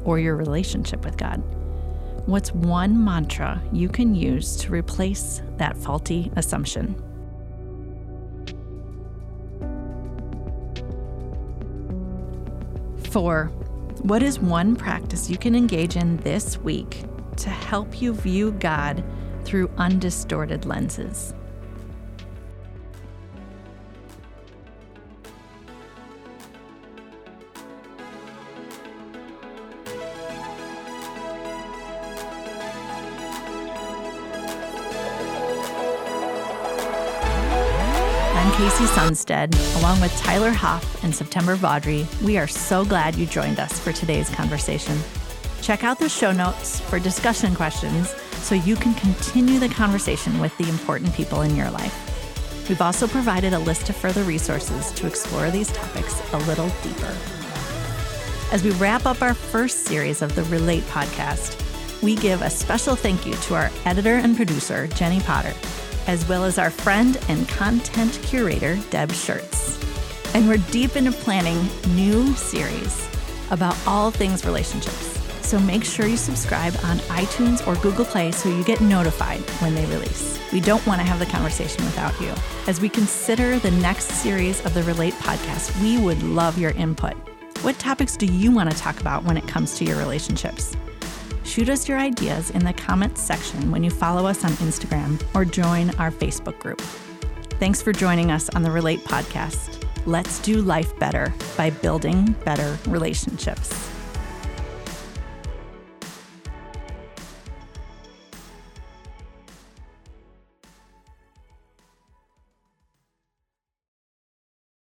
or 0.04 0.18
your 0.18 0.36
relationship 0.36 1.02
with 1.02 1.16
God? 1.16 1.42
What's 2.26 2.52
one 2.52 3.02
mantra 3.02 3.60
you 3.72 3.88
can 3.88 4.14
use 4.14 4.54
to 4.56 4.70
replace 4.70 5.40
that 5.56 5.78
faulty 5.78 6.30
assumption? 6.36 6.94
Four, 13.10 13.50
what 14.02 14.20
is 14.20 14.40
one 14.40 14.74
practice 14.74 15.30
you 15.30 15.38
can 15.38 15.54
engage 15.54 15.94
in 15.94 16.16
this 16.18 16.58
week 16.58 17.04
to 17.36 17.48
help 17.48 18.02
you 18.02 18.12
view 18.12 18.50
God 18.50 19.04
through 19.44 19.70
undistorted 19.78 20.66
lenses? 20.66 21.34
Sunstead, 39.02 39.52
along 39.80 40.00
with 40.00 40.16
Tyler 40.16 40.52
Hoff 40.52 41.02
and 41.02 41.12
September 41.12 41.56
Vaudry, 41.56 42.06
we 42.22 42.38
are 42.38 42.46
so 42.46 42.84
glad 42.84 43.16
you 43.16 43.26
joined 43.26 43.58
us 43.58 43.76
for 43.80 43.90
today's 43.90 44.30
conversation. 44.30 44.96
Check 45.60 45.82
out 45.82 45.98
the 45.98 46.08
show 46.08 46.30
notes 46.30 46.78
for 46.78 47.00
discussion 47.00 47.52
questions 47.52 48.10
so 48.34 48.54
you 48.54 48.76
can 48.76 48.94
continue 48.94 49.58
the 49.58 49.68
conversation 49.68 50.38
with 50.38 50.56
the 50.56 50.68
important 50.68 51.12
people 51.14 51.42
in 51.42 51.56
your 51.56 51.68
life. 51.68 52.68
We've 52.68 52.80
also 52.80 53.08
provided 53.08 53.54
a 53.54 53.58
list 53.58 53.90
of 53.90 53.96
further 53.96 54.22
resources 54.22 54.92
to 54.92 55.08
explore 55.08 55.50
these 55.50 55.72
topics 55.72 56.22
a 56.32 56.38
little 56.38 56.68
deeper. 56.84 57.16
As 58.52 58.62
we 58.62 58.70
wrap 58.70 59.04
up 59.04 59.20
our 59.20 59.34
first 59.34 59.84
series 59.84 60.22
of 60.22 60.36
the 60.36 60.44
Relate 60.44 60.84
podcast, 60.84 61.60
we 62.02 62.14
give 62.14 62.40
a 62.40 62.50
special 62.50 62.94
thank 62.94 63.26
you 63.26 63.34
to 63.34 63.56
our 63.56 63.72
editor 63.84 64.14
and 64.14 64.36
producer, 64.36 64.86
Jenny 64.86 65.18
Potter 65.22 65.54
as 66.06 66.28
well 66.28 66.44
as 66.44 66.58
our 66.58 66.70
friend 66.70 67.18
and 67.28 67.48
content 67.48 68.18
curator, 68.22 68.76
Deb 68.90 69.10
Schertz. 69.10 69.78
And 70.34 70.48
we're 70.48 70.58
deep 70.70 70.96
into 70.96 71.12
planning 71.12 71.68
new 71.94 72.34
series 72.34 73.08
about 73.50 73.76
all 73.86 74.10
things 74.10 74.44
relationships. 74.44 75.18
So 75.46 75.58
make 75.58 75.84
sure 75.84 76.06
you 76.06 76.16
subscribe 76.16 76.74
on 76.84 76.98
iTunes 76.98 77.66
or 77.66 77.74
Google 77.82 78.04
Play 78.04 78.32
so 78.32 78.48
you 78.48 78.64
get 78.64 78.80
notified 78.80 79.40
when 79.60 79.74
they 79.74 79.84
release. 79.86 80.38
We 80.52 80.60
don't 80.60 80.86
want 80.86 81.00
to 81.00 81.06
have 81.06 81.18
the 81.18 81.26
conversation 81.26 81.84
without 81.84 82.18
you. 82.20 82.32
As 82.66 82.80
we 82.80 82.88
consider 82.88 83.58
the 83.58 83.70
next 83.70 84.06
series 84.06 84.64
of 84.64 84.72
the 84.72 84.82
Relate 84.84 85.14
podcast, 85.14 85.80
we 85.82 85.98
would 86.02 86.22
love 86.22 86.58
your 86.58 86.70
input. 86.72 87.14
What 87.62 87.78
topics 87.78 88.16
do 88.16 88.26
you 88.26 88.50
want 88.50 88.70
to 88.70 88.76
talk 88.76 89.00
about 89.00 89.24
when 89.24 89.36
it 89.36 89.46
comes 89.46 89.76
to 89.78 89.84
your 89.84 89.96
relationships? 89.98 90.74
Shoot 91.44 91.68
us 91.68 91.88
your 91.88 91.98
ideas 91.98 92.50
in 92.50 92.64
the 92.64 92.72
comments 92.72 93.20
section 93.20 93.70
when 93.70 93.84
you 93.84 93.90
follow 93.90 94.26
us 94.26 94.44
on 94.44 94.52
Instagram 94.52 95.22
or 95.34 95.44
join 95.44 95.90
our 95.96 96.10
Facebook 96.10 96.58
group. 96.58 96.80
Thanks 97.60 97.82
for 97.82 97.92
joining 97.92 98.30
us 98.30 98.48
on 98.50 98.62
the 98.62 98.70
Relate 98.70 99.00
podcast. 99.04 99.84
Let's 100.06 100.40
do 100.40 100.62
life 100.62 100.98
better 100.98 101.32
by 101.56 101.70
building 101.70 102.34
better 102.44 102.78
relationships. 102.88 103.91